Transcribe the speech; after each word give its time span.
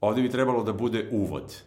ovde 0.00 0.22
bi 0.22 0.30
trebalo 0.30 0.62
da 0.62 0.72
bude 0.72 1.08
uvod. 1.12 1.62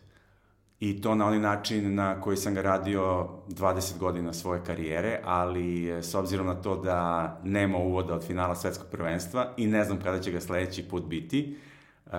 I 0.79 1.01
to 1.01 1.15
na 1.15 1.25
onaj 1.25 1.39
način 1.39 1.95
na 1.95 2.21
koji 2.21 2.37
sam 2.37 2.53
ga 2.53 2.61
radio 2.61 3.27
20 3.47 3.97
godina 3.97 4.33
svoje 4.33 4.61
karijere, 4.65 5.19
ali 5.23 5.89
e, 5.89 6.03
s 6.03 6.15
obzirom 6.15 6.47
na 6.47 6.55
to 6.55 6.75
da 6.75 7.39
nema 7.43 7.77
uvoda 7.77 8.15
od 8.15 8.27
finala 8.27 8.55
svetskog 8.55 8.87
prvenstva 8.91 9.53
i 9.57 9.67
ne 9.67 9.83
znam 9.83 9.99
kada 10.01 10.19
će 10.19 10.31
ga 10.31 10.41
sledeći 10.41 10.83
put 10.83 11.05
biti, 11.05 11.57
uh, 12.05 12.11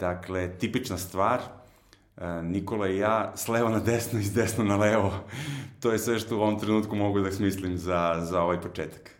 dakle, 0.00 0.58
tipična 0.58 0.98
stvar, 0.98 1.40
uh, 2.16 2.22
Nikola 2.42 2.88
i 2.88 2.98
ja, 2.98 3.32
s 3.36 3.48
leva 3.48 3.70
na 3.70 3.78
desno 3.80 4.20
i 4.20 4.24
s 4.24 4.34
desno 4.34 4.64
na 4.64 4.76
levo. 4.76 5.12
to 5.80 5.92
je 5.92 5.98
sve 5.98 6.18
što 6.18 6.36
u 6.36 6.40
ovom 6.40 6.58
trenutku 6.58 6.96
mogu 6.96 7.20
da 7.20 7.32
smislim 7.32 7.76
za, 7.76 8.20
za 8.22 8.42
ovaj 8.42 8.60
početak. 8.60 9.19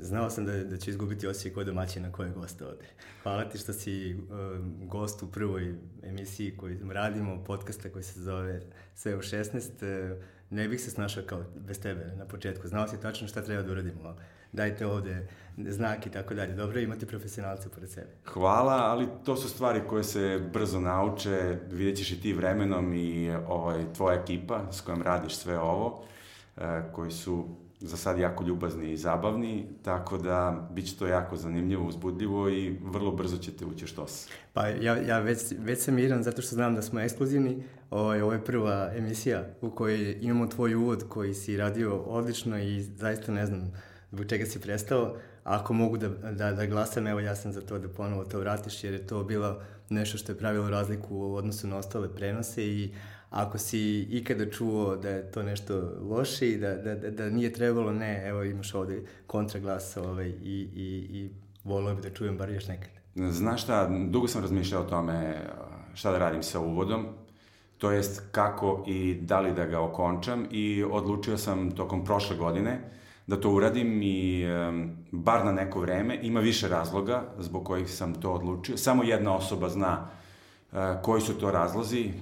Znao 0.00 0.30
sam 0.30 0.46
da, 0.46 0.64
da 0.64 0.76
ću 0.76 0.90
izgubiti 0.90 1.26
osjećaj 1.26 1.52
kod 1.52 1.66
domaćina 1.66 2.12
koje 2.12 2.26
je 2.26 2.32
gosta 2.32 2.66
ovde. 2.66 2.84
Hvala 3.22 3.48
ti 3.48 3.58
što 3.58 3.72
si 3.72 4.14
uh, 4.14 4.28
gost 4.86 5.22
u 5.22 5.30
prvoj 5.30 5.74
emisiji 6.02 6.56
koju 6.56 6.78
radimo, 6.92 7.44
podcasta 7.44 7.88
koji 7.88 8.02
se 8.02 8.20
zove 8.20 8.62
Sve 8.94 9.16
u 9.16 9.18
16. 9.18 10.12
Uh, 10.12 10.22
ne 10.50 10.68
bih 10.68 10.80
se 10.80 10.90
snašao 10.90 11.22
kao 11.26 11.44
bez 11.56 11.80
tebe 11.80 12.12
na 12.16 12.24
početku. 12.24 12.68
Znao 12.68 12.88
si 12.88 13.00
tačno 13.00 13.28
šta 13.28 13.42
treba 13.42 13.62
da 13.62 13.72
uradimo. 13.72 14.16
Dajte 14.52 14.86
ovde 14.86 15.28
znak 15.56 16.06
i 16.06 16.10
tako 16.10 16.34
dalje. 16.34 16.54
Dobro, 16.54 16.80
imate 16.80 17.06
profesionalce 17.06 17.68
pored 17.68 17.90
sebe. 17.90 18.10
Hvala, 18.24 18.72
ali 18.72 19.08
to 19.24 19.36
su 19.36 19.48
stvari 19.48 19.80
koje 19.88 20.04
se 20.04 20.40
brzo 20.52 20.80
nauče. 20.80 21.58
Vidjet 21.70 21.96
ćeš 21.96 22.12
i 22.12 22.20
ti 22.20 22.32
vremenom 22.32 22.94
i 22.94 23.30
ovaj, 23.48 23.92
tvoja 23.96 24.20
ekipa 24.22 24.72
s 24.72 24.80
kojom 24.80 25.02
radiš 25.02 25.36
sve 25.36 25.58
ovo, 25.58 26.04
uh, 26.56 26.62
koji 26.92 27.10
su 27.10 27.48
za 27.80 27.96
sad 27.96 28.18
jako 28.18 28.44
ljubazni 28.44 28.92
i 28.92 28.96
zabavni, 28.96 29.66
tako 29.82 30.18
da 30.18 30.68
bit 30.72 30.86
će 30.86 30.96
to 30.96 31.06
jako 31.06 31.36
zanimljivo, 31.36 31.86
uzbudljivo 31.86 32.48
i 32.48 32.78
vrlo 32.82 33.10
brzo 33.12 33.38
ćete 33.38 33.64
ući 33.64 33.86
što 33.86 34.06
se. 34.06 34.28
Pa 34.52 34.68
ja, 34.68 34.96
ja 34.96 35.18
već, 35.18 35.40
već 35.58 35.78
sam 35.78 35.94
miran 35.94 36.22
zato 36.22 36.42
što 36.42 36.54
znam 36.54 36.74
da 36.74 36.82
smo 36.82 37.00
ekskluzivni. 37.00 37.62
Ovo 37.90 38.14
je, 38.14 38.22
ovo 38.22 38.32
je 38.32 38.44
prva 38.44 38.90
emisija 38.96 39.44
u 39.60 39.70
kojoj 39.70 40.18
imamo 40.20 40.46
tvoj 40.46 40.74
uvod 40.74 41.04
koji 41.08 41.34
si 41.34 41.56
radio 41.56 41.96
odlično 41.96 42.58
i 42.58 42.82
zaista 42.82 43.32
ne 43.32 43.46
znam 43.46 43.72
zbog 44.12 44.26
čega 44.26 44.46
si 44.46 44.60
prestao. 44.60 45.16
Ako 45.44 45.72
mogu 45.72 45.96
da, 45.96 46.08
da, 46.08 46.52
da 46.52 46.66
glasam, 46.66 47.06
evo 47.06 47.20
ja 47.20 47.36
sam 47.36 47.52
za 47.52 47.60
to 47.60 47.78
da 47.78 47.88
ponovo 47.88 48.24
to 48.24 48.40
vratiš 48.40 48.84
jer 48.84 48.92
je 48.92 49.06
to 49.06 49.24
bilo 49.24 49.60
nešto 49.88 50.18
što 50.18 50.32
je 50.32 50.38
pravilo 50.38 50.70
razliku 50.70 51.16
u 51.16 51.34
odnosu 51.34 51.66
na 51.66 51.76
ostale 51.76 52.14
prenose 52.14 52.66
i 52.66 52.94
ako 53.36 53.58
si 53.58 54.00
ikada 54.10 54.50
čuo 54.50 54.96
da 54.96 55.08
je 55.08 55.30
to 55.30 55.42
nešto 55.42 55.92
loše 56.10 56.48
i 56.48 56.58
da, 56.58 56.74
da, 56.74 56.94
da, 56.94 57.10
da 57.10 57.30
nije 57.30 57.52
trebalo, 57.52 57.92
ne, 57.92 58.22
evo 58.26 58.44
imaš 58.44 58.74
ovde 58.74 59.02
kontraglas 59.26 59.96
ovaj, 59.96 60.28
i, 60.28 60.68
i, 60.74 61.06
i 61.10 61.30
volio 61.64 61.94
bi 61.94 62.02
da 62.02 62.10
čujem 62.10 62.38
bar 62.38 62.50
još 62.50 62.68
nekad. 62.68 62.90
Znaš 63.14 63.62
šta, 63.62 63.88
dugo 64.08 64.28
sam 64.28 64.42
razmišljao 64.42 64.82
o 64.82 64.88
tome 64.88 65.36
šta 65.94 66.10
da 66.10 66.18
radim 66.18 66.42
sa 66.42 66.60
uvodom, 66.60 67.06
to 67.78 67.90
jest 67.90 68.22
kako 68.32 68.84
i 68.86 69.14
da 69.14 69.40
li 69.40 69.54
da 69.54 69.66
ga 69.66 69.80
okončam 69.80 70.46
i 70.50 70.84
odlučio 70.90 71.38
sam 71.38 71.70
tokom 71.70 72.04
prošle 72.04 72.36
godine 72.36 72.80
da 73.26 73.40
to 73.40 73.50
uradim 73.50 74.00
i 74.02 74.44
bar 75.10 75.44
na 75.44 75.52
neko 75.52 75.80
vreme. 75.80 76.18
Ima 76.22 76.40
više 76.40 76.68
razloga 76.68 77.22
zbog 77.38 77.64
kojih 77.64 77.90
sam 77.90 78.14
to 78.14 78.32
odlučio. 78.32 78.76
Samo 78.76 79.02
jedna 79.02 79.36
osoba 79.36 79.68
zna 79.68 80.08
uh, 80.72 80.78
koji 81.02 81.20
su 81.20 81.38
to 81.38 81.50
razlozi, 81.50 82.12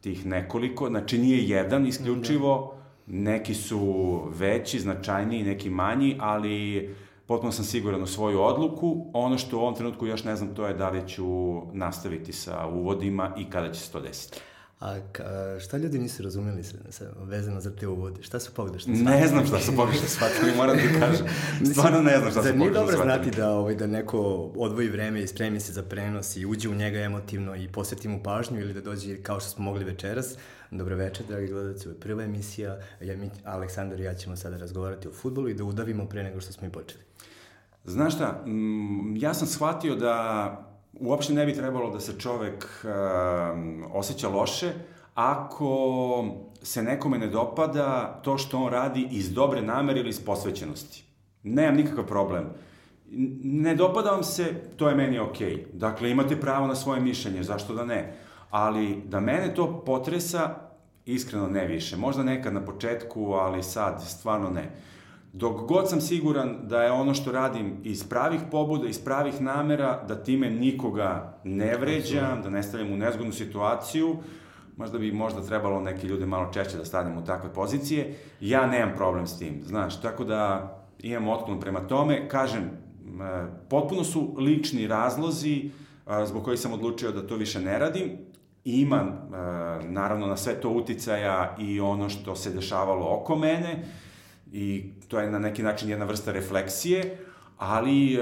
tih 0.00 0.26
nekoliko, 0.26 0.88
znači 0.88 1.18
nije 1.18 1.48
jedan 1.48 1.86
isključivo, 1.86 2.74
neki 3.06 3.54
su 3.54 4.22
veći, 4.30 4.80
značajniji, 4.80 5.42
neki 5.42 5.70
manji, 5.70 6.16
ali 6.20 6.88
potpuno 7.26 7.52
sam 7.52 7.64
siguran 7.64 8.02
u 8.02 8.06
svoju 8.06 8.40
odluku. 8.40 9.10
Ono 9.12 9.38
što 9.38 9.56
u 9.56 9.60
ovom 9.60 9.74
trenutku 9.74 10.06
još 10.06 10.24
ne 10.24 10.36
znam 10.36 10.54
to 10.54 10.66
je 10.66 10.74
da 10.74 10.90
li 10.90 11.08
ću 11.08 11.26
nastaviti 11.72 12.32
sa 12.32 12.66
uvodima 12.66 13.34
i 13.38 13.50
kada 13.50 13.72
će 13.72 13.80
se 13.80 13.92
to 13.92 14.00
desiti. 14.00 14.40
A 14.80 15.00
ka, 15.12 15.24
šta 15.60 15.76
ljudi 15.76 15.98
nisu 15.98 16.22
razumeli 16.22 16.64
se, 16.64 16.76
se 16.90 17.10
vezano 17.22 17.60
za 17.60 17.70
te 17.76 17.88
uvode? 17.88 18.22
Šta 18.22 18.40
su 18.40 18.54
pogrešno 18.54 18.94
shvatili? 18.94 19.20
Ne 19.20 19.28
znam 19.28 19.46
šta 19.46 19.60
su 19.60 19.76
pogrešno 19.76 20.08
shvatili, 20.08 20.56
moram 20.56 20.76
da 20.76 21.06
kažem. 21.06 21.26
Stvarno 21.72 22.02
ne 22.02 22.18
znam 22.18 22.30
šta 22.30 22.42
su 22.42 22.48
pogrešno 22.48 22.58
shvatili. 22.58 22.58
Zar 22.58 22.58
nije 22.58 22.70
dobro 22.70 22.96
znati 23.02 23.30
da, 23.30 23.50
ovaj, 23.50 23.74
da 23.74 23.86
neko 23.86 24.18
odvoji 24.56 24.88
vreme 24.88 25.22
i 25.22 25.26
spremi 25.26 25.60
se 25.60 25.72
za 25.72 25.82
prenos 25.82 26.36
i 26.36 26.46
uđe 26.46 26.68
u 26.68 26.74
njega 26.74 26.98
emotivno 26.98 27.56
i 27.56 27.68
posveti 27.68 28.08
mu 28.08 28.22
pažnju 28.22 28.60
ili 28.60 28.74
da 28.74 28.80
dođe 28.80 29.22
kao 29.22 29.40
što 29.40 29.50
smo 29.50 29.64
mogli 29.64 29.84
večeras? 29.84 30.34
Dobro 30.70 30.96
večer, 30.96 31.26
dragi 31.26 31.46
gledalci, 31.46 31.88
ovo 31.88 31.94
je 31.94 32.00
prva 32.00 32.22
emisija. 32.22 32.78
Ja, 33.00 33.16
mi, 33.16 33.30
Aleksandar 33.44 34.00
i 34.00 34.04
ja 34.04 34.14
ćemo 34.14 34.36
sada 34.36 34.56
razgovarati 34.56 35.08
o 35.08 35.12
futbolu 35.12 35.48
i 35.48 35.54
da 35.54 35.64
udavimo 35.64 36.08
pre 36.08 36.22
nego 36.22 36.40
što 36.40 36.52
smo 36.52 36.66
i 36.66 36.70
počeli. 36.70 37.02
Znaš 37.84 38.14
šta, 38.14 38.44
ja 39.16 39.34
sam 39.34 39.46
shvatio 39.46 39.96
da 39.96 40.67
uopšte 41.00 41.32
ne 41.32 41.46
bi 41.46 41.54
trebalo 41.54 41.90
da 41.90 42.00
se 42.00 42.18
čovek 42.18 42.84
uh, 42.84 42.90
osjeća 43.92 44.28
loše 44.28 44.72
ako 45.14 46.24
se 46.62 46.82
nekome 46.82 47.18
ne 47.18 47.26
dopada 47.26 48.20
to 48.24 48.38
što 48.38 48.58
on 48.58 48.72
radi 48.72 49.08
iz 49.10 49.32
dobre 49.32 49.62
namere 49.62 50.00
ili 50.00 50.08
iz 50.08 50.24
posvećenosti. 50.24 51.04
Nemam 51.42 51.76
nikakav 51.76 52.06
problem. 52.06 52.44
Ne 53.42 53.74
dopada 53.74 54.10
vam 54.10 54.24
se, 54.24 54.44
to 54.76 54.88
je 54.88 54.94
meni 54.94 55.18
okej. 55.18 55.56
Okay. 55.56 55.64
Dakle, 55.72 56.10
imate 56.10 56.40
pravo 56.40 56.66
na 56.66 56.74
svoje 56.74 57.00
mišljenje, 57.00 57.42
zašto 57.42 57.74
da 57.74 57.84
ne? 57.84 58.16
Ali 58.50 59.02
da 59.06 59.20
mene 59.20 59.54
to 59.54 59.82
potresa, 59.86 60.54
iskreno 61.06 61.48
ne 61.48 61.66
više. 61.66 61.96
Možda 61.96 62.22
nekad 62.22 62.54
na 62.54 62.64
početku, 62.64 63.32
ali 63.32 63.62
sad 63.62 64.02
stvarno 64.02 64.50
ne. 64.50 64.70
Dok 65.32 65.68
god 65.68 65.90
sam 65.90 66.00
siguran 66.00 66.56
da 66.62 66.82
je 66.82 66.92
ono 66.92 67.14
što 67.14 67.32
radim 67.32 67.76
iz 67.84 68.08
pravih 68.08 68.40
pobuda, 68.50 68.88
iz 68.88 69.04
pravih 69.04 69.40
namera, 69.40 70.04
da 70.08 70.22
time 70.22 70.50
nikoga 70.50 71.40
ne 71.44 71.76
vređam, 71.76 72.42
da 72.42 72.50
ne 72.50 72.62
stavljam 72.62 72.92
u 72.92 72.96
nezgodnu 72.96 73.32
situaciju, 73.32 74.16
možda 74.76 74.98
bi 74.98 75.12
možda 75.12 75.42
trebalo 75.42 75.80
neke 75.80 76.06
ljude 76.06 76.26
malo 76.26 76.52
češće 76.52 76.76
da 76.76 76.84
stavljam 76.84 77.18
u 77.18 77.24
takve 77.24 77.52
pozicije, 77.52 78.14
ja 78.40 78.66
nemam 78.66 78.96
problem 78.96 79.26
s 79.26 79.38
tim, 79.38 79.62
znaš, 79.64 80.00
tako 80.00 80.24
da 80.24 80.74
imam 80.98 81.28
otklon 81.28 81.60
prema 81.60 81.80
tome, 81.80 82.28
kažem, 82.28 82.62
e, 82.62 82.70
potpuno 83.70 84.04
su 84.04 84.34
lični 84.38 84.86
razlozi 84.86 85.70
zbog 86.24 86.44
kojih 86.44 86.60
sam 86.60 86.72
odlučio 86.72 87.12
da 87.12 87.26
to 87.26 87.36
više 87.36 87.60
ne 87.60 87.78
radim, 87.78 88.10
ima, 88.64 88.96
e, 88.96 89.88
naravno, 89.88 90.26
na 90.26 90.36
sve 90.36 90.60
to 90.60 90.70
uticaja 90.70 91.56
i 91.58 91.80
ono 91.80 92.08
što 92.08 92.36
se 92.36 92.50
dešavalo 92.50 93.06
oko 93.20 93.36
mene, 93.36 93.84
i 94.52 94.92
to 95.08 95.20
je 95.20 95.30
na 95.30 95.38
neki 95.38 95.62
način 95.62 95.88
jedna 95.90 96.04
vrsta 96.04 96.32
refleksije, 96.32 97.18
ali 97.58 98.14
e, 98.14 98.18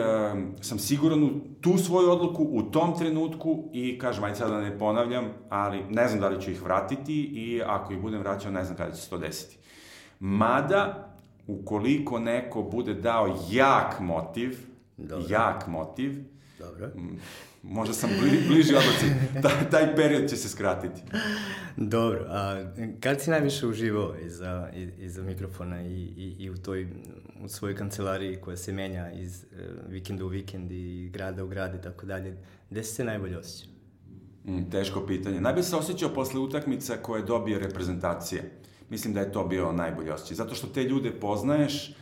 sam 0.61 0.79
siguran 0.79 1.25
u 1.25 1.31
tu 1.61 1.79
svoju 1.79 2.11
odluku 2.11 2.49
u 2.53 2.63
tom 2.63 2.99
trenutku 2.99 3.71
i 3.73 3.99
kažem, 3.99 4.25
ajde 4.25 4.37
sada 4.37 4.55
da 4.55 4.61
ne 4.61 4.79
ponavljam, 4.79 5.25
ali 5.49 5.83
ne 5.91 6.09
znam 6.09 6.21
da 6.21 6.29
li 6.29 6.43
ću 6.43 6.51
ih 6.51 6.63
vratiti 6.63 7.23
i 7.23 7.63
ako 7.67 7.93
ih 7.93 8.01
budem 8.01 8.21
vraćao, 8.21 8.53
ne 8.53 8.65
znam 8.65 8.77
kada 8.77 8.93
će 8.93 9.03
se 9.03 9.11
to 9.11 9.19
desiti. 9.19 9.59
Mada, 10.21 11.13
ukoliko 11.47 12.19
neko 12.19 12.63
bude 12.63 12.95
dao 12.95 13.37
jak 13.51 14.01
motiv, 14.01 14.59
Dobre. 14.97 15.25
jak 15.29 15.67
motiv, 15.67 16.25
Dobro. 16.59 16.91
Možda 17.69 17.95
sam 17.95 18.11
bli, 18.21 18.41
bliži 18.49 18.75
odluci, 18.75 19.07
taj, 19.43 19.71
taj 19.71 19.97
period 19.97 20.31
će 20.31 20.37
se 20.37 20.49
skratiti. 20.49 21.01
Dobro, 21.77 22.25
a 22.29 22.65
kad 23.01 23.21
si 23.21 23.31
najviše 23.31 23.67
uživao 23.67 24.15
iza, 24.27 24.71
iza 24.99 25.23
mikrofona 25.23 25.83
i, 25.83 26.03
i, 26.17 26.37
i 26.39 26.51
u 26.51 26.57
toj 26.57 26.89
u 27.45 27.49
svojoj 27.49 27.77
kancelariji 27.77 28.37
koja 28.37 28.57
se 28.57 28.73
menja 28.73 29.13
iz 29.13 29.45
uh, 29.45 29.59
vikenda 29.89 30.25
u 30.25 30.29
vikend 30.29 30.73
i 30.73 31.11
grada 31.13 31.45
u 31.45 31.49
grad 31.49 31.75
i 31.75 31.83
tako 31.83 32.07
dalje, 32.07 32.37
gde 32.71 32.85
si 32.85 32.95
se 32.95 33.05
najbolje 33.05 33.39
osjećao? 33.39 33.73
Mm, 34.45 34.71
teško 34.71 35.07
pitanje. 35.07 35.41
Najbolje 35.41 35.63
se 35.63 35.77
osjećao 35.77 36.15
posle 36.15 36.41
utakmica 36.41 36.97
koje 36.97 37.23
dobije 37.23 37.59
reprezentacije. 37.59 38.51
Mislim 38.91 39.15
da 39.15 39.21
je 39.21 39.33
to 39.33 39.45
bio 39.45 39.73
najbolji 39.73 40.11
osjećaj. 40.11 40.35
Zato 40.35 40.55
što 40.55 40.67
te 40.67 40.85
ljude 40.85 41.11
poznaješ, 41.11 41.95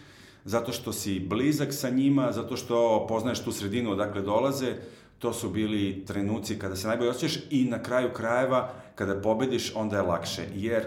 zato 0.44 0.72
što 0.72 0.92
si 0.92 1.20
blizak 1.20 1.72
sa 1.72 1.90
njima, 1.90 2.32
zato 2.32 2.56
što 2.56 3.06
poznaješ 3.08 3.44
tu 3.44 3.52
sredinu 3.52 3.90
odakle 3.90 4.22
dolaze, 4.22 4.76
to 5.24 5.32
su 5.32 5.50
bili 5.50 6.04
trenuci 6.06 6.58
kada 6.58 6.76
se 6.76 6.88
najbolje 6.88 7.10
osjećaš 7.10 7.42
i 7.50 7.64
na 7.64 7.82
kraju 7.82 8.12
krajeva 8.12 8.70
kada 8.94 9.20
pobediš 9.22 9.72
onda 9.76 9.96
je 9.96 10.02
lakše, 10.02 10.42
jer 10.54 10.84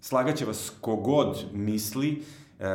slagaće 0.00 0.44
vas 0.44 0.72
kogod 0.80 1.44
misli 1.52 2.22
e, 2.60 2.66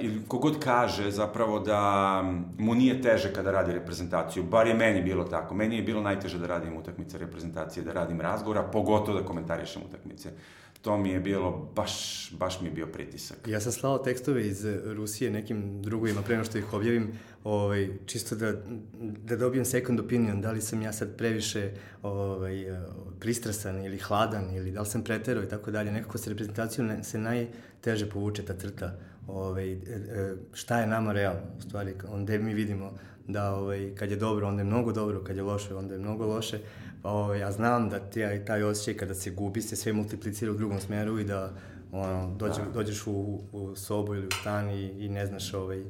ili 0.00 0.22
kogod 0.28 0.58
kaže 0.64 1.10
zapravo 1.10 1.58
da 1.60 2.22
mu 2.58 2.74
nije 2.74 3.02
teže 3.02 3.32
kada 3.32 3.50
radi 3.50 3.72
reprezentaciju, 3.72 4.42
bar 4.42 4.66
je 4.66 4.74
meni 4.74 5.02
bilo 5.02 5.24
tako. 5.24 5.54
Meni 5.54 5.76
je 5.76 5.82
bilo 5.82 6.02
najteže 6.02 6.38
da 6.38 6.46
radim 6.46 6.76
utakmice 6.76 7.18
reprezentacije, 7.18 7.84
da 7.84 7.92
radim 7.92 8.20
razgovora, 8.20 8.62
pogotovo 8.62 9.20
da 9.20 9.26
komentarišem 9.26 9.82
utakmice 9.82 10.30
to 10.84 10.98
mi 10.98 11.10
je 11.10 11.20
bilo, 11.20 11.72
baš, 11.76 12.30
baš 12.38 12.60
mi 12.60 12.68
je 12.68 12.72
bio 12.72 12.86
pritisak. 12.86 13.38
Ja 13.46 13.60
sam 13.60 13.72
slao 13.72 13.98
tekstove 13.98 14.46
iz 14.46 14.64
Rusije 14.84 15.30
nekim 15.30 15.82
drugovima 15.82 16.22
pre 16.22 16.44
što 16.44 16.58
ih 16.58 16.72
objavim, 16.72 17.12
ovaj, 17.44 17.88
čisto 18.06 18.34
da, 18.34 18.52
da 19.00 19.36
dobijem 19.36 19.64
second 19.64 20.00
opinion, 20.00 20.40
da 20.40 20.52
li 20.52 20.60
sam 20.60 20.82
ja 20.82 20.92
sad 20.92 21.16
previše 21.16 21.70
ovaj, 22.02 22.64
pristrasan 23.20 23.84
ili 23.84 23.98
hladan 23.98 24.54
ili 24.56 24.70
da 24.70 24.80
li 24.80 24.86
sam 24.86 25.04
preterao 25.04 25.44
i 25.44 25.48
tako 25.48 25.70
dalje. 25.70 25.92
Nekako 25.92 26.18
sa 26.18 26.30
reprezentacijom 26.30 27.04
se 27.04 27.18
najteže 27.18 28.10
povuče 28.10 28.42
ta 28.42 28.54
crta 28.54 28.98
ovaj, 29.26 29.72
e, 29.72 29.76
e, 29.76 30.34
šta 30.52 30.80
je 30.80 30.86
nama 30.86 31.12
realno, 31.12 31.42
u 31.58 31.60
stvari, 31.60 31.94
gde 32.22 32.38
mi 32.38 32.54
vidimo 32.54 32.92
da 33.28 33.54
ovaj, 33.54 33.94
kad 33.94 34.10
je 34.10 34.16
dobro, 34.16 34.48
onda 34.48 34.60
je 34.60 34.64
mnogo 34.64 34.92
dobro, 34.92 35.24
kad 35.24 35.36
je 35.36 35.42
loše, 35.42 35.74
onda 35.74 35.94
je 35.94 36.00
mnogo 36.00 36.26
loše. 36.26 36.58
Pa 37.04 37.10
ovaj, 37.10 37.40
ja 37.40 37.52
znam 37.52 37.88
da 37.88 37.98
ti, 37.98 38.20
taj 38.46 38.62
osjećaj 38.62 38.94
kada 38.94 39.14
se 39.14 39.30
gubi 39.30 39.62
se 39.62 39.76
sve 39.76 39.92
multiplicira 39.92 40.52
u 40.52 40.54
drugom 40.54 40.80
smeru 40.80 41.18
i 41.18 41.24
da 41.24 41.52
ono, 41.92 42.34
dođe, 42.36 42.62
da. 42.62 42.70
dođeš 42.70 43.06
u, 43.06 43.40
u 43.52 43.76
sobu 43.76 44.14
ili 44.14 44.26
u 44.26 44.30
stan 44.40 44.70
i, 44.70 44.84
i 44.84 45.08
ne 45.08 45.26
znaš 45.26 45.54
ovaj, 45.54 45.80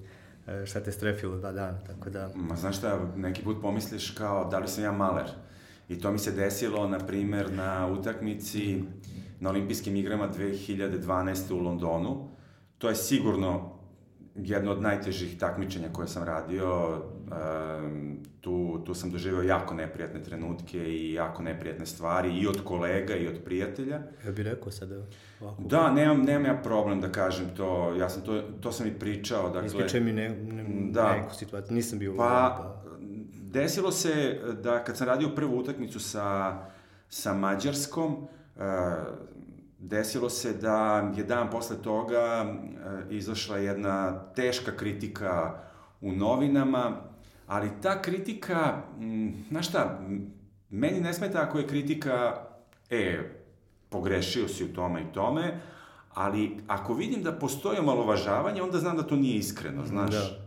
e, 0.46 0.66
šta 0.66 0.80
te 0.80 0.92
strefilo 0.92 1.36
dva 1.36 1.52
dana, 1.52 1.78
tako 1.86 2.10
da... 2.10 2.30
Ma 2.34 2.56
znaš 2.56 2.76
šta, 2.76 3.00
neki 3.16 3.42
put 3.42 3.62
pomisliš 3.62 4.10
kao 4.10 4.48
da 4.50 4.58
li 4.58 4.68
sam 4.68 4.84
ja 4.84 4.92
maler. 4.92 5.30
I 5.88 6.00
to 6.00 6.12
mi 6.12 6.18
se 6.18 6.32
desilo, 6.32 6.88
na 6.88 6.98
primer, 6.98 7.52
na 7.52 7.86
utakmici 7.86 8.82
na 9.40 9.50
olimpijskim 9.50 9.96
igrama 9.96 10.28
2012. 10.38 11.52
u 11.52 11.58
Londonu. 11.58 12.28
To 12.78 12.88
je 12.88 12.94
sigurno 12.94 13.78
jedno 14.34 14.72
od 14.72 14.82
najtežih 14.82 15.38
takmičenja 15.38 15.88
koje 15.92 16.08
sam 16.08 16.22
radio. 16.22 17.02
Um, 17.30 18.18
tu, 18.40 18.82
tu 18.86 18.94
sam 18.94 19.10
doživao 19.10 19.42
jako 19.42 19.74
neprijatne 19.74 20.22
trenutke 20.22 20.78
i 20.78 21.12
jako 21.12 21.42
neprijatne 21.42 21.86
stvari 21.86 22.38
i 22.38 22.46
od 22.46 22.64
kolega 22.64 23.16
i 23.16 23.28
od 23.28 23.38
prijatelja. 23.44 24.00
Ja 24.24 24.32
bih 24.32 24.44
rekao 24.44 24.72
sada 24.72 24.94
ovako. 25.40 25.62
Da, 25.62 25.92
nemam, 25.92 26.22
nemam 26.22 26.44
ja 26.44 26.60
problem 26.62 27.00
da 27.00 27.12
kažem 27.12 27.46
to. 27.56 27.94
Ja 27.98 28.08
sam 28.08 28.22
to, 28.22 28.42
to 28.60 28.72
sam 28.72 28.86
i 28.86 28.98
pričao. 28.98 29.50
Dakle, 29.50 29.66
Ispričaj 29.66 30.00
mi 30.00 30.12
ne, 30.12 30.28
ne, 30.28 30.64
da, 30.90 31.16
neku 31.16 31.34
situaciju. 31.34 31.74
Nisam 31.74 31.98
bio... 31.98 32.16
Pa, 32.16 32.56
pa, 32.58 32.82
desilo 33.40 33.90
se 33.90 34.40
da 34.62 34.84
kad 34.84 34.96
sam 34.96 35.06
radio 35.06 35.28
prvu 35.28 35.58
utakmicu 35.58 36.00
sa, 36.00 36.58
sa 37.08 37.34
Mađarskom, 37.34 38.14
uh, 38.56 38.62
desilo 39.78 40.30
se 40.30 40.52
da 40.52 41.12
je 41.16 41.24
dan 41.24 41.50
posle 41.50 41.82
toga 41.82 42.46
e, 43.10 43.14
izašla 43.14 43.56
jedna 43.56 44.20
teška 44.34 44.76
kritika 44.76 45.58
u 46.00 46.12
novinama, 46.12 46.96
ali 47.46 47.70
ta 47.82 48.02
kritika, 48.02 48.82
znaš 49.50 49.68
šta, 49.68 50.00
meni 50.70 51.00
ne 51.00 51.12
smeta 51.12 51.42
ako 51.42 51.58
je 51.58 51.66
kritika, 51.66 52.36
e, 52.90 53.18
pogrešio 53.88 54.48
si 54.48 54.64
u 54.64 54.72
tome 54.74 55.00
i 55.00 55.12
tome, 55.12 55.60
ali 56.14 56.56
ako 56.66 56.94
vidim 56.94 57.22
da 57.22 57.32
postoji 57.32 57.78
omalovažavanje, 57.78 58.62
onda 58.62 58.78
znam 58.78 58.96
da 58.96 59.02
to 59.02 59.16
nije 59.16 59.36
iskreno, 59.36 59.86
znaš. 59.86 60.12
Da. 60.12 60.44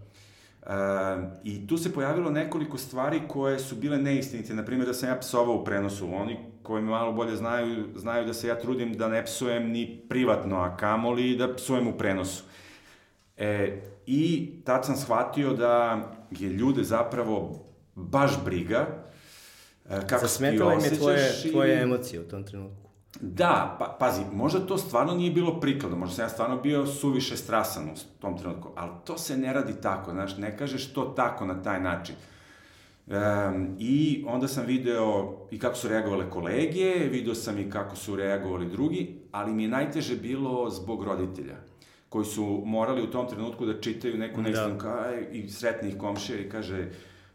E, 0.67 1.29
I 1.44 1.67
tu 1.67 1.77
se 1.77 1.94
pojavilo 1.94 2.29
nekoliko 2.29 2.77
stvari 2.77 3.21
koje 3.27 3.59
su 3.59 3.75
bile 3.75 3.97
neistinite, 3.97 4.53
na 4.53 4.65
primjer 4.65 4.88
da 4.88 4.93
sam 4.93 5.09
ja 5.09 5.19
psovao 5.19 5.55
u 5.55 5.65
prenosu, 5.65 6.09
oni 6.13 6.38
koji 6.63 6.83
me 6.83 6.89
malo 6.89 7.13
bolje 7.13 7.35
znaju, 7.35 7.85
znaju 7.95 8.25
da 8.25 8.33
se 8.33 8.47
ja 8.47 8.59
trudim 8.59 8.93
da 8.93 9.07
ne 9.07 9.25
psujem 9.25 9.69
ni 9.71 10.01
privatno, 10.09 10.55
a 10.55 10.77
kamoli 10.77 11.35
da 11.35 11.55
psujem 11.55 11.88
u 11.88 11.97
prenosu. 11.97 12.43
E, 13.38 13.81
I 14.07 14.51
tad 14.65 14.86
sam 14.86 14.95
shvatio 14.95 15.54
da 15.54 16.01
je 16.31 16.50
ljude 16.50 16.83
zapravo 16.83 17.65
baš 17.95 18.44
briga 18.45 18.88
e, 19.89 20.07
kako 20.07 20.27
se 20.27 20.51
ti 20.51 20.62
osjećaš. 20.62 20.88
im 20.88 20.94
je 20.94 21.00
tvoje, 21.00 21.33
i... 21.45 21.51
tvoje 21.51 21.81
emocije 21.81 22.19
u 22.19 22.24
tom 22.24 22.44
trenutku. 22.44 22.88
Da, 23.21 23.75
pa, 23.80 23.98
pazi, 24.00 24.21
možda 24.33 24.59
to 24.59 24.77
stvarno 24.77 25.15
nije 25.15 25.31
bilo 25.31 25.59
prikladno, 25.59 25.98
možda 25.98 26.15
sam 26.15 26.25
ja 26.25 26.30
stvarno 26.30 26.57
bio 26.57 26.86
suviše 26.86 27.38
strasan 27.38 27.89
u 27.89 27.94
tom 28.19 28.38
trenutku, 28.38 28.69
ali 28.75 28.92
to 29.06 29.18
se 29.18 29.38
ne 29.38 29.54
radi 29.54 29.74
tako, 29.81 30.12
znaš, 30.12 30.38
ne 30.38 30.57
kažeš 30.57 30.94
to 30.94 31.03
tako 31.03 31.45
na 31.45 31.62
taj 31.63 31.81
način. 31.81 32.15
Um, 33.07 33.75
I 33.80 34.25
onda 34.27 34.48
sam 34.48 34.65
video 34.65 35.38
i 35.51 35.60
kako 35.60 35.75
su 35.75 35.88
reagovale 35.88 36.30
kolege, 36.30 36.94
video 37.12 37.36
sam 37.36 37.60
i 37.60 37.69
kako 37.69 37.95
su 37.95 38.15
reagovali 38.15 38.69
drugi, 38.69 39.19
ali 39.31 39.53
mi 39.53 39.63
je 39.63 39.69
najteže 39.69 40.15
bilo 40.15 40.69
zbog 40.69 41.03
roditelja 41.03 41.56
koji 42.17 42.25
su 42.25 42.61
morali 42.65 43.03
u 43.03 43.11
tom 43.11 43.27
trenutku 43.29 43.65
da 43.65 43.81
čitaju 43.81 44.17
neku 44.17 44.41
neistinu 44.41 44.77
da. 44.77 45.13
i 45.31 45.49
sretnih 45.49 45.97
komšija 45.97 46.39
i 46.39 46.49
kaže 46.49 46.89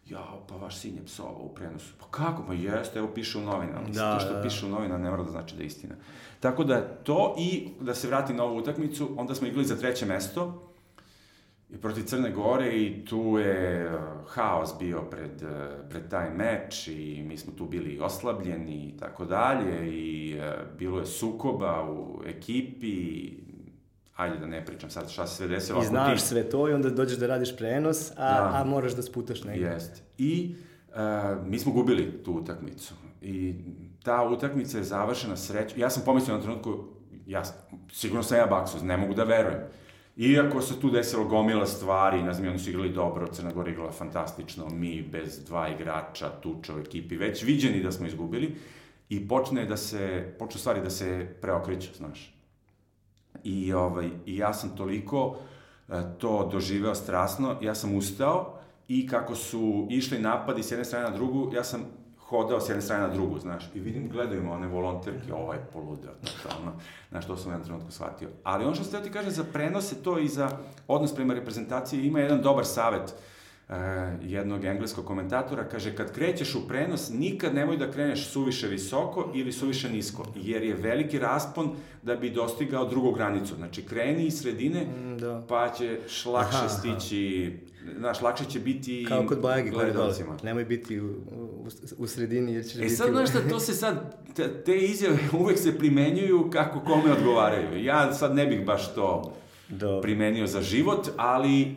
jao, 0.09 0.45
pa 0.49 0.57
vaš 0.57 0.77
sin 0.77 0.97
je 0.97 1.05
psovao 1.05 1.43
u 1.43 1.55
prenosu. 1.55 1.95
Pa 2.01 2.07
kako? 2.11 2.43
Pa 2.47 2.53
jeste, 2.53 2.99
evo 2.99 3.09
piše 3.15 3.39
u 3.39 3.41
novinama. 3.41 3.89
Da, 3.89 4.15
to 4.15 4.25
što 4.25 4.35
da. 4.35 4.43
piše 4.43 4.67
u 4.67 4.69
novinama 4.69 5.05
ne 5.05 5.11
mora 5.11 5.23
da 5.23 5.31
znači 5.31 5.57
da 5.57 5.63
je 5.63 5.67
istina. 5.67 5.95
Tako 6.41 6.65
da 6.65 6.81
to 6.81 7.35
i 7.39 7.69
da 7.81 7.95
se 7.95 8.09
vratim 8.09 8.37
na 8.37 8.45
ovu 8.45 8.57
utakmicu, 8.57 9.09
onda 9.17 9.35
smo 9.35 9.47
igrali 9.47 9.67
za 9.67 9.77
treće 9.77 10.07
mesto, 10.07 10.69
i 11.71 11.77
protiv 11.77 12.03
Crne 12.03 12.31
Gore 12.31 12.77
i 12.77 13.05
tu 13.05 13.39
je 13.39 13.87
uh, 13.95 14.01
haos 14.27 14.71
bio 14.79 15.03
pred, 15.03 15.43
uh, 15.43 15.89
pred 15.91 16.09
taj 16.11 16.31
meč 16.31 16.89
i 16.89 17.23
mi 17.29 17.37
smo 17.37 17.53
tu 17.53 17.67
bili 17.67 17.99
oslabljeni 18.01 18.89
i 18.89 18.99
tako 18.99 19.25
dalje 19.25 19.93
i 19.93 20.39
uh, 20.39 20.79
bilo 20.79 20.99
je 20.99 21.07
sukoba 21.07 21.89
u 21.91 22.23
ekipi 22.27 23.33
ajde 24.23 24.39
da 24.39 24.47
ne 24.47 24.65
pričam 24.65 24.91
sad 24.91 25.11
šta 25.11 25.27
se 25.27 25.37
sve 25.37 25.49
desilo. 25.49 25.83
I 25.83 25.87
znaš 25.87 26.21
ti... 26.21 26.29
sve 26.29 26.51
to 26.51 26.69
i 26.69 26.73
onda 26.73 26.91
dođeš 26.91 27.19
da 27.19 27.27
radiš 27.27 27.57
prenos, 27.57 28.11
a, 28.11 28.15
da. 28.17 28.51
a 28.55 28.65
moraš 28.65 28.93
da 28.93 29.03
sputaš 29.03 29.45
negdje. 29.45 29.67
Jeste. 29.67 30.01
I 30.19 30.55
uh, 30.89 31.47
mi 31.47 31.59
smo 31.59 31.73
gubili 31.73 32.23
tu 32.25 32.33
utakmicu. 32.33 32.95
I 33.23 33.55
ta 34.03 34.23
utakmica 34.23 34.79
je 34.79 34.85
završena 34.85 35.37
srećom. 35.37 35.81
Ja 35.81 35.91
sam 35.91 36.03
pomislio 36.05 36.37
na 36.37 36.43
trenutku, 36.43 36.85
ja, 37.27 37.43
sigurno 37.93 38.23
sam 38.23 38.39
ja 38.39 38.47
baksuz, 38.47 38.83
ne 38.83 38.97
mogu 38.97 39.15
da 39.15 39.25
verujem. 39.25 39.61
Iako 40.17 40.61
se 40.61 40.81
tu 40.81 40.91
desilo 40.91 41.25
gomila 41.25 41.67
stvari, 41.67 42.23
ne 42.23 42.33
znam, 42.33 42.49
oni 42.49 42.59
su 42.59 42.71
igrali 42.71 42.93
dobro, 42.93 43.27
Crna 43.27 43.53
Gora 43.53 43.71
igrala 43.71 43.93
fantastično, 43.93 44.69
mi 44.69 45.03
bez 45.03 45.45
dva 45.45 45.69
igrača, 45.69 46.29
tuča 46.29 46.75
u 46.75 46.79
ekipi, 46.79 47.17
već 47.17 47.43
viđeni 47.43 47.83
da 47.83 47.93
smo 47.93 48.07
izgubili, 48.07 48.57
i 49.09 49.29
počne 49.29 49.67
da 49.67 49.77
se, 49.77 50.35
počne 50.39 50.61
stvari 50.61 50.81
da 50.81 50.91
se 50.91 51.29
preokreću, 51.41 51.95
znaš. 51.97 52.35
I, 53.45 53.73
ovaj, 53.73 54.11
I 54.27 54.37
ja 54.37 54.53
sam 54.55 54.77
toliko 54.77 55.37
e, 55.89 56.03
to 56.19 56.49
doživeo 56.53 56.95
strasno, 56.95 57.57
ja 57.61 57.75
sam 57.75 57.95
ustao 57.95 58.59
i 58.89 59.09
kako 59.09 59.35
su 59.35 59.87
išli 59.91 60.19
napadi 60.19 60.63
s 60.63 60.71
jedne 60.71 60.85
strane 60.85 61.11
na 61.11 61.17
drugu, 61.17 61.51
ja 61.55 61.65
sam 61.65 61.85
hodao 62.19 62.61
s 62.61 62.69
jedne 62.69 62.83
strane 62.83 63.03
na 63.03 63.15
drugu, 63.15 63.39
znaš, 63.39 63.71
i 63.75 63.81
vidim, 63.81 64.09
gledaju 64.09 64.51
one 64.51 64.67
volonterke, 64.67 65.35
ovaj 65.35 65.59
poludeo, 65.73 66.13
totalno, 66.13 66.73
znaš, 67.11 67.27
to 67.27 67.37
sam 67.37 67.49
u 67.49 67.53
jednom 67.53 67.67
trenutku 67.67 67.91
shvatio. 67.91 68.29
Ali 68.43 68.65
ono 68.65 68.75
što 68.75 68.85
ste 68.85 69.03
ti 69.03 69.11
kaže 69.11 69.31
za 69.31 69.45
prenose 69.53 70.03
to 70.03 70.19
i 70.19 70.29
za 70.29 70.51
odnos 70.89 71.15
prema 71.15 71.35
reprezentaciji, 71.35 72.07
ima 72.07 72.21
jedan 72.21 72.43
dobar 72.43 72.65
savet, 72.65 73.03
uh, 73.03 73.32
jednog 74.23 74.65
engleskog 74.65 75.05
komentatora, 75.05 75.65
kaže, 75.65 75.97
kad 75.97 76.13
krećeš 76.13 76.55
u 76.55 76.69
prenos, 76.69 77.11
nikad 77.11 77.55
nemoj 77.55 77.77
da 77.77 77.91
kreneš 77.91 78.27
suviše 78.27 78.69
visoko 78.69 79.31
ili 79.35 79.53
suviše 79.53 79.91
nisko, 79.91 80.27
jer 80.35 80.63
je 80.63 80.75
veliki 80.75 81.19
raspon 81.19 81.71
da 82.03 82.17
bi 82.17 82.31
dostigao 82.31 82.89
drugu 82.89 83.13
granicu. 83.13 83.55
Znači, 83.55 83.83
kreni 83.83 84.27
iz 84.27 84.41
sredine, 84.41 84.81
mm, 84.85 85.19
da. 85.19 85.45
pa 85.49 85.73
ćeš 85.79 86.27
lakše 86.27 86.57
aha, 86.57 86.69
stići 86.69 87.53
znaš, 87.99 88.21
lakše 88.21 88.45
će 88.45 88.61
biti 88.61 89.07
Kao 89.09 89.27
kod 89.27 89.41
Bajagi 89.41 89.71
gledalcima. 89.71 90.37
Nemoj 90.43 90.65
biti 90.65 91.01
u, 91.01 91.07
u, 91.07 91.67
u 91.99 92.07
sredini 92.07 92.53
jer 92.53 92.65
ćeš 92.65 92.75
e, 92.75 92.79
biti... 92.79 92.93
E 92.93 92.97
sad, 92.97 93.11
znaš 93.11 93.31
šta, 93.31 93.49
to 93.49 93.61
se 93.61 93.75
sad, 93.75 94.17
te, 94.35 94.63
te 94.65 94.77
izjave 94.77 95.19
uvek 95.41 95.59
se 95.59 95.79
primenjuju 95.79 96.51
kako 96.53 96.81
kome 96.81 97.13
odgovaraju. 97.13 97.85
Ja 97.85 98.13
sad 98.13 98.35
ne 98.35 98.47
bih 98.47 98.67
baš 98.67 98.95
to 98.95 99.33
Do. 99.69 100.01
primenio 100.01 100.47
za 100.47 100.63
život, 100.63 101.09
ali 101.17 101.77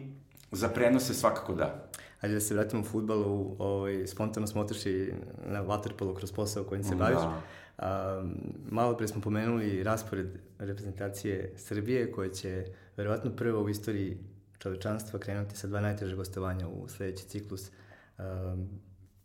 za 0.52 0.70
prenose 0.70 1.14
svakako 1.14 1.54
da. 1.54 1.85
Ajde 2.26 2.34
da 2.34 2.40
se 2.40 2.54
vratimo 2.54 2.82
u 2.82 2.86
futbalu, 2.86 3.56
ovaj, 3.60 4.08
spontano 4.08 4.48
smo 4.48 4.62
otišli 4.62 5.14
na 5.48 5.64
waterpolu 5.64 6.16
kroz 6.16 6.32
posao 6.32 6.64
kojim 6.64 6.84
se 6.84 6.96
baviš. 6.96 7.20
Da. 7.20 7.42
A, 7.78 8.24
malo 8.70 8.98
pre 8.98 9.08
smo 9.08 9.22
pomenuli 9.22 9.84
raspored 9.84 10.28
reprezentacije 10.60 11.54
Srbije 11.56 12.12
koja 12.12 12.30
će 12.30 12.66
verovatno 12.98 13.32
prvo 13.32 13.64
u 13.64 13.70
istoriji 13.70 14.18
čovečanstva 14.58 15.20
krenuti 15.20 15.58
sa 15.58 15.68
dva 15.68 15.82
najteže 15.82 16.16
gostovanja 16.16 16.68
u 16.68 16.88
sledeći 16.88 17.28
ciklus. 17.28 17.70
Um, 18.18 18.70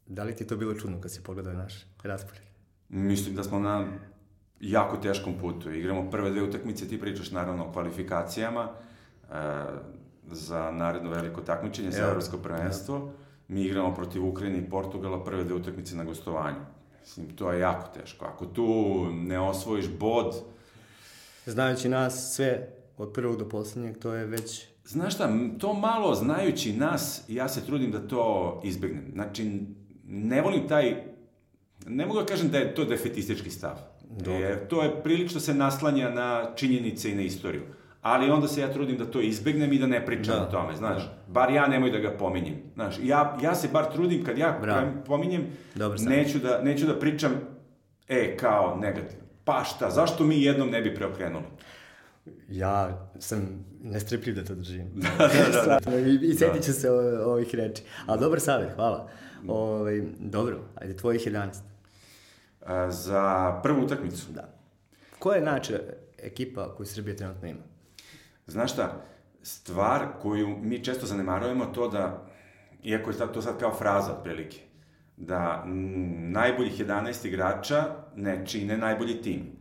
da 0.07 0.25
li 0.25 0.37
ti 0.37 0.47
to 0.47 0.57
bilo 0.57 0.75
čudno 0.75 1.01
kad 1.01 1.13
si 1.13 1.23
pogledao 1.23 1.53
naš 1.53 1.87
raspored? 2.03 2.43
Mislim 2.89 3.37
da 3.37 3.43
smo 3.43 3.59
na 3.59 3.87
jako 4.61 4.97
teškom 4.97 5.39
putu. 5.41 5.71
Igramo 5.71 6.11
prve 6.11 6.31
dve 6.31 6.43
utakmice, 6.43 6.89
ti 6.89 7.01
pričaš 7.01 7.31
naravno 7.31 7.67
o 7.67 7.73
kvalifikacijama 7.73 8.69
za 10.31 10.71
naredno 10.71 11.11
veliko 11.11 11.41
takmičenje 11.41 11.91
za 11.91 12.03
Evropsko 12.03 12.37
prvenstvo. 12.39 12.97
Ja. 12.97 13.13
Mi 13.49 13.63
igramo 13.63 13.95
protiv 13.95 14.27
Ukrajine 14.27 14.59
i 14.59 14.71
Portugala 14.71 15.25
prve 15.25 15.45
dve 15.45 15.55
utakmice 15.55 15.97
na 15.97 16.05
gostovanju. 16.05 16.61
Mislim, 17.01 17.37
to 17.37 17.53
je 17.53 17.61
jako 17.61 18.01
teško. 18.01 18.25
Ako 18.25 18.47
tu 18.47 19.07
ne 19.13 19.41
osvojiš 19.41 19.89
bod... 19.99 20.35
Znajući 21.47 21.89
nas 21.89 22.35
sve, 22.35 22.69
od 22.99 23.13
prvog 23.13 23.37
do 23.37 23.49
poslednjeg, 23.49 23.99
to 23.99 24.13
je 24.13 24.27
već 24.27 24.71
Znaš 24.91 25.15
šta, 25.15 25.31
to 25.59 25.73
malo 25.75 26.15
znajući 26.15 26.73
nas, 26.73 27.23
ja 27.29 27.49
se 27.49 27.67
trudim 27.67 27.91
da 27.91 28.09
to 28.09 28.61
izbegnem. 28.65 29.05
Znači, 29.13 29.61
ne 30.07 30.43
volim 30.43 30.69
taj, 30.69 31.05
ne 31.87 32.07
mogu 32.07 32.21
da 32.21 32.27
kažem 32.27 32.49
da 32.49 32.59
je 32.59 32.75
to 32.75 32.85
defetistički 32.85 33.51
stav. 33.51 33.77
Dobro. 34.11 34.33
Jer 34.33 34.69
to 34.69 34.83
je 34.83 35.03
prilično 35.03 35.41
se 35.41 35.55
naslanja 35.55 36.11
na 36.11 36.53
činjenice 36.57 37.11
i 37.11 37.15
na 37.15 37.23
istoriju. 37.23 37.63
Ali 38.03 38.31
onda 38.31 38.49
se 38.49 38.61
ja 38.61 38.73
trudim 38.73 38.99
da 38.99 39.05
to 39.11 39.21
izbegnem 39.21 39.73
i 39.73 39.79
da 39.79 39.87
ne 39.87 40.07
pričam 40.07 40.35
da. 40.35 40.43
o 40.43 40.51
tome, 40.51 40.77
znaš. 40.77 41.03
Da. 41.03 41.13
Bar 41.27 41.51
ja 41.51 41.69
nemoj 41.69 41.91
da 41.91 41.99
ga 41.99 42.11
pominjem. 42.11 42.55
Znaš, 42.75 42.95
ja, 43.03 43.39
ja 43.43 43.55
se 43.55 43.69
bar 43.73 43.93
trudim 43.93 44.25
kad 44.25 44.39
ja 44.39 44.59
Bravo. 44.63 44.89
pominjem, 45.07 45.47
Dobro, 45.75 45.99
neću, 46.03 46.39
da, 46.39 46.63
neću 46.63 46.87
da 46.87 46.99
pričam, 46.99 47.33
e, 48.09 48.37
kao 48.37 48.77
negativno. 48.77 49.25
Pa 49.45 49.65
šta, 49.65 49.91
zašto 49.91 50.25
mi 50.25 50.43
jednom 50.43 50.71
ne 50.71 50.83
bi 50.83 50.95
preokrenuli? 50.95 51.45
Ja 52.49 53.09
sam 53.19 53.65
nestrpljiv 53.83 54.35
da 54.35 54.45
to 54.45 54.55
držim. 54.55 54.91
da, 55.19 55.29
da, 55.53 55.79
da. 55.91 55.99
I, 55.99 56.19
i 56.23 56.35
setit 56.35 56.65
ću 56.65 56.73
se 56.73 56.91
o, 56.91 57.31
ovih 57.33 57.55
reči. 57.55 57.83
Ali 58.07 58.21
dobar 58.21 58.41
savjet, 58.41 58.75
hvala. 58.75 59.09
Ovaj, 59.49 60.03
dobro, 60.19 60.59
ajde, 60.75 60.97
tvojih 60.97 61.27
11. 61.27 61.49
A, 62.67 62.91
za 62.91 63.61
prvu 63.63 63.85
utakmicu? 63.85 64.33
Da. 64.33 64.49
Koja 65.19 65.37
je 65.37 65.45
način 65.45 65.77
ekipa 66.19 66.75
koju 66.75 66.87
Srbija 66.87 67.17
trenutno 67.17 67.49
ima? 67.49 67.70
Znaš 68.51 68.73
šta, 68.73 69.03
stvar 69.43 70.07
koju 70.23 70.49
mi 70.49 70.85
često 70.85 71.07
zanemarujemo 71.07 71.65
to 71.65 71.89
da, 71.89 72.27
iako 72.85 73.11
je 73.11 73.17
to 73.33 73.43
sad 73.43 73.59
kao 73.61 73.75
fraza 73.75 74.13
otprilike, 74.13 74.61
da 75.17 75.65
najboljih 76.19 76.81
11 76.81 77.27
igrača 77.27 77.85
ne 78.17 78.47
čine 78.47 78.77
najbolji 78.77 79.23
tim. 79.23 79.61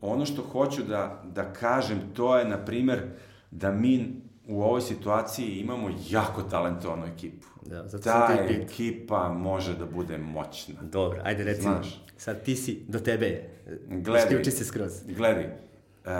Ono 0.00 0.26
što 0.26 0.42
hoću 0.42 0.82
da, 0.82 1.22
da 1.24 1.52
kažem, 1.52 2.00
to 2.14 2.38
je, 2.38 2.44
na 2.44 2.64
primer, 2.64 3.02
da 3.50 3.72
mi 3.72 4.22
u 4.48 4.62
ovoj 4.62 4.80
situaciji 4.80 5.60
imamo 5.60 5.90
jako 6.10 6.42
talentovanu 6.42 7.06
ekipu. 7.06 7.46
Da, 7.66 7.88
zato 7.88 8.04
Ta 8.04 8.26
sam 8.26 8.46
ekipa 8.48 9.28
može 9.28 9.78
da 9.78 9.86
bude 9.86 10.18
moćna. 10.18 10.74
Dobro, 10.82 11.20
ajde 11.24 11.44
recimo, 11.44 11.74
Znaš. 11.74 12.04
sad 12.16 12.42
ti 12.42 12.56
si, 12.56 12.84
do 12.88 12.98
tebe 12.98 13.26
je. 13.26 13.62
Gledaj. 13.88 14.22
Isključi 14.22 14.50
se 14.50 14.64
skroz. 14.64 15.02
Gledaj, 15.06 15.44
uh, 15.44 16.12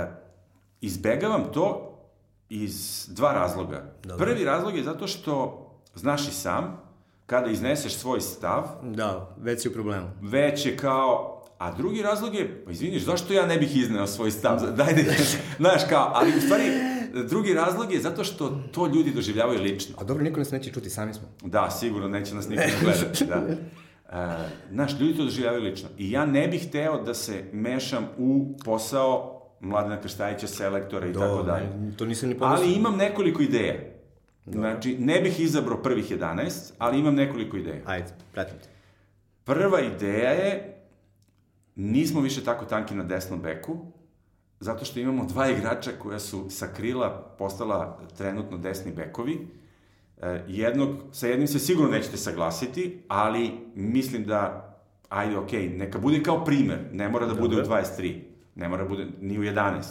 izbegavam 0.80 1.44
to 1.52 1.93
iz 2.48 3.06
dva 3.10 3.32
razloga. 3.32 3.92
Dobro. 4.04 4.26
Prvi 4.26 4.44
razlog 4.44 4.76
je 4.76 4.82
zato 4.82 5.06
što, 5.06 5.66
znaš 5.94 6.28
i 6.28 6.32
sam, 6.32 6.80
kada 7.26 7.50
izneseš 7.50 7.94
svoj 7.94 8.20
stav, 8.20 8.64
Da, 8.82 9.34
već 9.38 9.62
si 9.62 9.68
u 9.68 9.72
problemu. 9.72 10.06
već 10.22 10.66
je 10.66 10.76
kao, 10.76 11.42
a 11.58 11.72
drugi 11.72 12.02
razlog 12.02 12.34
je, 12.34 12.64
pa 12.64 12.70
izviniš, 12.70 13.02
zašto 13.04 13.32
ja 13.32 13.46
ne 13.46 13.58
bih 13.58 13.76
izneo 13.76 14.06
svoj 14.06 14.30
stav? 14.30 14.60
Daj 14.76 14.94
da, 14.94 15.12
znaš 15.58 15.82
kao, 15.88 16.10
ali 16.14 16.36
u 16.36 16.40
stvari, 16.40 16.64
drugi 17.28 17.54
razlog 17.54 17.92
je 17.92 18.00
zato 18.00 18.24
što 18.24 18.50
to 18.72 18.86
ljudi 18.86 19.10
doživljavaju 19.10 19.62
lično. 19.62 19.94
A 19.98 20.04
dobro, 20.04 20.24
niko 20.24 20.38
nas 20.38 20.50
neće 20.50 20.72
čuti, 20.72 20.90
sami 20.90 21.14
smo. 21.14 21.28
Da, 21.42 21.70
sigurno 21.70 22.08
neće 22.08 22.34
nas 22.34 22.48
niko 22.48 22.62
ne 22.62 22.72
gledati, 22.82 23.24
da. 23.26 23.42
E, 24.12 24.48
znaš, 24.72 25.00
ljudi 25.00 25.16
to 25.16 25.24
doživljavaju 25.24 25.62
lično. 25.62 25.88
I 25.98 26.10
ja 26.10 26.26
ne 26.26 26.48
bih 26.48 26.68
hteo 26.68 27.02
da 27.02 27.14
se 27.14 27.44
mešam 27.52 28.08
u 28.18 28.54
posao 28.64 29.33
Mladena 29.64 30.00
Krstajića, 30.00 30.46
selektora 30.46 31.06
i 31.06 31.12
tako 31.12 31.42
dalje. 31.42 31.66
To 31.96 32.06
nisam 32.06 32.28
ni 32.28 32.38
pomislio. 32.38 32.66
Ali 32.66 32.74
imam 32.74 32.96
nekoliko 32.96 33.42
ideja. 33.42 33.74
Znači, 34.46 34.96
ne 34.98 35.20
bih 35.20 35.40
izabrao 35.40 35.82
prvih 35.82 36.10
11, 36.10 36.72
ali 36.78 36.98
imam 36.98 37.14
nekoliko 37.14 37.56
ideja. 37.56 37.80
Ajde, 37.86 38.08
pratim 38.32 38.58
te. 38.58 38.68
Prva 39.44 39.80
ideja 39.80 40.30
je, 40.30 40.82
nismo 41.76 42.20
više 42.20 42.44
tako 42.44 42.64
tanki 42.64 42.94
na 42.94 43.04
desnom 43.04 43.40
beku, 43.40 43.76
zato 44.60 44.84
što 44.84 45.00
imamo 45.00 45.24
dva 45.24 45.48
igrača 45.48 45.90
koja 46.02 46.18
su 46.18 46.50
sa 46.50 46.66
krila 46.66 47.34
postala 47.38 48.00
trenutno 48.16 48.58
desni 48.58 48.92
bekovi. 48.92 49.48
E, 50.22 50.44
jednog, 50.48 50.96
sa 51.12 51.26
jednim 51.26 51.48
se 51.48 51.58
sigurno 51.58 51.90
nećete 51.90 52.16
saglasiti, 52.16 53.02
ali 53.08 53.50
mislim 53.74 54.24
da, 54.24 54.70
ajde, 55.08 55.36
okej, 55.36 55.68
neka 55.68 55.98
bude 55.98 56.22
kao 56.22 56.44
primer, 56.44 56.78
ne 56.92 57.08
mora 57.08 57.26
da 57.26 57.34
bude 57.34 57.56
u 57.56 57.60
Dobro. 57.60 57.76
23, 57.76 58.20
ne 58.54 58.68
mora 58.68 58.82
da 58.82 58.88
bude 58.88 59.06
ni 59.20 59.38
u 59.38 59.42
11. 59.42 59.82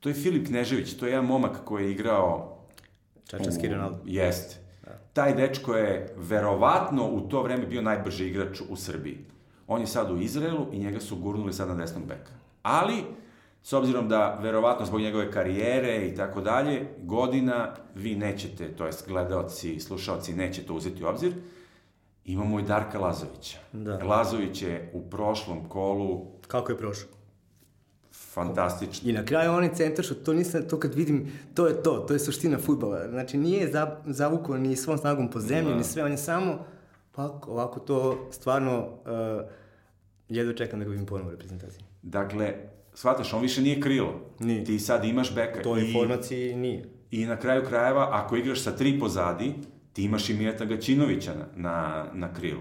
To 0.00 0.08
je 0.08 0.14
Filip 0.14 0.46
Knežević, 0.46 0.94
to 0.94 1.06
je 1.06 1.12
jedan 1.12 1.26
momak 1.26 1.64
koji 1.64 1.84
je 1.84 1.90
igrao 1.92 2.58
Čačanski 3.26 3.68
u- 3.68 3.70
Ronaldo. 3.70 3.98
Jeste. 4.04 4.56
Taj 5.12 5.34
dečko 5.34 5.74
je 5.74 6.14
verovatno 6.16 7.06
u 7.06 7.20
to 7.20 7.42
vreme 7.42 7.66
bio 7.66 7.82
najbrži 7.82 8.26
igrač 8.26 8.60
u 8.68 8.76
Srbiji. 8.76 9.18
On 9.66 9.80
je 9.80 9.86
sad 9.86 10.10
u 10.10 10.18
Izraelu 10.18 10.66
i 10.72 10.78
njega 10.78 11.00
su 11.00 11.16
gurnuli 11.16 11.52
sad 11.52 11.68
na 11.68 11.74
desnog 11.74 12.04
beka. 12.04 12.30
Ali, 12.62 13.04
s 13.62 13.72
obzirom 13.72 14.08
da 14.08 14.38
verovatno 14.42 14.86
zbog 14.86 15.00
njegove 15.00 15.30
karijere 15.32 16.06
i 16.06 16.14
tako 16.14 16.40
dalje, 16.40 16.86
godina 16.98 17.74
vi 17.94 18.14
nećete, 18.16 18.68
to 18.68 18.86
jest 18.86 19.08
gledaoci, 19.08 19.80
slušaoci 19.80 20.32
neće 20.32 20.62
to 20.62 20.74
uzeti 20.74 21.04
u 21.04 21.08
obzir, 21.08 21.32
imamo 22.24 22.60
i 22.60 22.62
Darka 22.62 22.98
Lazovića. 22.98 23.58
Da. 23.72 24.04
Lazović 24.04 24.62
je 24.62 24.90
u 24.94 25.10
prošlom 25.10 25.68
kolu 25.68 26.26
Kako 26.46 26.72
je 26.72 26.78
prošao? 26.78 27.08
Fantastično. 28.38 29.10
I 29.10 29.14
na 29.14 29.24
kraju 29.24 29.52
onaj 29.52 29.74
centar 29.74 30.04
što 30.04 30.14
to 30.16 30.32
nisam, 30.32 30.62
to 30.62 30.78
kad 30.78 30.94
vidim, 30.94 31.26
to 31.54 31.66
je 31.66 31.82
to, 31.82 31.96
to 31.98 32.12
je 32.12 32.18
suština 32.20 32.58
futbala. 32.58 33.08
Znači 33.08 33.38
nije 33.38 33.68
za, 33.68 33.96
zavukao 34.06 34.58
ni 34.58 34.76
svom 34.76 34.98
snagom 34.98 35.30
po 35.30 35.40
zemlji, 35.40 35.70
Da. 35.70 35.76
ni 35.76 35.84
sve, 35.84 36.04
on 36.04 36.10
je 36.10 36.16
samo, 36.18 36.64
pa 37.12 37.40
ovako 37.42 37.80
to 37.80 38.28
stvarno, 38.30 38.78
uh, 38.78 39.48
jedva 40.28 40.52
čekam 40.54 40.78
da 40.78 40.84
ga 40.84 40.90
vidim 40.90 41.06
ponovo 41.06 41.28
u 41.28 41.32
reprezentaciji. 41.32 41.82
Dakle, 42.02 42.54
shvataš, 42.94 43.32
on 43.34 43.42
više 43.42 43.62
nije 43.62 43.80
krilo. 43.80 44.20
Nije. 44.40 44.64
Ti 44.64 44.78
sad 44.78 45.04
imaš 45.04 45.34
beka. 45.34 45.60
U 45.60 45.62
toj 45.62 45.82
i- 45.82 45.92
formaciji 45.92 46.56
nije. 46.56 46.84
I 47.10 47.26
na 47.26 47.36
kraju 47.36 47.62
krajeva, 47.64 48.08
ako 48.12 48.36
igraš 48.36 48.62
sa 48.62 48.70
tri 48.72 48.98
pozadi, 49.00 49.54
ti 49.92 50.02
imaš 50.02 50.30
i 50.30 50.34
Mijeta 50.34 50.64
Gaćinovića 50.64 51.34
na, 51.34 51.46
na, 51.56 52.06
na 52.14 52.34
krilu. 52.34 52.60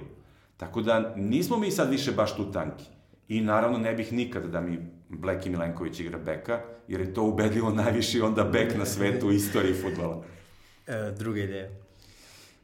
Tako 0.57 0.81
da 0.81 1.13
nismo 1.15 1.57
mi 1.57 1.71
sad 1.71 1.89
više 1.89 2.11
baš 2.11 2.35
tu 2.35 2.51
tanki. 2.51 2.85
I 3.27 3.41
naravno 3.41 3.77
ne 3.77 3.93
bih 3.93 4.13
nikad 4.13 4.45
da 4.45 4.61
mi 4.61 4.79
Bleki 5.09 5.49
Milenković 5.49 5.99
igra 5.99 6.17
beka, 6.17 6.61
jer 6.87 7.01
je 7.01 7.13
to 7.13 7.23
ubedljivo 7.23 7.69
najviši 7.69 8.21
onda 8.21 8.43
bek 8.43 8.77
na 8.77 8.85
svetu 8.85 9.27
u 9.27 9.31
istoriji 9.31 9.73
futbola. 9.73 10.23
E, 10.87 11.11
druga 11.17 11.39
ideja. 11.39 11.69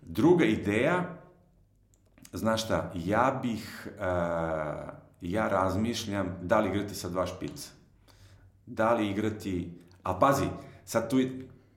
Druga 0.01 0.45
ideja, 0.45 1.17
znaš 2.33 2.63
šta, 2.63 2.91
ja 2.95 3.39
bih, 3.41 3.87
uh, 3.87 4.03
ja 5.21 5.47
razmišljam 5.47 6.37
da 6.41 6.59
li 6.59 6.69
igrati 6.69 6.95
sa 6.95 7.09
dva 7.09 7.25
špica. 7.25 7.69
Da 8.65 8.93
li 8.93 9.09
igrati, 9.09 9.71
a 10.03 10.19
pazi, 10.19 10.45
sad 10.85 11.09
tu, 11.09 11.17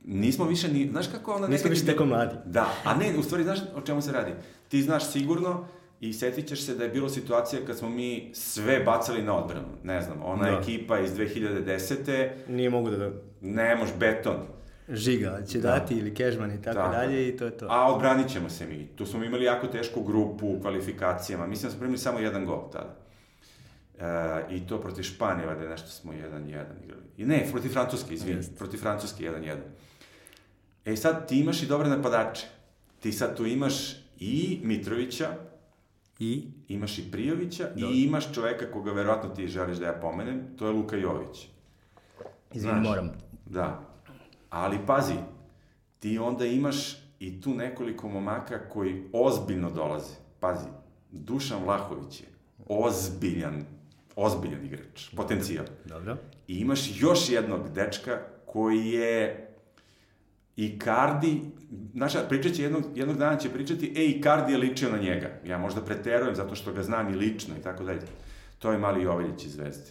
nismo 0.05 0.45
više 0.45 0.69
ni, 0.69 0.89
znaš 0.91 1.07
kako 1.09 1.33
onda 1.33 1.49
Nismo 1.49 1.71
više 1.71 1.87
tako 1.87 2.07
mladi. 2.07 2.37
Da, 2.45 2.75
a 2.85 2.95
ne, 2.95 3.19
u 3.19 3.23
stvari 3.23 3.45
znaš 3.45 3.59
o 3.75 3.81
čemu 3.81 4.03
se 4.03 4.13
radi? 4.13 4.33
Ti 4.69 4.83
znaš 4.83 5.11
sigurno 5.11 5.67
i 6.01 6.13
setit 6.13 6.47
ćeš 6.49 6.61
se 6.61 6.75
da 6.75 6.85
je 6.85 6.91
bilo 6.91 7.09
situacija 7.09 7.63
kad 7.67 7.79
smo 7.79 7.89
mi 7.89 8.31
sve 8.35 8.81
bacali 8.81 9.23
na 9.23 9.37
odbranu. 9.37 9.69
Ne 9.83 10.03
znam, 10.03 10.23
ona 10.25 10.51
Da. 10.51 10.59
ekipa 10.59 10.99
iz 10.99 11.11
2010. 11.11 12.31
Nije 12.49 12.71
mogu 12.71 12.91
da 12.91 13.11
ne 13.41 13.77
moš 13.77 13.89
beton. 13.99 14.37
žiga, 14.89 15.43
će 15.43 15.59
Da. 15.61 15.69
dati 15.71 15.95
ili 15.95 16.15
kežman 16.15 16.51
i 16.53 16.63
tako, 16.63 16.75
Tako. 16.77 16.93
dalje 16.93 17.29
i 17.29 17.37
to 17.37 17.45
je 17.45 17.51
to. 17.51 17.67
A 17.71 17.95
odbranit 17.95 18.29
ćemo 18.29 18.49
se 18.51 18.67
mi. 18.67 18.87
Tu 18.87 19.07
smo 19.07 19.25
imali 19.25 19.45
jako 19.45 19.67
tešku 19.67 20.03
grupu 20.03 20.47
u 20.47 20.61
kvalifikacijama. 20.61 21.47
Mislim 21.47 21.67
da 21.67 21.71
smo 21.71 21.81
primili 21.81 21.99
samo 21.99 22.19
jedan 22.19 22.47
gol 22.47 22.71
tada. 22.73 22.97
E, 23.99 24.05
I 24.51 24.67
to 24.67 24.81
protiv 24.81 25.03
Španije, 25.03 25.47
valjda 25.47 25.69
nešto 25.69 25.89
smo 25.89 26.13
1-1 26.13 26.47
igrali. 26.85 27.03
I 27.17 27.25
ne, 27.25 27.47
protiv 27.53 27.69
Francuske, 27.69 28.15
izvini. 28.15 28.37
Jeste. 28.37 28.57
Protiv 28.57 28.79
Francuske 28.79 29.25
1-1. 29.25 29.55
E 30.85 30.97
sad 30.97 31.29
ti 31.29 31.41
imaš 31.41 31.63
i 31.63 31.67
dobre 31.67 31.89
napadače. 31.89 32.47
Ti 33.01 33.13
sad 33.13 33.37
tu 33.37 33.47
imaš 33.47 33.75
i 34.19 34.61
Mitrovića, 34.63 35.29
I? 36.19 36.49
imaš 36.69 36.99
i 36.99 37.11
Prijovića 37.11 37.65
Dobro. 37.75 37.89
i 37.91 38.03
imaš 38.03 38.33
čoveka 38.35 38.71
koga 38.71 38.93
verovatno 38.93 39.31
ti 39.31 39.49
želiš 39.49 39.79
da 39.79 39.87
ja 39.87 39.93
pomenem, 39.93 40.43
to 40.59 40.67
je 40.67 40.73
Luka 40.73 40.97
Jović. 40.97 41.49
Izvini, 42.53 42.81
moram. 42.81 43.13
Da. 43.47 43.81
Ali 44.51 44.79
pazi, 44.87 45.15
ti 45.99 46.19
onda 46.19 46.47
imaš 46.47 46.97
i 47.21 47.41
tu 47.41 47.55
nekoliko 47.55 48.09
momaka 48.09 48.69
koji 48.69 49.05
ozbiljno 49.13 49.71
dolaze. 49.71 50.15
Pazi, 50.41 50.69
Dušan 51.11 51.65
Vlahović 51.65 52.21
je 52.21 52.27
ozbiljan, 52.69 53.65
ozbiljan 54.17 54.65
igrač, 54.65 55.15
potencijal. 55.17 55.65
Dobro. 55.85 56.17
I 56.49 56.59
imaš 56.59 57.01
još 57.01 57.31
jednog 57.31 57.69
dečka 57.69 58.19
koji 58.47 58.87
je 58.87 59.46
Icardi, 60.57 61.41
znaš, 61.95 62.13
šta, 62.13 62.23
pričat 62.29 62.53
će 62.53 62.63
jednog, 62.63 62.83
jednog 62.95 63.17
dana 63.17 63.37
će 63.37 63.51
pričati, 63.51 63.93
e, 63.97 64.05
Icardi 64.05 64.53
je 64.53 64.59
ličio 64.59 64.91
na 64.91 64.99
njega. 64.99 65.31
Ja 65.45 65.59
možda 65.59 65.81
preterujem 65.81 66.35
zato 66.35 66.55
što 66.55 66.73
ga 66.73 66.83
znam 66.83 67.09
i 67.09 67.17
lično 67.17 67.55
i 67.61 67.63
tako 67.63 67.85
dalje. 67.85 68.03
To 68.59 68.73
je 68.73 68.79
mali 68.79 69.03
Joveljić 69.03 69.45
iz 69.45 69.53
Zvezde. 69.53 69.91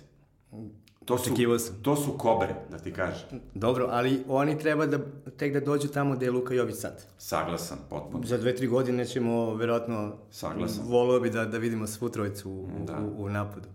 To 1.06 1.18
su, 1.18 1.34
to 1.82 1.96
su 1.96 2.18
kobre, 2.18 2.56
da 2.72 2.78
ti 2.78 2.94
kažem. 2.94 3.40
Dobro, 3.54 3.88
ali 3.92 4.24
oni 4.28 4.60
treba 4.60 4.86
da 4.86 5.00
tek 5.38 5.54
da 5.54 5.60
dođu 5.60 5.88
tamo 5.88 6.16
gde 6.16 6.26
je 6.26 6.32
Luka 6.32 6.54
Jović 6.54 6.76
sad. 6.76 7.06
Saglasan, 7.18 7.78
potpuno. 7.90 8.24
Za 8.26 8.38
dve, 8.38 8.56
tri 8.56 8.68
godine 8.68 9.06
ćemo 9.06 9.56
verovatno... 9.56 10.14
Saglasan. 10.32 10.86
Volio 10.88 11.20
bi 11.20 11.30
da, 11.30 11.46
da 11.46 11.58
vidimo 11.58 11.88
svu 11.88 12.10
trojicu 12.10 12.52
u, 12.52 12.70
Da. 12.86 13.00
u, 13.00 13.24
u 13.24 13.30
napadu. 13.30 13.68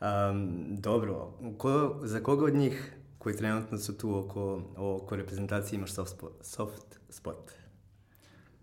Um, 0.00 0.66
dobro, 0.70 1.32
ko, 1.58 2.00
za 2.02 2.20
koga 2.20 2.44
od 2.44 2.54
njih 2.54 2.96
koji 3.24 3.36
trenutno 3.36 3.78
su 3.78 3.98
tu 3.98 4.18
oko, 4.18 4.62
oko 4.76 5.16
reprezentacije 5.16 5.76
imaš 5.76 5.92
soft 5.92 6.10
spot? 6.10 6.32
Soft 6.42 6.98
spot? 7.08 7.50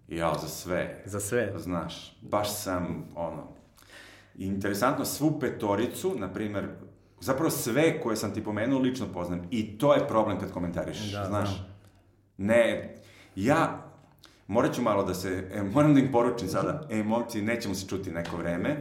Ja, 0.08 0.34
za 0.42 0.48
sve. 0.48 1.04
Za 1.06 1.20
sve? 1.20 1.54
Znaš, 1.58 2.18
baš 2.22 2.56
sam, 2.56 3.08
ono... 3.16 3.48
Interesantno, 4.36 5.06
svu 5.06 5.40
petoricu, 5.40 6.16
na 6.18 6.34
primer, 6.34 6.68
zapravo 7.20 7.50
sve 7.50 8.02
koje 8.02 8.16
sam 8.16 8.34
ti 8.34 8.44
pomenuo 8.44 8.80
lično 8.80 9.06
poznam. 9.14 9.42
I 9.50 9.78
to 9.78 9.94
je 9.94 10.08
problem 10.08 10.40
kad 10.40 10.52
komentarišeš, 10.52 11.12
Da, 11.12 11.26
znaš. 11.26 11.50
znam. 11.56 11.66
Ne, 12.38 12.96
ja, 13.36 13.91
Morat 14.52 14.76
ću 14.76 14.82
malo 14.82 15.04
da 15.04 15.14
se, 15.14 15.44
e, 15.54 15.64
moram 15.64 15.94
da 15.94 16.00
im 16.00 16.12
poručim 16.12 16.48
sada, 16.48 16.88
e, 16.90 17.04
momci, 17.04 17.42
nećemo 17.42 17.76
se 17.76 17.88
čuti 17.88 18.12
neko 18.12 18.38
vreme, 18.38 18.78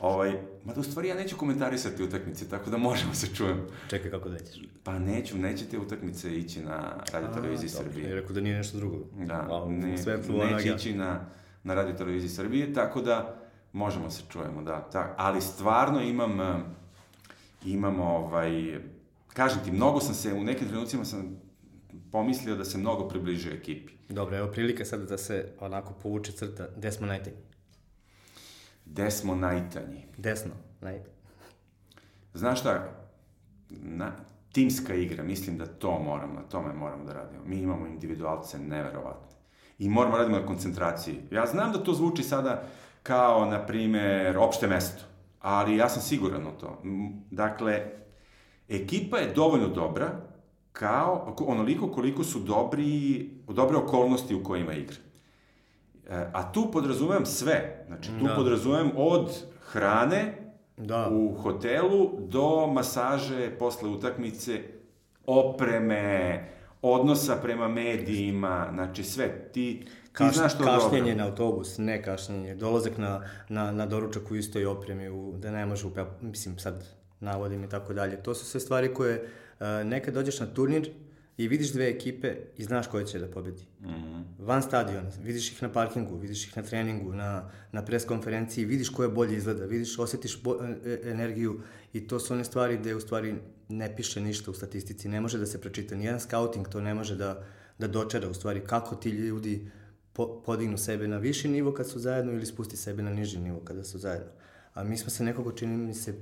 ovaj, 0.00 0.32
mada 0.64 0.80
u 0.80 0.82
stvari 0.82 1.08
ja 1.08 1.14
neću 1.14 1.36
komentarisati 1.36 2.02
utakmice, 2.02 2.48
tako 2.48 2.70
da 2.70 2.76
možemo 2.76 3.14
se 3.14 3.34
čujemo. 3.34 3.66
Čekaj, 3.90 4.10
kako 4.10 4.28
da 4.28 4.38
ćeš? 4.38 4.62
Pa 4.84 4.98
neću, 4.98 5.38
nećete 5.38 5.78
utakmice 5.78 6.38
ići 6.38 6.60
na 6.60 7.04
Radio 7.12 7.28
Televiziji 7.34 7.68
Srbije. 7.68 8.08
Ja 8.08 8.14
rekao 8.14 8.32
da 8.32 8.40
nije 8.40 8.56
nešto 8.56 8.78
drugo. 8.78 8.96
Da, 9.26 9.46
Wow, 9.50 9.68
ne, 9.68 9.98
svetlo, 9.98 10.44
neće 10.44 10.68
ići 10.68 10.94
na, 10.94 11.20
na 11.64 11.74
Radio 11.74 11.94
Televiziji 11.94 12.30
Srbije, 12.30 12.74
tako 12.74 13.00
da 13.00 13.40
možemo 13.72 14.10
se 14.10 14.22
čujemo, 14.28 14.62
da. 14.62 14.80
Ta, 14.92 15.14
ali 15.16 15.40
stvarno 15.40 16.00
imam, 16.00 16.64
imam 17.64 18.00
ovaj, 18.00 18.80
kažem 19.28 19.58
ti, 19.64 19.72
mnogo 19.72 20.00
sam 20.00 20.14
se, 20.14 20.34
u 20.34 20.44
nekim 20.44 20.68
trenucima 20.68 21.04
sam 21.04 21.47
pomislio 22.12 22.56
da 22.56 22.64
se 22.64 22.78
mnogo 22.78 23.08
približio 23.08 23.52
ekipi. 23.52 23.92
Dobro, 24.08 24.36
evo 24.36 24.52
prilika 24.52 24.84
sada 24.84 25.04
da 25.04 25.18
se 25.18 25.52
onako 25.60 25.94
povuče 26.02 26.32
crta. 26.32 26.68
Gde 26.76 26.92
smo 26.92 27.06
najtanji? 27.06 27.36
Gde 28.84 29.10
smo 29.10 29.34
najtanji? 29.34 30.04
Desno, 30.16 30.52
najtanji. 30.80 31.14
Znaš 32.34 32.60
šta, 32.60 32.88
na, 33.70 34.12
timska 34.52 34.94
igra, 34.94 35.22
mislim 35.22 35.58
da 35.58 35.66
to 35.66 35.98
moram, 35.98 36.34
na 36.34 36.42
tome 36.42 36.72
moramo 36.72 37.04
da 37.04 37.12
radimo. 37.12 37.44
Mi 37.44 37.56
imamo 37.56 37.86
individualce 37.86 38.58
neverovatne. 38.58 39.36
I 39.78 39.88
moramo 39.88 40.16
da 40.16 40.22
radimo 40.22 40.40
na 40.40 40.46
koncentraciji. 40.46 41.20
Ja 41.30 41.46
znam 41.46 41.72
da 41.72 41.84
to 41.84 41.92
zvuči 41.92 42.22
sada 42.22 42.64
kao, 43.02 43.46
na 43.46 43.66
primer, 43.66 44.38
opšte 44.38 44.66
mesto, 44.66 45.04
ali 45.40 45.76
ja 45.76 45.88
sam 45.88 46.02
siguran 46.02 46.46
u 46.46 46.58
to. 46.60 46.82
Dakle, 47.30 47.86
ekipa 48.68 49.18
je 49.18 49.32
dovoljno 49.34 49.68
dobra 49.68 50.27
kao, 50.72 51.34
onoliko 51.40 51.88
koliko 51.88 52.24
su 52.24 52.38
dobri, 52.38 53.30
dobre 53.48 53.76
okolnosti 53.76 54.34
u 54.34 54.44
kojima 54.44 54.72
igra. 54.72 54.96
E, 56.10 56.30
A 56.32 56.52
tu 56.52 56.70
podrazumevam 56.72 57.26
sve. 57.26 57.84
Znači, 57.86 58.10
tu 58.20 58.26
Da. 58.26 58.34
podrazumevam 58.34 58.90
od 58.96 59.30
hrane, 59.62 60.34
Da. 60.76 61.08
u 61.12 61.34
hotelu 61.34 62.10
do 62.20 62.66
masaže 62.66 63.50
posle 63.58 63.88
utakmice, 63.88 64.60
opreme, 65.26 66.44
odnosa 66.82 67.36
prema 67.36 67.68
medijima, 67.68 68.68
znači 68.74 69.04
sve. 69.04 69.50
Ti, 69.52 69.80
ti 69.84 69.86
Kaš, 70.12 70.34
znaš 70.34 70.58
to 70.58 70.64
kašnjenje 70.64 71.10
dobro. 71.10 71.16
na 71.16 71.30
autobus, 71.30 71.78
ne 71.78 72.02
kašnjenje, 72.02 72.54
dolazak 72.54 72.98
na, 72.98 73.20
na, 73.48 73.72
na 73.72 73.86
doručak 73.86 74.30
u 74.30 74.36
istoj 74.36 74.66
opremi, 74.66 75.08
u, 75.08 75.32
da 75.36 75.50
ne 75.50 75.66
može, 75.66 75.86
u, 75.86 75.90
mislim 76.20 76.58
sad 76.58 76.97
navodim 77.20 77.64
i 77.64 77.68
tako 77.68 77.94
dalje. 77.94 78.22
To 78.22 78.34
su 78.34 78.44
sve 78.44 78.60
stvari 78.60 78.94
koje 78.94 79.22
uh, 79.22 79.66
nekad 79.84 80.14
dođeš 80.14 80.40
na 80.40 80.46
turnir 80.46 80.90
i 81.38 81.48
vidiš 81.48 81.72
dve 81.72 81.88
ekipe 81.88 82.36
i 82.56 82.64
znaš 82.64 82.86
koja 82.86 83.04
će 83.04 83.18
da 83.18 83.26
pobedi. 83.26 83.62
Mm 83.80 83.86
-hmm. 83.86 84.22
Van 84.38 84.62
stadiona, 84.62 85.10
vidiš 85.22 85.52
ih 85.52 85.62
na 85.62 85.72
parkingu, 85.72 86.16
vidiš 86.16 86.46
ih 86.46 86.56
na 86.56 86.62
treningu, 86.62 87.12
na, 87.12 87.50
na 87.72 87.84
pres 87.84 88.04
konferenciji, 88.04 88.64
vidiš 88.64 88.88
koja 88.88 89.08
bolje 89.08 89.36
izgleda, 89.36 89.64
vidiš, 89.64 89.98
osjetiš 89.98 90.42
bo, 90.42 90.56
e, 90.84 91.00
energiju 91.04 91.60
i 91.92 92.06
to 92.06 92.18
su 92.18 92.34
one 92.34 92.44
stvari 92.44 92.76
gde 92.76 92.94
u 92.94 93.00
stvari 93.00 93.34
ne 93.68 93.96
piše 93.96 94.20
ništa 94.20 94.50
u 94.50 94.54
statistici, 94.54 95.08
ne 95.08 95.20
može 95.20 95.38
da 95.38 95.46
se 95.46 95.60
pročita. 95.60 95.94
Nijedan 95.94 96.20
scouting 96.20 96.68
to 96.68 96.80
ne 96.80 96.94
može 96.94 97.16
da, 97.16 97.44
da 97.78 97.86
dočara 97.86 98.28
u 98.28 98.34
stvari 98.34 98.60
kako 98.60 98.96
ti 98.96 99.10
ljudi 99.10 99.70
po, 100.12 100.42
podignu 100.46 100.78
sebe 100.78 101.08
na 101.08 101.18
viši 101.18 101.48
nivo 101.48 101.72
kad 101.72 101.88
su 101.88 101.98
zajedno 101.98 102.32
ili 102.32 102.46
spusti 102.46 102.76
sebe 102.76 103.02
na 103.02 103.10
niži 103.10 103.38
nivo 103.38 103.60
kada 103.60 103.84
su 103.84 103.98
zajedno. 103.98 104.32
A 104.74 104.84
mi 104.84 104.96
smo 104.96 105.10
se 105.10 105.24
nekako, 105.24 105.52
čini 105.52 105.76
mi 105.76 105.94
se, 105.94 106.14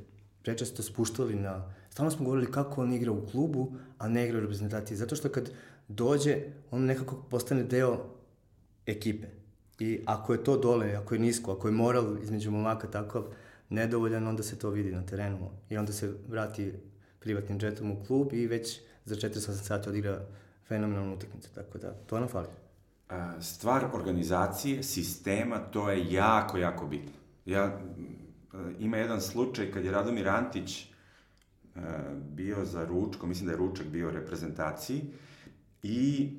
prečesto 0.46 0.82
spuštali 0.82 1.34
na... 1.34 1.72
Stalno 1.90 2.10
smo 2.10 2.24
govorili 2.24 2.52
kako 2.52 2.82
on 2.82 2.92
igra 2.92 3.12
u 3.12 3.26
klubu, 3.26 3.72
a 3.98 4.08
ne 4.08 4.24
igra 4.24 4.38
u 4.38 4.40
reprezentaciji. 4.40 4.96
Zato 4.96 5.16
što 5.16 5.28
kad 5.28 5.50
dođe, 5.88 6.36
on 6.70 6.84
nekako 6.84 7.16
postane 7.30 7.62
deo 7.62 7.98
ekipe. 8.86 9.26
I 9.78 10.00
ako 10.06 10.32
je 10.32 10.44
to 10.44 10.56
dole, 10.56 10.94
ako 10.94 11.14
je 11.14 11.20
nisko, 11.20 11.52
ako 11.52 11.68
je 11.68 11.72
moral 11.72 12.18
između 12.22 12.50
momaka 12.50 12.90
takav 12.90 13.24
nedovoljan, 13.68 14.26
onda 14.26 14.42
se 14.42 14.58
to 14.58 14.70
vidi 14.70 14.92
na 14.92 15.02
terenu. 15.06 15.50
I 15.70 15.76
onda 15.76 15.92
se 15.92 16.14
vrati 16.28 16.72
privatnim 17.20 17.58
džetom 17.58 17.90
u 17.90 18.04
klub 18.06 18.32
i 18.32 18.46
već 18.46 18.80
za 19.04 19.14
48 19.14 19.52
sati 19.52 19.88
odigra 19.88 20.20
fenomenalnu 20.68 21.14
utakmicu. 21.14 21.48
Tako 21.54 21.78
da, 21.78 21.92
to 21.92 22.20
nam 22.20 22.28
fali. 22.28 22.48
Stvar 23.40 23.84
organizacije, 23.94 24.82
sistema, 24.82 25.58
to 25.58 25.90
je 25.90 26.12
jako, 26.12 26.58
jako 26.58 26.86
bitno. 26.86 27.12
Ja, 27.46 27.80
ima 28.78 28.96
jedan 28.96 29.20
slučaj 29.20 29.70
kad 29.70 29.84
je 29.84 29.90
Radomir 29.90 30.28
Antić 30.28 30.82
e, 30.82 30.88
bio 32.18 32.64
za 32.64 32.84
ručko, 32.84 33.26
mislim 33.26 33.46
da 33.46 33.52
je 33.52 33.58
ručak 33.58 33.86
bio 33.86 34.10
reprezentaciji 34.10 35.02
i 35.82 36.30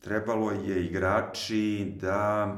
trebalo 0.00 0.50
je 0.50 0.86
igrači 0.86 1.92
da 2.00 2.48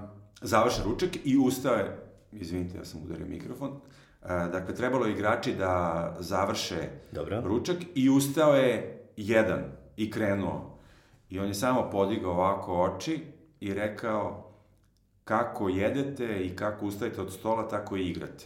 završe 0.43 0.83
ručak 0.85 1.11
i 1.25 1.39
ustao 1.39 1.75
je, 1.75 1.99
izvinite, 2.33 2.79
ja 2.79 2.85
sam 2.85 3.03
udario 3.03 3.27
mikrofon, 3.27 3.71
e, 3.71 4.29
dakle, 4.29 4.75
trebalo 4.75 5.07
je 5.07 5.13
igrači 5.13 5.55
da 5.55 6.17
završe 6.21 6.89
Dobro. 7.13 7.41
ručak 7.41 7.77
i 7.95 8.11
ustao 8.11 8.55
je 8.55 9.03
jedan 9.17 9.65
i 9.97 10.11
krenuo. 10.11 10.79
I 11.31 11.39
on 11.39 11.49
je 11.49 11.55
samo 11.55 11.91
podigao 11.91 12.33
ovako 12.33 12.83
oči 12.83 13.21
i 13.61 13.75
rekao 13.75 14.53
kako 15.25 15.69
jedete 15.69 16.45
i 16.45 16.57
kako 16.57 16.87
ustajete 16.87 17.21
od 17.21 17.33
stola, 17.33 17.69
tako 17.69 17.97
i 17.97 18.09
igrate. 18.09 18.45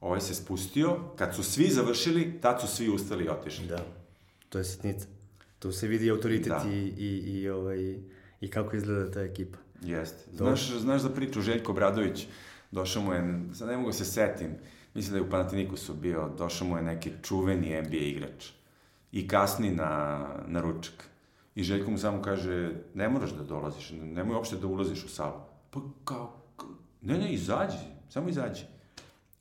Ovaj 0.00 0.20
se 0.20 0.34
spustio, 0.34 0.96
kad 1.16 1.34
su 1.34 1.42
svi 1.42 1.68
završili, 1.68 2.40
tad 2.40 2.60
su 2.60 2.66
svi 2.66 2.88
ustali 2.88 3.24
i 3.24 3.28
otišli. 3.28 3.66
Da, 3.66 3.84
to 4.48 4.58
je 4.58 4.64
sitnica. 4.64 5.06
Tu 5.58 5.72
se 5.72 5.88
vidi 5.88 6.10
autoritet 6.10 6.48
Da. 6.48 6.64
i, 6.70 6.78
i, 6.78 7.40
i, 7.40 7.48
ovaj, 7.48 7.98
i 8.40 8.50
kako 8.50 8.76
izgleda 8.76 9.10
ta 9.10 9.20
ekipa. 9.20 9.58
Jeste. 9.82 10.30
Znaš, 10.36 10.70
znaš 10.70 11.02
za 11.02 11.08
priču 11.08 11.40
Željko 11.40 11.72
Bradović, 11.72 12.26
došao 12.70 13.02
mu 13.02 13.12
je, 13.12 13.40
sad 13.54 13.68
ne 13.68 13.76
mogu 13.76 13.92
se 13.92 14.04
setim, 14.04 14.50
mislim 14.94 15.12
da 15.12 15.18
je 15.18 15.26
u 15.26 15.30
Panatinikusu 15.30 15.94
bio, 15.94 16.28
došao 16.38 16.68
mu 16.68 16.76
je 16.76 16.82
neki 16.82 17.10
čuveni 17.22 17.82
NBA 17.82 17.96
igrač 17.96 18.50
i 19.12 19.28
kasni 19.28 19.70
na, 19.70 20.24
na 20.46 20.60
ručak. 20.60 21.04
I 21.54 21.62
Željko 21.62 21.90
mu 21.90 21.98
samo 21.98 22.22
kaže, 22.22 22.72
ne 22.94 23.08
moraš 23.08 23.30
da 23.30 23.44
dolaziš, 23.44 23.90
nemoj 23.90 24.34
uopšte 24.34 24.56
da 24.56 24.66
ulaziš 24.66 25.04
u 25.04 25.08
salu. 25.08 25.40
Pa 25.70 25.80
kao, 26.04 26.42
ne, 27.02 27.18
ne, 27.18 27.32
izađi, 27.32 27.78
samo 28.08 28.28
izađi. 28.28 28.62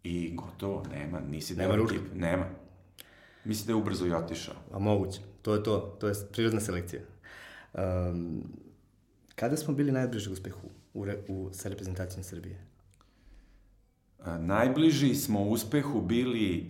I 0.08 0.32
gotovo, 0.36 0.84
nema, 0.94 1.20
nisi 1.20 1.56
Nema 1.56 1.74
deo 1.74 1.86
ekipe, 1.86 2.16
nema. 2.16 2.46
Mislim 3.44 3.68
da 3.68 3.72
je 3.72 3.76
ubrzo 3.76 4.06
i 4.06 4.12
otišao. 4.12 4.56
A 4.74 4.80
moguće. 4.80 5.20
To 5.42 5.54
je 5.54 5.64
to. 5.64 5.80
To 6.00 6.08
je 6.08 6.14
prirodna 6.32 6.60
selekcija. 6.60 7.02
Um, 7.74 8.44
kada 9.36 9.58
smo 9.58 9.74
bili 9.74 9.92
najbliži 9.92 10.30
uspehu 10.30 10.68
u, 10.94 11.06
re, 11.06 11.18
u, 11.28 11.50
sa 11.54 11.70
reprezentacijom 11.70 12.24
Srbije? 12.24 12.66
A, 14.24 14.38
Najbliži 14.38 15.16
smo 15.16 15.44
uspehu 15.44 16.02
bili, 16.02 16.70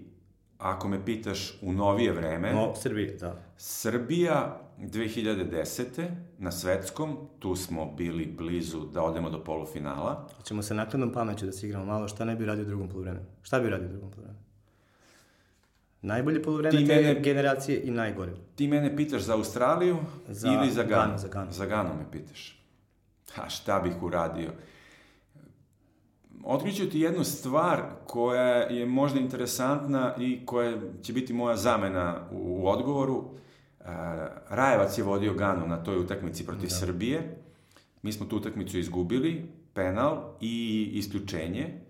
ako 0.58 0.88
me 0.88 1.06
pitaš, 1.06 1.58
u 1.62 1.74
novije 1.74 2.12
vreme. 2.12 2.54
No, 2.54 2.76
Srbije, 2.76 3.14
da. 3.14 3.42
Srbija 3.58 4.67
2010. 4.78 6.06
na 6.38 6.52
svetskom, 6.52 7.18
tu 7.40 7.56
smo 7.56 7.86
bili 7.86 8.26
blizu 8.26 8.86
da 8.86 9.02
odemo 9.04 9.30
do 9.30 9.44
polufinala. 9.44 10.28
Hoćemo 10.38 10.62
sa 10.62 10.74
nakladnom 10.74 11.14
pameću 11.14 11.46
da 11.46 11.52
se 11.52 11.68
igramo 11.68 11.86
malo, 11.86 12.08
šta 12.08 12.26
ne 12.26 12.36
bi 12.36 12.46
radio 12.46 12.64
u 12.64 12.68
drugom 12.68 12.90
poluvremenu? 12.90 13.26
Šta 13.42 13.60
bi 13.60 13.70
radio 13.70 13.88
u 13.88 13.92
drugom 13.92 14.12
poluvremenu? 14.12 14.44
Najbolje 16.02 16.44
poluvreme 16.44 16.78
Ti 16.78 16.88
te 16.88 16.96
mene- 16.96 17.20
generacije 17.22 17.82
i 17.82 17.92
najgore. 17.92 18.32
Ti 18.56 18.68
mene 18.68 18.96
pitaš 18.96 19.22
za 19.22 19.34
Australiju 19.34 19.98
Za 20.28 20.48
ili 20.54 20.72
za 20.72 20.84
Ganu? 20.84 21.02
Ganu, 21.06 21.18
za 21.18 21.28
Ganu. 21.28 21.52
Za 21.52 21.66
Ganu 21.66 21.90
me 21.90 22.12
pitaš. 22.12 22.64
A 23.38 23.50
šta 23.50 23.80
bih 23.80 24.04
uradio? 24.04 24.52
Otkriću 26.44 26.90
ti 26.90 27.00
jednu 27.00 27.24
stvar 27.24 27.84
koja 28.06 28.44
je 28.54 28.86
možda 28.86 29.20
interesantna 29.20 30.16
i 30.20 30.46
koja 30.46 30.78
će 31.02 31.14
biti 31.14 31.34
moja 31.34 31.56
zamena 31.56 32.28
u, 32.32 32.62
u 32.62 32.68
odgovoru. 32.68 33.24
E, 33.36 33.40
Rajevac 34.50 34.98
je 34.98 35.04
vodio 35.04 35.34
Ganu 35.34 35.68
na 35.68 35.84
toj 35.84 35.98
utakmici 35.98 36.46
protiv 36.46 36.70
da. 36.70 36.76
Srbije. 36.76 37.38
Mi 38.02 38.14
smo 38.14 38.26
tu 38.26 38.38
utakmicu 38.38 38.80
izgubili, 38.80 39.46
penal 39.74 40.36
i 40.42 40.90
isključenje. 40.94 41.82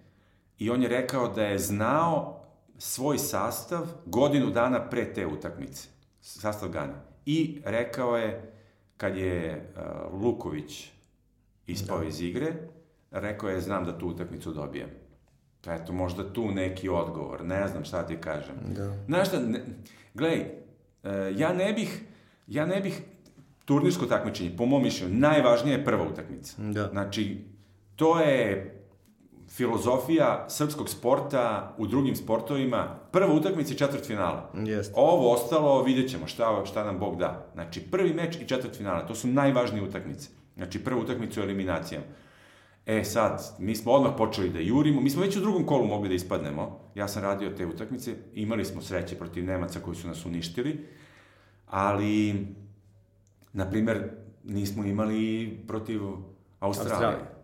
I 0.60 0.70
on 0.70 0.84
je 0.84 0.90
rekao 0.90 1.28
da 1.28 1.44
je 1.44 1.60
znao 1.60 2.44
svoj 2.78 3.18
sastav 3.18 3.88
godinu 4.06 4.50
dana 4.50 4.90
pre 4.90 5.14
te 5.14 5.28
utakmice. 5.28 5.90
Sastav 6.22 6.70
Gane. 6.70 6.94
I 7.26 7.62
rekao 7.66 8.18
je, 8.18 8.54
kad 8.98 9.18
je 9.18 9.72
uh, 9.76 10.22
Luković 10.22 10.90
ispao 11.68 12.00
da. 12.00 12.06
iz 12.06 12.22
igre, 12.22 12.54
rekao 13.12 13.50
je, 13.50 13.62
znam 13.62 13.86
da 13.86 13.98
tu 13.98 14.08
utakmicu 14.08 14.54
dobijem. 14.54 14.90
Eto, 15.68 15.94
možda 15.94 16.34
tu 16.34 16.52
neki 16.52 16.90
odgovor, 16.90 17.46
ne 17.46 17.68
znam 17.68 17.86
šta 17.86 18.08
ti 18.08 18.18
kažem. 18.18 18.56
Da. 18.76 18.98
Znaš 19.06 19.28
šta, 19.28 19.40
ne, 19.40 19.66
gledaj, 20.14 20.67
ja 21.36 21.54
ne 21.54 21.74
bih, 21.74 22.02
ja 22.48 22.66
ne 22.66 22.82
bih 22.82 23.02
turnirsko 23.66 24.06
takmičenje, 24.06 24.58
po 24.58 24.66
mom 24.66 24.84
mišljenju, 24.84 25.16
najvažnija 25.16 25.78
je 25.78 25.86
prva 25.86 26.04
utakmica. 26.04 26.56
Da. 26.58 26.88
Znači, 26.88 27.38
to 27.96 28.20
je 28.20 28.74
filozofija 29.50 30.46
srpskog 30.50 30.90
sporta 30.90 31.76
u 31.78 31.88
drugim 31.88 32.16
sportovima, 32.16 33.00
prva 33.12 33.34
utakmica 33.34 33.74
i 33.74 33.78
četvrt 33.78 34.06
finala. 34.06 34.52
Jeste. 34.66 34.94
Ovo 34.96 35.34
ostalo 35.34 35.84
vidjet 35.84 36.12
ćemo 36.12 36.28
šta, 36.28 36.66
šta 36.66 36.84
nam 36.84 37.00
Bog 37.00 37.18
da. 37.18 37.50
Znači, 37.54 37.82
prvi 37.82 38.14
meč 38.14 38.36
i 38.36 38.48
četvrt 38.48 38.78
finala, 38.78 39.08
to 39.08 39.16
su 39.16 39.28
najvažnije 39.28 39.84
utakmice. 39.84 40.30
Znači, 40.56 40.84
prva 40.84 41.02
utakmica 41.02 41.42
u 41.42 41.44
eliminacijama. 41.44 42.06
E 42.88 43.04
sad, 43.04 43.56
mi 43.60 43.76
smo 43.76 43.92
odmah 43.92 44.14
počeli 44.18 44.50
da 44.50 44.60
jurimo, 44.60 45.02
mi 45.02 45.10
smo 45.10 45.22
već 45.22 45.38
u 45.38 45.40
drugom 45.40 45.66
kolu 45.66 45.88
mogli 45.88 46.10
da 46.10 46.16
ispadnemo, 46.16 46.80
ja 46.96 47.08
sam 47.08 47.24
radio 47.24 47.50
te 47.50 47.66
utakmice, 47.66 48.16
imali 48.34 48.66
smo 48.66 48.82
sreće 48.82 49.16
protiv 49.16 49.46
Nemaca 49.46 49.80
koji 49.80 49.96
su 49.96 50.08
nas 50.08 50.26
uništili, 50.26 50.86
ali, 51.66 52.48
na 53.54 53.70
primer, 53.70 54.10
nismo 54.44 54.86
imali 54.86 55.50
protiv 55.68 56.02
Australije. 56.60 56.94
Australije. 56.94 57.38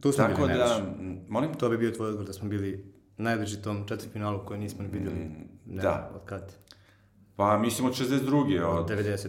Tu 0.00 0.12
smo 0.12 0.24
Tako 0.24 0.46
bili 0.46 0.58
da, 0.58 0.94
molim? 1.28 1.54
To 1.54 1.68
bi 1.68 1.78
bio 1.78 1.90
tvoj 1.90 2.08
odgovor 2.08 2.26
da 2.26 2.32
smo 2.32 2.48
bili 2.48 2.84
najbliži 3.16 3.62
tom 3.62 3.88
četvrtfinalu 3.88 4.44
koji 4.44 4.60
nismo 4.60 4.82
ni 4.82 4.88
videli. 4.88 5.16
Mm, 5.16 5.48
ne 5.66 5.82
da. 5.82 6.10
Od 6.14 6.24
kad? 6.24 6.56
Pa 7.36 7.58
mislim 7.58 7.88
od 7.88 7.94
62. 7.94 8.64
Od, 8.64 8.78
od 8.78 8.90
90. 8.90 9.28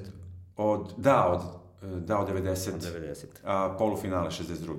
Od, 0.58 0.94
da, 0.98 1.28
od, 1.28 1.61
da, 1.82 2.20
od 2.20 2.28
90. 2.30 2.74
Od 2.74 2.82
90. 2.82 3.26
A, 3.44 3.76
polufinale 3.78 4.30
62. 4.30 4.76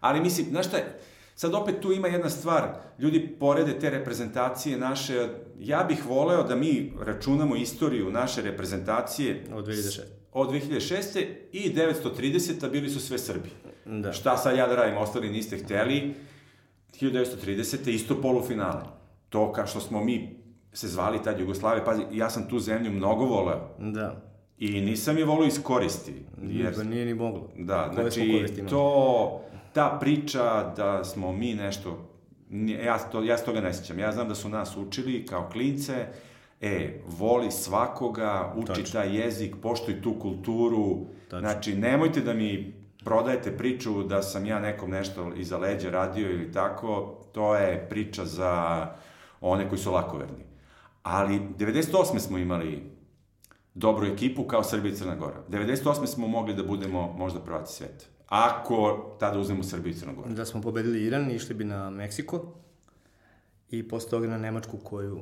Ali 0.00 0.20
mislim, 0.20 0.46
znaš 0.50 0.66
šta 0.66 0.76
je, 0.76 0.98
sad 1.34 1.54
opet 1.54 1.80
tu 1.80 1.92
ima 1.92 2.08
jedna 2.08 2.30
stvar, 2.30 2.68
ljudi 2.98 3.36
porede 3.40 3.78
te 3.78 3.90
reprezentacije 3.90 4.78
naše, 4.78 5.28
ja 5.58 5.84
bih 5.88 6.06
voleo 6.06 6.42
da 6.42 6.56
mi 6.56 6.92
računamo 7.00 7.56
istoriju 7.56 8.10
naše 8.10 8.42
reprezentacije 8.42 9.44
od 9.52 9.66
2006. 9.66 10.00
Od 10.32 10.50
2006. 10.50 11.26
i 11.52 11.74
930. 11.74 12.70
bili 12.70 12.88
su 12.88 13.00
sve 13.00 13.18
Srbi. 13.18 13.48
Da. 13.86 14.12
Šta 14.12 14.36
sad 14.36 14.56
ja 14.56 14.66
da 14.66 14.74
radim, 14.74 14.98
ostali 14.98 15.30
niste 15.30 15.58
hteli, 15.58 16.14
1930. 17.00 17.88
isto 17.88 18.20
polufinale. 18.22 18.82
To 19.28 19.52
kao 19.52 19.66
što 19.66 19.80
smo 19.80 20.04
mi 20.04 20.40
se 20.72 20.88
zvali 20.88 21.22
tad 21.22 21.40
Jugoslavije, 21.40 21.84
pazi, 21.84 22.02
ja 22.12 22.30
sam 22.30 22.48
tu 22.48 22.58
zemlju 22.58 22.90
mnogo 22.90 23.24
voleo. 23.24 23.68
Da. 23.78 24.29
I 24.60 24.80
nisam 24.80 25.18
je 25.18 25.24
volio 25.24 25.46
iskoristi. 25.46 26.14
Jer... 26.42 26.72
Nije, 26.76 26.84
nije 26.84 27.06
ni 27.06 27.14
moglo. 27.14 27.48
Da, 27.56 27.90
Koje 27.94 28.10
znači, 28.10 28.52
to, 28.70 29.40
ta 29.72 29.98
priča 30.00 30.72
da 30.76 31.04
smo 31.04 31.32
mi 31.32 31.54
nešto, 31.54 32.08
ja, 32.84 32.98
to, 32.98 33.22
ja 33.22 33.38
se 33.38 33.44
toga 33.44 33.60
ne 33.60 33.74
sjećam. 33.74 33.98
Ja 33.98 34.12
znam 34.12 34.28
da 34.28 34.34
su 34.34 34.48
nas 34.48 34.76
učili 34.76 35.26
kao 35.26 35.48
klince, 35.52 36.06
e, 36.60 37.00
voli 37.06 37.50
svakoga, 37.50 38.54
uči 38.56 38.66
Tačno. 38.66 38.92
taj 38.92 39.16
jezik, 39.16 39.54
poštuj 39.62 40.02
tu 40.02 40.18
kulturu. 40.18 41.06
Tačno. 41.30 41.48
Znači, 41.48 41.74
nemojte 41.74 42.20
da 42.20 42.34
mi 42.34 42.74
prodajete 43.04 43.56
priču 43.56 44.02
da 44.02 44.22
sam 44.22 44.46
ja 44.46 44.60
nekom 44.60 44.90
nešto 44.90 45.32
iza 45.36 45.58
leđa 45.58 45.90
radio 45.90 46.30
ili 46.30 46.52
tako, 46.52 47.18
to 47.32 47.56
je 47.56 47.86
priča 47.88 48.24
za 48.24 48.86
one 49.40 49.68
koji 49.68 49.78
su 49.78 49.92
lakoverni. 49.92 50.44
Ali 51.02 51.40
98. 51.58 52.18
smo 52.18 52.38
imali 52.38 52.99
dobru 53.80 54.06
ekipu 54.06 54.44
kao 54.44 54.64
Srbija 54.64 54.92
i 54.92 54.96
Crna 54.96 55.16
Gora. 55.16 55.42
98. 55.48 56.06
smo 56.06 56.28
mogli 56.28 56.54
da 56.54 56.62
budemo 56.62 57.12
možda 57.12 57.40
prvaci 57.40 57.74
sveta. 57.74 58.04
Ako 58.28 59.10
tada 59.20 59.38
uzmemo 59.38 59.62
Srbiju 59.62 59.90
i 59.90 59.94
Crna 59.94 60.12
Gora. 60.12 60.28
Da 60.28 60.44
smo 60.44 60.60
pobedili 60.62 61.04
Iran, 61.04 61.30
išli 61.30 61.54
bi 61.54 61.64
na 61.64 61.90
Meksiko 61.90 62.54
i 63.70 63.88
posle 63.88 64.10
toga 64.10 64.28
na 64.28 64.38
Nemačku 64.38 64.78
koju 64.78 65.20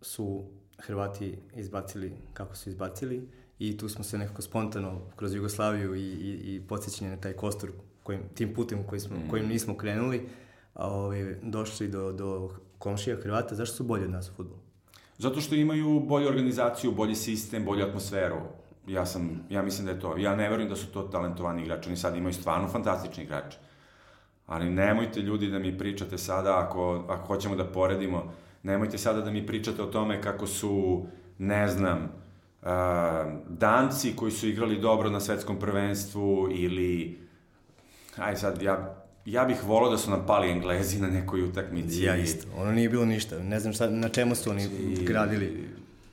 su 0.00 0.44
Hrvati 0.78 1.38
izbacili 1.56 2.12
kako 2.32 2.56
su 2.56 2.68
izbacili 2.68 3.28
i 3.58 3.78
tu 3.78 3.88
smo 3.88 4.04
se 4.04 4.18
nekako 4.18 4.42
spontano 4.42 5.00
kroz 5.16 5.34
Jugoslaviju 5.34 5.94
i, 5.94 6.00
i, 6.00 6.54
i 6.54 6.60
podsjećanje 6.68 7.10
na 7.10 7.16
taj 7.16 7.32
kostur 7.32 7.70
kojim, 8.02 8.20
tim 8.34 8.54
putem 8.54 8.86
koji 8.86 9.00
smo, 9.00 9.16
mm. 9.16 9.28
kojim 9.30 9.48
nismo 9.48 9.76
krenuli, 9.76 10.28
a, 10.74 10.88
ovaj, 10.88 11.36
došli 11.42 11.88
do, 11.88 12.12
do 12.12 12.50
komšija 12.78 13.16
Hrvata. 13.16 13.54
Zašto 13.54 13.76
su 13.76 13.84
bolji 13.84 14.04
od 14.04 14.10
nas 14.10 14.30
u 14.30 14.34
futbolu? 14.34 14.60
Zato 15.22 15.40
što 15.40 15.54
imaju 15.54 16.00
bolju 16.00 16.28
organizaciju, 16.28 16.92
bolji 16.92 17.14
sistem, 17.14 17.64
bolju 17.64 17.84
atmosferu. 17.84 18.36
Ja, 18.86 19.06
sam, 19.06 19.46
ja 19.50 19.62
mislim 19.62 19.86
da 19.86 19.92
je 19.92 20.00
to. 20.00 20.16
Ja 20.18 20.36
ne 20.36 20.48
verujem 20.48 20.68
da 20.68 20.76
su 20.76 20.86
to 20.92 21.02
talentovani 21.02 21.62
igrači. 21.62 21.88
Oni 21.88 21.96
sad 21.96 22.16
imaju 22.16 22.34
stvarno 22.34 22.68
fantastični 22.68 23.24
igrači. 23.24 23.56
Ali 24.46 24.70
nemojte 24.70 25.20
ljudi 25.20 25.50
da 25.50 25.58
mi 25.58 25.78
pričate 25.78 26.18
sada, 26.18 26.58
ako, 26.58 27.04
ako 27.08 27.26
hoćemo 27.26 27.56
da 27.56 27.64
poredimo, 27.64 28.32
nemojte 28.62 28.98
sada 28.98 29.20
da 29.20 29.30
mi 29.30 29.46
pričate 29.46 29.82
o 29.82 29.86
tome 29.86 30.22
kako 30.22 30.46
su, 30.46 31.06
ne 31.38 31.68
znam, 31.68 31.98
uh, 32.62 32.68
danci 33.48 34.16
koji 34.16 34.32
su 34.32 34.48
igrali 34.48 34.80
dobro 34.80 35.10
na 35.10 35.20
svetskom 35.20 35.58
prvenstvu 35.58 36.48
ili 36.50 37.20
aj 38.16 38.36
sad 38.36 38.62
ja 38.62 39.01
ja 39.24 39.44
bih 39.44 39.64
volao 39.64 39.90
da 39.90 39.98
su 39.98 40.10
nam 40.10 40.24
pali 40.26 40.50
Englezi 40.50 41.00
na 41.00 41.08
nekoj 41.08 41.42
utakmici. 41.42 42.02
Ja 42.02 42.16
isto. 42.16 42.46
Ono 42.56 42.72
nije 42.72 42.88
bilo 42.88 43.04
ništa. 43.04 43.38
Ne 43.38 43.60
znam 43.60 43.72
šta, 43.72 43.90
na 43.90 44.08
čemu 44.08 44.34
su 44.34 44.50
oni 44.50 44.64
I, 44.64 45.04
gradili. 45.04 45.68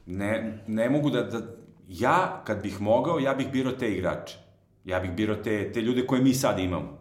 Ne, 0.05 0.59
ne 0.67 0.89
mogu 0.89 1.09
da, 1.09 1.23
da... 1.23 1.41
Ja, 1.87 2.41
kad 2.45 2.61
bih 2.61 2.81
mogao, 2.81 3.19
ja 3.19 3.33
bih 3.33 3.47
birao 3.51 3.73
te 3.73 3.91
igrače. 3.91 4.37
Ja 4.85 4.99
bih 4.99 5.11
birao 5.11 5.35
te, 5.35 5.71
te 5.71 5.81
ljude 5.81 6.07
koje 6.07 6.21
mi 6.21 6.33
sad 6.33 6.59
imamo. 6.59 6.99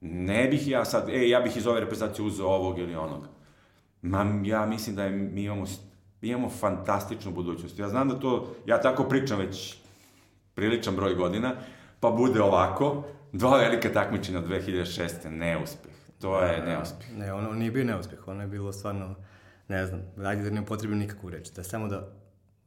Ne 0.00 0.48
bih 0.48 0.68
ja 0.68 0.84
sad, 0.84 1.08
e, 1.08 1.28
ja 1.28 1.40
bih 1.40 1.56
iz 1.56 1.66
ove 1.66 1.80
reprezentacije 1.80 2.26
uzeo 2.26 2.46
ovog 2.46 2.78
ili 2.78 2.94
onog. 2.94 3.26
Ma, 4.02 4.40
ja 4.44 4.66
mislim 4.66 4.96
da 4.96 5.04
je, 5.04 5.10
mi 5.10 5.42
imamo 5.42 5.66
imamo 6.22 6.48
fantastičnu 6.48 7.32
budućnost. 7.32 7.78
Ja 7.78 7.88
znam 7.88 8.08
da 8.08 8.20
to, 8.20 8.54
ja 8.66 8.80
tako 8.80 9.04
pričam 9.04 9.38
već 9.38 9.76
priličan 10.54 10.96
broj 10.96 11.14
godina, 11.14 11.54
pa 12.00 12.10
bude 12.10 12.42
ovako, 12.42 13.04
dva 13.32 13.58
velika 13.58 13.92
takmičenja 13.92 14.38
od 14.38 14.48
2006. 14.48 15.28
neuspeh. 15.30 15.92
To 16.20 16.40
je 16.40 16.64
neuspeh. 16.64 17.16
Ne, 17.16 17.32
ono 17.32 17.52
nije 17.52 17.70
bio 17.70 17.84
neuspeh, 17.84 18.28
ono 18.28 18.42
je 18.42 18.48
bilo 18.48 18.72
stvarno, 18.72 19.14
ne 19.68 19.86
znam, 19.86 20.00
ajde 20.24 20.42
da 20.42 20.50
ne 20.50 20.60
upotrebim 20.60 20.98
nikakvu 20.98 21.30
reč, 21.30 21.50
da 21.50 21.62
samo 21.62 21.88
da 21.88 22.08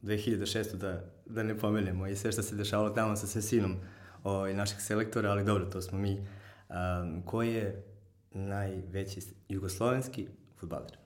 2006. 0.01 0.75
da, 0.75 1.01
da 1.25 1.43
ne 1.43 1.57
pomeljemo 1.57 2.07
i 2.07 2.15
sve 2.15 2.31
što 2.31 2.43
se 2.43 2.55
dešavalo 2.55 2.89
tamo 2.89 3.15
sa 3.15 3.27
Sesinom 3.27 3.75
ovaj, 4.23 4.53
naših 4.53 4.81
selektora, 4.81 5.31
ali 5.31 5.43
dobro, 5.43 5.65
to 5.65 5.81
smo 5.81 5.97
mi. 5.97 6.27
Um, 6.69 7.21
ko 7.25 7.41
je 7.41 7.83
najveći 8.31 9.21
jugoslovenski 9.49 10.27
futbaler? 10.59 10.97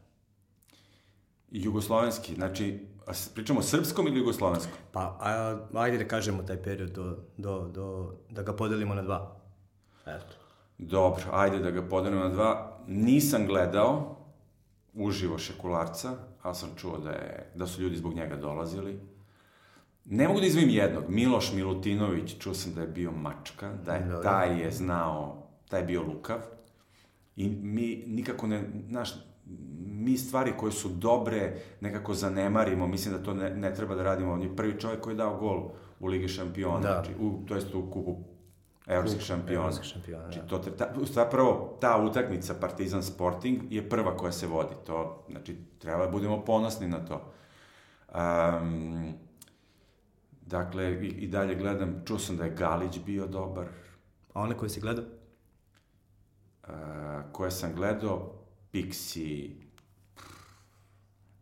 Jugoslovenski, 1.52 2.36
znači, 2.36 2.88
pričamo 3.34 3.60
o 3.60 3.64
srpskom 3.64 4.08
ili 4.08 4.20
jugoslovenskom? 4.20 4.74
Pa, 4.92 5.18
a, 5.20 5.60
ajde 5.74 5.98
da 5.98 6.08
kažemo 6.08 6.44
taj 6.44 6.64
period 6.64 6.90
do, 6.90 7.18
do, 7.38 7.68
do, 7.68 8.16
da 8.30 8.44
ga 8.44 8.54
podelimo 8.54 8.96
na 8.96 9.02
dva. 9.02 9.37
Eto. 10.08 10.36
Dobro, 10.78 11.24
ajde 11.32 11.60
da 11.60 11.72
ga 11.72 11.82
podelimo 11.82 12.24
na 12.24 12.30
dva. 12.30 12.78
Nisam 12.88 13.46
gledao 13.46 14.18
uživo 14.94 15.38
Šekularca, 15.38 16.12
ali 16.42 16.56
sam 16.56 16.70
čuo 16.76 16.98
da, 16.98 17.10
je, 17.10 17.52
da 17.56 17.68
su 17.68 17.82
ljudi 17.82 17.96
zbog 17.96 18.14
njega 18.14 18.36
dolazili. 18.36 19.00
Ne 20.06 20.28
mogu 20.28 20.40
da 20.40 20.46
izvim 20.46 20.70
jednog. 20.70 21.04
Miloš 21.10 21.54
Milutinović, 21.54 22.38
čuo 22.40 22.54
sam 22.54 22.74
da 22.74 22.82
je 22.82 22.88
bio 22.88 23.12
mačka, 23.12 23.74
da 23.86 23.94
je 23.94 24.06
Dobre. 24.06 24.24
taj 24.24 24.62
je 24.62 24.72
znao, 24.72 25.48
taj 25.70 25.80
je 25.80 25.86
bio 25.86 26.04
lukav. 26.04 26.40
I 27.36 27.50
mi 27.50 28.04
nikako 28.08 28.48
ne, 28.48 28.64
znaš, 28.90 29.14
mi 29.86 30.18
stvari 30.18 30.54
koje 30.58 30.72
su 30.72 30.90
dobre 30.90 31.60
nekako 31.82 32.14
zanemarimo, 32.14 32.88
mislim 32.88 33.14
da 33.14 33.24
to 33.24 33.34
ne, 33.34 33.50
ne 33.50 33.74
treba 33.74 33.96
da 33.96 34.04
radimo. 34.04 34.34
On 34.34 34.42
je 34.42 34.56
prvi 34.56 34.80
čovjek 34.80 35.02
koji 35.02 35.14
je 35.14 35.18
dao 35.18 35.38
gol 35.38 35.70
u 36.00 36.08
Ligi 36.08 36.28
šampiona, 36.28 36.80
da. 36.80 36.94
znači, 36.94 37.12
u, 37.20 37.40
to 37.48 37.56
jest 37.56 37.76
u 37.76 37.92
kupu 37.92 38.18
evropskih 38.88 39.22
šampiona. 39.22 39.62
Evropskih 39.62 39.90
šampiona, 39.90 40.24
znači, 40.24 40.40
da. 40.40 40.48
To, 40.48 40.58
ta, 40.58 40.94
zapravo, 41.14 41.78
ta 41.82 41.98
utakmica 41.98 42.54
Partizan 42.62 43.04
Sporting 43.04 43.62
je 43.70 43.90
prva 43.90 44.18
koja 44.18 44.32
se 44.32 44.48
vodi. 44.48 44.76
To, 44.86 45.26
znači, 45.30 45.58
treba 45.80 46.06
da 46.06 46.12
budemo 46.12 46.46
ponosni 46.46 46.88
na 46.88 47.06
to. 47.06 47.34
Um, 48.16 49.14
dakle, 50.42 50.94
i, 50.94 51.08
i 51.08 51.28
dalje 51.28 51.56
gledam, 51.56 52.04
čuo 52.06 52.20
sam 52.20 52.38
da 52.38 52.44
je 52.44 52.56
Galić 52.56 53.00
bio 53.06 53.28
dobar. 53.28 53.66
A 54.34 54.42
one 54.42 54.58
koje 54.58 54.70
si 54.70 54.82
gledao? 54.82 55.06
Uh, 56.64 56.70
koje 57.32 57.52
sam 57.52 57.74
gledao, 57.76 58.34
Pixi, 58.74 59.52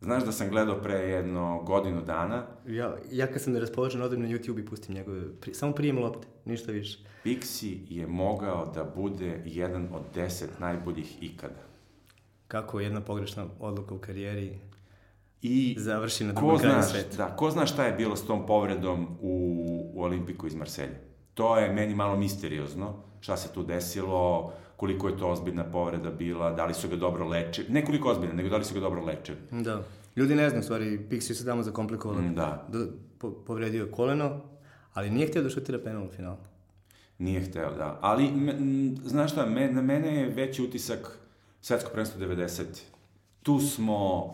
Znaš 0.06 0.24
da 0.24 0.32
sam 0.32 0.50
gledao 0.50 0.82
pre 0.82 0.94
jedno 0.94 1.64
godinu 1.64 2.02
dana. 2.02 2.44
Ja, 2.68 2.96
ja 3.12 3.28
kad 3.28 3.42
sam 3.42 3.54
ne 3.54 3.60
raspoložen, 3.60 4.02
odem 4.02 4.22
na 4.22 4.28
YouTube 4.28 4.60
i 4.60 4.66
pustim 4.66 4.96
njegove, 4.96 5.22
pri, 5.42 5.54
samo 5.54 5.74
prijem 5.74 5.98
lopte, 5.98 6.28
ništa 6.46 6.72
više. 6.72 7.00
Pixi 7.24 7.78
je 7.90 8.08
mogao 8.08 8.72
da 8.76 8.84
bude 8.84 9.42
jedan 9.46 9.90
od 9.94 10.02
deset 10.16 10.60
najboljih 10.60 11.24
ikada. 11.24 11.62
Kako 12.48 12.80
jedna 12.80 13.02
pogrešna 13.02 13.46
odluka 13.60 13.96
u 13.96 13.98
karijeri 13.98 14.60
I 15.42 15.76
završi 15.78 16.24
na 16.24 16.34
drugom 16.34 16.60
kraju 16.60 16.84
sveta. 16.84 17.18
Da, 17.18 17.36
ko 17.36 17.52
zna 17.52 17.66
šta 17.66 17.86
je 17.86 17.94
bilo 17.94 18.16
s 18.16 18.28
tom 18.28 18.46
povredom 18.46 19.08
u, 19.22 19.92
u 19.94 20.04
Olimpiku 20.04 20.48
iz 20.48 20.56
Marselja? 20.56 20.98
To 21.34 21.58
je 21.58 21.74
meni 21.74 21.96
malo 21.96 22.18
misteriozno, 22.18 22.94
šta 23.20 23.38
se 23.38 23.54
tu 23.54 23.64
desilo, 23.64 24.54
koliko 24.76 25.08
je 25.08 25.18
to 25.18 25.28
ozbiljna 25.28 25.64
povreda 25.64 26.12
bila, 26.12 26.52
da 26.52 26.66
li 26.66 26.74
su 26.74 26.90
ga 26.90 26.96
dobro 26.96 27.28
lečili, 27.28 27.68
ne 27.70 27.86
koliko 27.86 28.10
ozbiljna, 28.10 28.34
nego 28.34 28.50
da 28.50 28.58
li 28.58 28.66
su 28.66 28.74
ga 28.74 28.80
dobro 28.80 29.06
lečili. 29.06 29.38
Da. 29.52 29.84
Ljudi 30.16 30.36
ne 30.36 30.50
znaju, 30.50 30.64
stvari, 30.64 31.00
Pixi 31.10 31.34
se 31.34 31.46
tamo 31.46 31.64
zakomplikovalo. 31.64 32.22
Mm, 32.22 32.36
da. 32.36 32.68
da 32.68 32.86
po, 33.18 33.32
povredio 33.32 33.88
koleno, 33.92 34.42
ali 34.94 35.10
nije 35.10 35.28
htio 35.28 35.44
da 35.44 35.50
šutira 35.50 35.80
penal 35.84 36.04
u 36.04 36.10
finalu. 36.10 36.38
Nije 37.18 37.42
hteo, 37.42 37.76
da. 37.76 38.00
Ali, 38.02 38.28
m, 38.28 38.96
znaš 39.06 39.32
šta, 39.32 39.46
me, 39.46 39.72
na 39.72 39.82
mene 39.82 40.16
je 40.16 40.30
veći 40.30 40.64
utisak 40.64 41.20
svetsko 41.62 41.90
prvenstvo 41.90 42.22
90. 42.22 42.64
Tu 43.44 43.60
smo... 43.60 44.34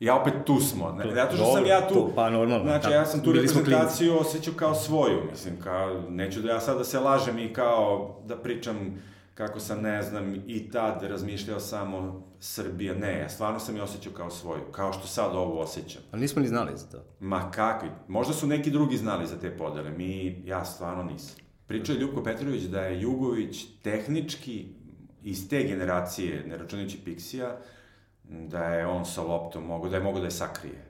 Ja 0.00 0.20
opet 0.20 0.34
tu 0.46 0.60
smo, 0.60 0.92
ne, 0.92 1.14
zato 1.14 1.36
što 1.36 1.52
sam 1.52 1.66
ja 1.66 1.88
tu, 1.88 1.94
to, 1.94 2.12
pa 2.14 2.30
normalno. 2.30 2.64
znači 2.64 2.82
tako, 2.82 2.94
ja 2.94 3.04
sam 3.04 3.20
tu 3.20 3.32
reprezentaciju 3.32 4.18
osjećao 4.18 4.54
kao 4.54 4.74
svoju, 4.74 5.18
mislim, 5.30 5.60
kao, 5.60 6.02
neću 6.10 6.40
da 6.40 6.48
ja 6.48 6.60
sad 6.60 6.78
da 6.78 6.84
se 6.84 6.98
lažem 7.00 7.38
i 7.38 7.52
kao 7.52 8.16
da 8.24 8.36
pričam 8.36 9.02
kako 9.46 9.60
sam, 9.60 9.80
ne 9.82 10.02
znam, 10.02 10.34
i 10.46 10.70
tad 10.70 11.02
razmišljao 11.02 11.60
samo 11.60 12.26
Srbija, 12.40 12.94
ne, 12.94 13.18
ja 13.18 13.28
stvarno 13.28 13.58
sam 13.58 13.76
je 13.76 13.82
osjećao 13.82 14.12
kao 14.12 14.30
svoju, 14.30 14.62
kao 14.72 14.92
što 14.92 15.06
sad 15.06 15.34
ovo 15.34 15.60
osjećam. 15.60 16.02
Ali 16.10 16.22
nismo 16.22 16.42
ni 16.42 16.48
znali 16.48 16.72
za 16.76 16.86
to. 16.86 17.04
Ma 17.20 17.50
kakvi, 17.50 17.88
možda 18.08 18.34
su 18.34 18.46
neki 18.46 18.70
drugi 18.70 18.96
znali 18.96 19.26
za 19.26 19.40
te 19.40 19.56
podele, 19.56 19.90
mi, 19.90 20.42
ja 20.44 20.64
stvarno 20.64 21.02
nisam. 21.02 21.36
Pričao 21.66 21.94
je 21.94 22.00
Ljubko 22.00 22.22
Petrović 22.22 22.62
da 22.62 22.80
je 22.80 23.00
Jugović 23.00 23.66
tehnički 23.82 24.66
iz 25.22 25.48
te 25.48 25.62
generacije, 25.62 26.44
ne 26.46 26.56
računajući 26.56 26.98
Pixija, 27.06 27.56
da 28.24 28.64
je 28.64 28.86
on 28.86 29.04
sa 29.04 29.22
loptom 29.22 29.64
mogo, 29.64 29.88
da 29.88 29.96
je 29.96 30.02
mogo 30.02 30.18
da 30.18 30.24
je 30.24 30.30
sakrije. 30.30 30.84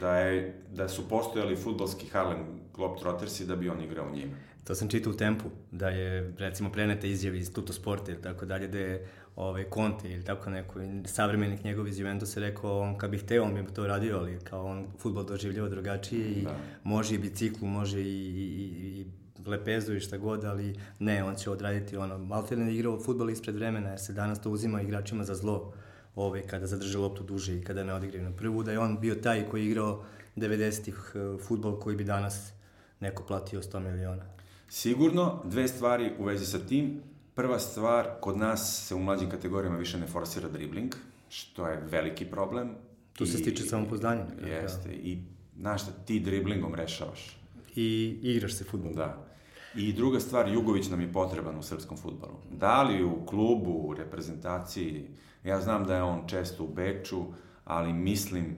Da, 0.00 0.16
je, 0.16 0.62
da 0.72 0.88
su 0.88 1.08
postojali 1.08 1.56
futbalski 1.56 2.06
Harlem 2.06 2.60
Globetrottersi 2.74 3.46
da 3.46 3.56
bi 3.56 3.68
on 3.68 3.80
igrao 3.80 4.06
u 4.06 4.14
njima. 4.14 4.36
To 4.64 4.74
sam 4.74 4.88
čitao 4.88 5.12
u 5.12 5.16
Tempu, 5.16 5.50
da 5.70 5.88
je, 5.88 6.34
recimo, 6.38 6.72
preneta 6.72 7.06
izjava 7.06 7.36
iz 7.36 7.52
Tuto 7.52 7.72
Sporta 7.72 8.12
ili 8.12 8.22
tako 8.22 8.46
dalje, 8.46 8.68
da 8.68 8.78
je 8.78 9.06
ovaj, 9.36 9.64
Conte 9.74 10.12
ili 10.12 10.24
tako 10.24 10.50
neko, 10.50 10.80
savremenik 11.06 11.64
njegov 11.64 11.88
iz 11.88 11.98
Juventusa 11.98 12.40
rekao, 12.40 12.80
on 12.80 12.98
kad 12.98 13.10
bi 13.10 13.18
hteo, 13.18 13.44
on 13.44 13.54
bi 13.54 13.72
to 13.74 13.86
radio, 13.86 14.18
ali 14.18 14.38
kao 14.44 14.66
on 14.66 14.86
futbol 14.98 15.24
doživljava 15.24 15.68
drugačije 15.68 16.28
i 16.28 16.42
da. 16.42 16.56
može 16.84 17.14
i 17.14 17.18
biciklu, 17.18 17.68
može 17.68 18.00
i, 18.00 18.04
i, 18.04 19.00
i 19.00 19.06
lepezu 19.46 19.94
i 19.94 20.00
šta 20.00 20.18
god, 20.18 20.44
ali 20.44 20.76
ne, 20.98 21.24
on 21.24 21.34
će 21.34 21.50
odraditi 21.50 21.96
ono, 21.96 22.18
malo 22.18 22.42
te 22.42 22.56
ne 22.56 22.74
igrao 22.74 23.00
futbol 23.00 23.30
ispred 23.30 23.54
vremena, 23.54 23.88
jer 23.88 24.00
se 24.00 24.12
danas 24.12 24.40
to 24.42 24.50
uzima 24.50 24.82
igračima 24.82 25.24
za 25.24 25.34
zlo, 25.34 25.72
ove, 26.14 26.46
kada 26.46 26.66
zadrže 26.66 26.98
loptu 26.98 27.22
duže 27.22 27.56
i 27.56 27.64
kada 27.64 27.84
ne 27.84 27.94
odigraju 27.94 28.24
na 28.24 28.36
prvu, 28.36 28.62
da 28.62 28.72
je 28.72 28.78
on 28.78 29.00
bio 29.00 29.14
taj 29.14 29.48
koji 29.50 29.62
je 29.62 29.66
igrao 29.66 30.04
90-ih 30.36 31.12
uh, 31.14 31.40
futbol 31.40 31.80
koji 31.80 31.96
bi 31.96 32.04
danas 32.04 32.52
neko 33.00 33.22
platio 33.22 33.62
100 33.62 33.78
miliona. 33.78 34.39
Sigurno, 34.72 35.42
dve 35.44 35.68
stvari 35.68 36.12
u 36.18 36.24
vezi 36.24 36.46
sa 36.46 36.58
tim. 36.58 37.00
Prva 37.34 37.58
stvar, 37.58 38.08
kod 38.20 38.36
nas 38.36 38.86
se 38.86 38.94
u 38.94 38.98
mlađim 38.98 39.30
kategorijama 39.30 39.78
više 39.78 39.98
ne 39.98 40.06
forsira 40.06 40.48
dribling, 40.48 40.94
što 41.28 41.66
je 41.66 41.86
veliki 41.90 42.24
problem. 42.24 42.70
Tu 43.12 43.26
se 43.26 43.38
stiče 43.38 43.62
samopoznanje. 43.62 44.22
Jeste, 44.46 44.88
da. 44.88 44.94
i 44.94 45.18
znaš 45.58 45.82
šta 45.82 45.92
ti 45.92 46.20
driblingom 46.20 46.74
rešavaš. 46.74 47.36
I 47.76 48.18
igraš 48.22 48.54
se 48.54 48.64
futbol. 48.64 48.92
Da. 48.92 49.26
I 49.74 49.92
druga 49.92 50.20
stvar, 50.20 50.48
Jugović 50.48 50.88
nam 50.88 51.00
je 51.00 51.12
potreban 51.12 51.58
u 51.58 51.62
srpskom 51.62 51.96
futbalu. 51.96 52.36
Da 52.50 52.82
li 52.82 53.04
u 53.04 53.26
klubu, 53.26 53.70
u 53.70 53.94
reprezentaciji, 53.94 55.06
ja 55.44 55.60
znam 55.60 55.86
da 55.86 55.96
je 55.96 56.02
on 56.02 56.22
često 56.26 56.64
u 56.64 56.68
Beču, 56.68 57.24
ali 57.64 57.92
mislim 57.92 58.56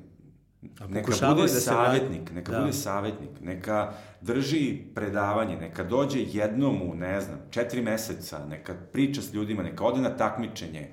neka 0.89 1.13
bude 1.35 1.43
da 1.43 1.49
savjetnik, 1.49 2.31
neka 2.31 2.53
da. 2.53 2.61
bude 2.61 2.73
savjetnik, 2.73 3.31
neka 3.41 3.93
drži 4.21 4.79
predavanje, 4.95 5.57
neka 5.57 5.85
dođe 5.85 6.19
jednom 6.33 6.83
u, 6.83 6.95
ne 6.95 7.21
znam, 7.21 7.39
četiri 7.51 7.83
meseca, 7.83 8.47
neka 8.47 8.75
priča 8.93 9.23
s 9.23 9.35
ljudima, 9.35 9.63
neka 9.63 9.85
ode 9.85 10.01
na 10.01 10.17
takmičenje. 10.17 10.89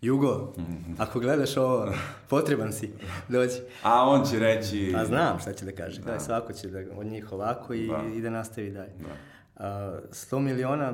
Jugo, 0.00 0.52
mhm. 0.58 0.94
ako 0.98 1.20
gledaš 1.20 1.56
ovo, 1.56 1.92
potreban 2.28 2.72
si, 2.72 2.92
dođi. 3.28 3.56
A 3.82 4.08
on 4.08 4.24
će 4.24 4.38
reći... 4.38 4.94
A 4.96 5.04
znam 5.04 5.38
šta 5.38 5.52
će 5.52 5.64
da 5.64 5.72
kaže, 5.72 6.00
da. 6.00 6.20
svako 6.20 6.52
će 6.52 6.68
da 6.68 6.78
od 6.96 7.06
njih 7.06 7.32
ovako 7.32 7.74
i, 7.74 7.86
da. 7.86 8.02
i 8.16 8.20
da 8.20 8.30
nastavi 8.30 8.70
dalje. 8.70 8.92
Da. 8.98 9.16
A, 9.56 9.98
100 10.10 10.38
miliona 10.38 10.92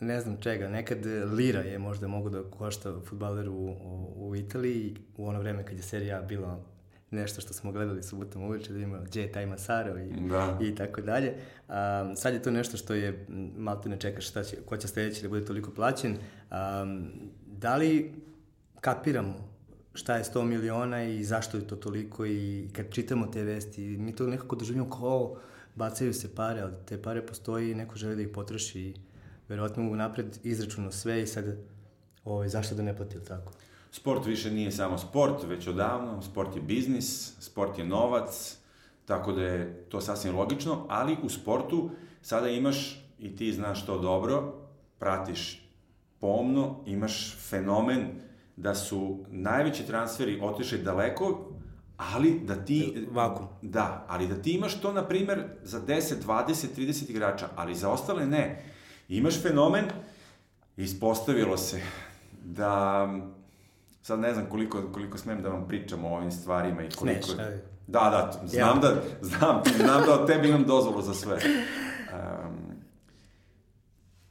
ne 0.00 0.20
znam 0.20 0.36
čega, 0.40 0.68
nekad 0.68 0.98
lira 1.32 1.60
je 1.60 1.78
možda 1.78 2.08
mogu 2.08 2.30
da 2.30 2.42
košta 2.42 3.00
futbaler 3.04 3.48
u, 3.48 3.52
u, 3.52 4.28
u 4.28 4.36
Italiji, 4.36 4.96
u 5.16 5.28
ono 5.28 5.40
vreme 5.40 5.66
kad 5.66 5.76
je 5.76 5.82
serija 5.82 6.22
bila 6.22 6.64
nešto 7.10 7.40
što 7.40 7.52
smo 7.52 7.72
gledali 7.72 8.02
subotom 8.02 8.42
uveče, 8.42 8.72
da 8.72 8.78
ima 8.78 8.98
gdje 8.98 9.22
je 9.22 9.32
taj 9.32 9.46
Masaro 9.46 9.98
i, 9.98 10.12
da. 10.28 10.58
i 10.62 10.74
tako 10.74 11.00
dalje. 11.00 11.34
Um, 11.68 12.16
sad 12.16 12.34
je 12.34 12.42
to 12.42 12.50
nešto 12.50 12.76
što 12.76 12.94
je, 12.94 13.26
malo 13.56 13.80
te 13.80 13.88
ne 13.88 14.00
čekaš 14.00 14.28
šta 14.28 14.44
će, 14.44 14.56
ko 14.56 14.76
će 14.76 14.88
sledeći 14.88 15.22
da 15.22 15.28
bude 15.28 15.44
toliko 15.44 15.70
plaćen. 15.70 16.16
Um, 16.50 17.10
da 17.46 17.76
li 17.76 18.14
kapiramo 18.80 19.56
šta 19.94 20.16
je 20.16 20.24
100 20.24 20.44
miliona 20.44 21.04
i 21.04 21.24
zašto 21.24 21.56
je 21.56 21.66
to 21.66 21.76
toliko 21.76 22.26
i 22.26 22.68
kad 22.72 22.90
čitamo 22.90 23.26
te 23.26 23.42
vesti, 23.42 23.80
mi 23.80 24.16
to 24.16 24.26
nekako 24.26 24.56
doživljamo 24.56 24.90
kao 24.90 25.36
bacaju 25.74 26.14
se 26.14 26.34
pare, 26.34 26.60
ali 26.60 26.72
te 26.86 27.02
pare 27.02 27.26
postoji 27.26 27.70
i 27.70 27.74
neko 27.74 27.96
želi 27.96 28.16
da 28.16 28.22
ih 28.22 28.28
potroši 28.28 28.80
i 28.80 28.94
verovatno 29.48 29.82
mu 29.82 29.96
napred 29.96 30.38
izračuno 30.44 30.92
sve 30.92 31.22
i 31.22 31.26
sad 31.26 31.44
ovaj, 32.24 32.48
zašto 32.48 32.74
da 32.74 32.82
ne 32.82 32.96
plati, 32.96 33.24
tako? 33.24 33.52
Sport 33.90 34.26
više 34.26 34.50
nije 34.50 34.72
samo 34.72 34.98
sport, 34.98 35.42
već 35.48 35.66
odavno, 35.66 36.22
sport 36.22 36.56
je 36.56 36.62
biznis, 36.62 37.32
sport 37.40 37.78
je 37.78 37.84
novac, 37.84 38.56
tako 39.04 39.32
da 39.32 39.42
je 39.42 39.84
to 39.88 40.00
sasvim 40.00 40.36
logično, 40.36 40.86
ali 40.88 41.16
u 41.22 41.28
sportu 41.28 41.90
sada 42.22 42.48
imaš, 42.48 43.02
i 43.18 43.36
ti 43.36 43.52
znaš 43.52 43.86
to 43.86 43.98
dobro, 43.98 44.54
pratiš 44.98 45.70
pomno, 46.20 46.82
imaš 46.86 47.36
fenomen 47.48 48.08
da 48.56 48.74
su 48.74 49.24
najveći 49.30 49.86
transferi 49.86 50.40
otišli 50.42 50.78
daleko, 50.78 51.52
ali 51.96 52.40
da 52.44 52.64
ti... 52.64 53.06
Vakum. 53.10 53.46
Da, 53.62 54.06
ali 54.08 54.28
da 54.28 54.42
ti 54.42 54.52
imaš 54.52 54.80
to, 54.80 54.92
na 54.92 55.08
primer, 55.08 55.44
za 55.62 55.80
10, 55.80 56.14
20, 56.26 56.66
30 56.76 57.10
igrača, 57.10 57.48
ali 57.56 57.74
za 57.74 57.90
ostale 57.90 58.26
ne. 58.26 58.75
Imaš 59.08 59.42
fenomen, 59.42 59.84
ispostavilo 60.76 61.56
se 61.56 61.82
da 62.44 63.08
sad 64.02 64.20
ne 64.20 64.34
znam 64.34 64.46
koliko, 64.50 64.92
koliko 64.92 65.18
smem 65.18 65.42
da 65.42 65.48
vam 65.48 65.68
pričam 65.68 66.04
o 66.04 66.16
ovim 66.16 66.32
stvarima 66.32 66.82
i 66.82 66.90
koliko... 66.90 67.26
Smeš. 67.26 67.36
Da, 67.86 68.00
da, 68.00 68.46
znam 68.46 68.76
ja. 68.76 68.80
da, 68.80 69.02
znam, 69.20 69.62
znam 69.76 70.06
da 70.06 70.20
od 70.20 70.26
tebi 70.26 70.48
imam 70.48 70.64
dozvolu 70.64 71.02
za 71.02 71.14
sve. 71.14 71.34
Um, 71.36 72.56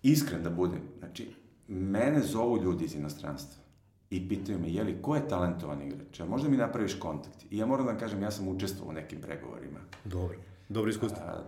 iskren 0.04 0.44
da 0.44 0.50
budem, 0.50 0.82
znači, 1.00 1.36
mene 1.68 2.22
zovu 2.22 2.64
ljudi 2.64 2.86
iz 2.86 2.96
inostranstva 2.96 3.64
i 4.10 4.30
pitaju 4.30 4.60
me, 4.60 4.72
jeli, 4.72 5.02
ko 5.02 5.16
je 5.16 5.28
talentovan 5.28 5.82
igrač? 5.82 6.20
A 6.20 6.26
možda 6.26 6.50
mi 6.50 6.58
napraviš 6.58 7.00
kontakt? 7.00 7.46
I 7.50 7.58
ja 7.58 7.66
moram 7.66 7.86
da 7.86 7.92
vam 7.92 8.00
kažem, 8.00 8.22
ja 8.22 8.32
sam 8.32 8.48
učestvovao 8.48 8.90
u 8.90 8.94
nekim 8.94 9.22
pregovorima. 9.22 9.80
Dobro, 10.04 10.38
dobro 10.70 10.90
iskustvo. 10.90 11.24
A, 11.26 11.44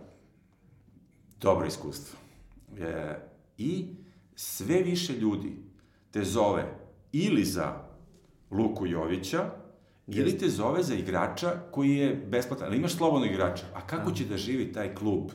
dobro 1.40 1.66
iskustvo. 1.66 2.18
E, 2.78 3.16
I 3.58 3.86
sve 4.34 4.82
više 4.82 5.12
ljudi 5.12 5.56
te 6.10 6.24
zove 6.24 6.64
ili 7.12 7.44
za 7.44 7.88
Luku 8.50 8.86
Jovića, 8.86 9.50
ili 10.06 10.38
te 10.38 10.48
zove 10.48 10.82
za 10.82 10.94
igrača 10.94 11.50
koji 11.70 11.96
je 11.96 12.14
besplatan. 12.14 12.66
Ali 12.66 12.76
imaš 12.76 12.96
slobodno 12.96 13.26
igrača. 13.26 13.64
A 13.74 13.86
kako 13.86 14.10
će 14.10 14.24
da 14.24 14.36
živi 14.36 14.72
taj 14.72 14.94
klub? 14.94 15.30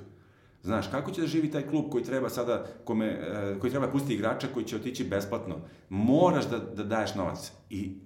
Znaš, 0.64 0.88
kako 0.88 1.12
će 1.12 1.22
da 1.22 1.28
živi 1.28 1.52
taj 1.52 1.68
klub 1.68 1.86
koji 1.92 2.04
treba 2.04 2.30
sada, 2.30 2.66
kome, 2.86 3.06
e, 3.06 3.60
koji 3.60 3.72
treba 3.72 3.92
pustiti 3.92 4.14
igrača 4.14 4.48
koji 4.54 4.66
će 4.66 4.76
otići 4.76 5.04
besplatno? 5.04 5.56
Moraš 5.90 6.50
da, 6.50 6.60
da 6.60 6.84
daješ 6.84 7.16
novac. 7.16 7.52
I 7.70 7.98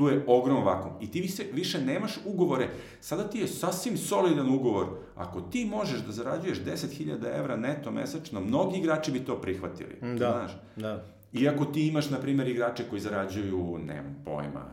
tu 0.00 0.08
je 0.08 0.24
ogroman 0.26 0.64
vakum. 0.64 0.92
I 1.00 1.10
ti 1.10 1.20
više, 1.20 1.42
više 1.52 1.80
nemaš 1.80 2.12
ugovore. 2.24 2.68
Sada 3.00 3.28
ti 3.28 3.38
je 3.38 3.48
sasvim 3.48 3.96
solidan 3.96 4.48
ugovor. 4.54 4.86
Ako 5.16 5.40
ti 5.40 5.64
možeš 5.64 6.00
da 6.00 6.12
zarađuješ 6.12 6.58
10.000 6.58 7.38
evra 7.38 7.56
neto 7.56 7.90
mesečno, 7.90 8.40
mnogi 8.40 8.78
igrači 8.78 9.12
bi 9.12 9.24
to 9.24 9.40
prihvatili. 9.40 9.96
Da, 10.00 10.16
znaš? 10.16 10.52
da. 10.76 11.04
Iako 11.32 11.64
ti 11.64 11.88
imaš, 11.88 12.10
na 12.10 12.18
primjer, 12.18 12.48
igrače 12.48 12.84
koji 12.90 13.00
zarađuju, 13.00 13.78
nemam 13.78 14.16
pojma, 14.24 14.64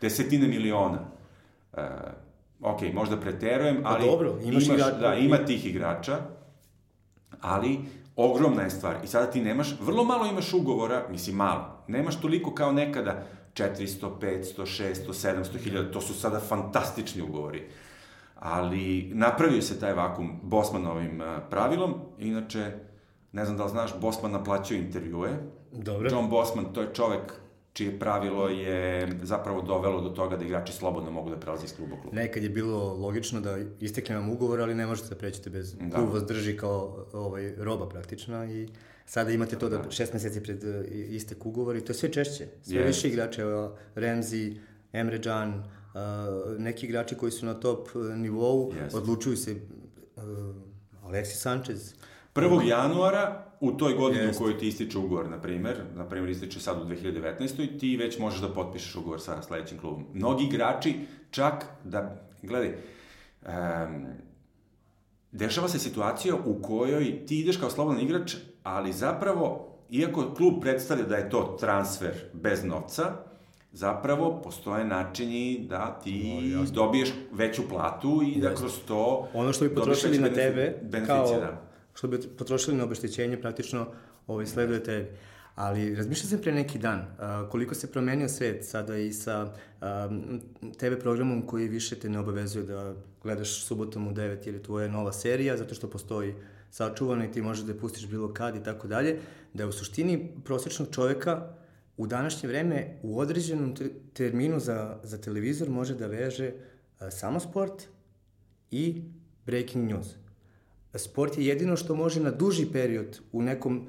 desetine 0.00 0.48
miliona. 0.48 0.98
Uh, 1.72 1.78
ok, 2.60 2.80
možda 2.94 3.16
preterujem, 3.16 3.82
pa 3.82 3.88
ali... 3.88 4.00
Pa 4.00 4.06
dobro, 4.06 4.38
imaš, 4.44 4.66
imaš 4.66 4.78
igrača. 4.78 4.98
Da, 4.98 5.14
ima 5.14 5.36
tih 5.36 5.66
igrača, 5.66 6.18
ali 7.40 7.78
ogromna 8.16 8.62
je 8.62 8.70
stvar. 8.70 8.96
I 9.04 9.06
sada 9.06 9.30
ti 9.30 9.40
nemaš, 9.40 9.74
vrlo 9.80 10.04
malo 10.04 10.26
imaš 10.26 10.52
ugovora, 10.52 11.06
mislim 11.10 11.36
malo, 11.36 11.84
nemaš 11.88 12.20
toliko 12.20 12.54
kao 12.54 12.72
nekada, 12.72 13.26
400, 13.54 14.10
500, 14.20 14.66
600, 14.66 15.12
700 15.12 15.58
hiljada, 15.58 15.90
to 15.90 16.00
su 16.00 16.14
sada 16.14 16.40
fantastični 16.40 17.22
ugovori. 17.22 17.68
Ali 18.34 19.10
napravio 19.14 19.62
se 19.62 19.80
taj 19.80 19.92
vakum 19.92 20.40
Bosmanovim 20.42 21.20
uh, 21.20 21.26
pravilom, 21.50 21.94
inače, 22.18 22.72
ne 23.32 23.44
znam 23.44 23.56
da 23.56 23.64
li 23.64 23.70
znaš, 23.70 24.00
Bosman 24.00 24.32
naplaćuje 24.32 24.80
intervjue. 24.80 25.30
Dobro. 25.72 26.10
John 26.10 26.30
Bosman, 26.30 26.72
to 26.72 26.80
je 26.80 26.94
čovek 26.94 27.41
čije 27.72 27.98
pravilo 27.98 28.48
je 28.48 29.08
zapravo 29.22 29.62
dovelo 29.62 30.00
do 30.00 30.08
toga 30.08 30.36
da 30.36 30.44
igrači 30.44 30.72
slobodno 30.72 31.10
mogu 31.10 31.30
da 31.30 31.36
prelaze 31.36 31.64
iz 31.64 31.76
kluba 31.76 31.96
kluba. 32.02 32.16
Nekad 32.16 32.42
je 32.42 32.48
bilo 32.48 32.94
logično 32.94 33.40
da 33.40 33.58
istekne 33.80 34.16
vam 34.16 34.30
ugovor, 34.30 34.60
ali 34.60 34.74
ne 34.74 34.86
možete 34.86 35.08
da 35.08 35.14
prećete 35.14 35.50
bez... 35.50 35.74
Da. 35.74 35.96
Klub 35.96 36.12
vas 36.12 36.24
drži 36.24 36.56
kao 36.56 37.06
ovaj, 37.12 37.54
roba 37.56 37.88
praktično 37.88 38.44
i 38.44 38.68
sada 39.06 39.30
imate 39.30 39.58
to 39.58 39.68
da, 39.68 39.78
da. 39.78 39.90
šest 39.90 40.12
meseci 40.12 40.42
pred 40.42 40.64
istek 40.90 41.46
ugovor 41.46 41.76
i 41.76 41.80
to 41.80 41.90
je 41.90 41.94
sve 41.94 42.12
češće. 42.12 42.46
Sve 42.62 42.80
yes. 42.80 42.86
više 42.86 43.08
igrača, 43.08 43.42
evo, 43.42 43.76
Remzi, 43.94 44.56
Emre 44.92 45.22
Can, 45.22 45.54
uh, 45.54 45.64
neki 46.58 46.86
igrači 46.86 47.14
koji 47.14 47.32
su 47.32 47.46
na 47.46 47.54
top 47.54 47.88
nivou, 48.16 48.72
yes. 48.72 48.96
odlučuju 48.96 49.36
se 49.36 49.52
uh, 49.52 50.22
Alexis 51.04 51.40
Sanchez, 51.40 51.94
1. 52.34 52.66
januara 52.66 53.44
u 53.60 53.72
toj 53.72 53.94
godini 53.94 54.24
Jest. 54.24 54.40
u 54.40 54.42
kojoj 54.42 54.58
ti 54.58 54.68
ističe 54.68 54.98
ugovor, 54.98 55.28
na 55.28 55.40
primer, 55.40 55.76
na 55.94 56.08
primer 56.08 56.30
ističe 56.30 56.60
sad 56.60 56.82
u 56.82 56.84
2019. 56.84 57.78
ti 57.78 57.96
već 57.96 58.18
možeš 58.18 58.40
da 58.40 58.48
potpišeš 58.48 58.96
ugovor 58.96 59.20
sa 59.20 59.42
sledećim 59.42 59.78
klubom. 59.78 60.04
Mnogi 60.14 60.44
igrači 60.44 60.94
čak 61.30 61.64
da, 61.84 62.28
gledaj, 62.42 62.74
um, 63.46 64.06
dešava 65.32 65.68
se 65.68 65.78
situacija 65.78 66.34
u 66.44 66.62
kojoj 66.62 67.26
ti 67.26 67.40
ideš 67.40 67.56
kao 67.56 67.70
slobodan 67.70 68.00
igrač, 68.00 68.34
ali 68.62 68.92
zapravo, 68.92 69.76
iako 69.90 70.34
klub 70.36 70.54
predstavlja 70.60 71.04
da 71.04 71.16
je 71.16 71.30
to 71.30 71.56
transfer 71.60 72.14
bez 72.32 72.64
novca, 72.64 73.12
zapravo 73.72 74.40
postoje 74.44 74.84
načini 74.84 75.66
da 75.68 76.00
ti 76.04 76.40
no, 76.54 76.64
dobiješ 76.72 77.12
veću 77.32 77.62
platu 77.68 78.22
i 78.34 78.40
da 78.40 78.54
kroz 78.54 78.72
to 78.88 79.28
ono 79.34 79.52
što 79.52 79.64
bi 79.64 79.74
potrošili 79.74 80.18
na 80.18 80.28
tebe 80.28 80.80
kao 81.06 81.26
da. 81.40 81.71
Što 81.94 82.08
bi 82.08 82.18
potrošili 82.38 82.76
na 82.76 82.84
obeštećenje 82.84 83.40
praktično 83.40 83.86
ovaj 84.26 84.46
sleduje 84.46 84.84
tebi 84.84 85.08
ali 85.54 85.94
razmišljao 85.94 86.28
sam 86.30 86.38
pre 86.38 86.52
neki 86.52 86.78
dan 86.78 87.00
uh, 87.00 87.50
koliko 87.50 87.74
se 87.74 87.92
promenio 87.92 88.28
svet 88.28 88.64
sada 88.64 88.96
i 88.96 89.12
sa 89.12 89.52
um, 89.80 90.40
TV 90.78 90.94
programom 91.00 91.46
koji 91.46 91.68
više 91.68 91.98
te 91.98 92.08
ne 92.08 92.18
obavezuje 92.18 92.64
da 92.64 92.94
gledaš 93.22 93.64
subotom 93.64 94.08
u 94.08 94.12
9 94.12 94.46
jer 94.46 94.54
je 94.54 94.62
tvoja 94.62 94.88
nova 94.88 95.12
serija 95.12 95.56
zato 95.56 95.74
što 95.74 95.90
postoji 95.90 96.34
sačuvano 96.70 97.24
i 97.24 97.32
ti 97.32 97.42
možeš 97.42 97.64
da 97.64 97.72
je 97.72 97.78
pustiš 97.78 98.06
bilo 98.06 98.34
kad 98.34 98.56
i 98.56 98.62
tako 98.62 98.88
dalje 98.88 99.18
da 99.54 99.62
je 99.62 99.66
u 99.66 99.72
suštini 99.72 100.32
prosečnog 100.44 100.88
čoveka 100.90 101.54
u 101.96 102.06
današnje 102.06 102.48
vreme 102.48 102.98
u 103.02 103.18
određenom 103.18 103.74
terminu 104.12 104.60
za, 104.60 104.98
za 105.02 105.18
televizor 105.18 105.70
može 105.70 105.94
da 105.94 106.06
veže 106.06 106.52
a, 106.98 107.10
samo 107.10 107.40
sport 107.40 107.82
i 108.70 109.02
breaking 109.46 109.90
news. 109.90 110.21
Sport 110.94 111.38
je 111.38 111.46
jedino 111.46 111.76
što 111.76 111.94
može 111.94 112.20
na 112.20 112.30
duži 112.30 112.66
period 112.72 113.20
u 113.32 113.42
nekom 113.42 113.88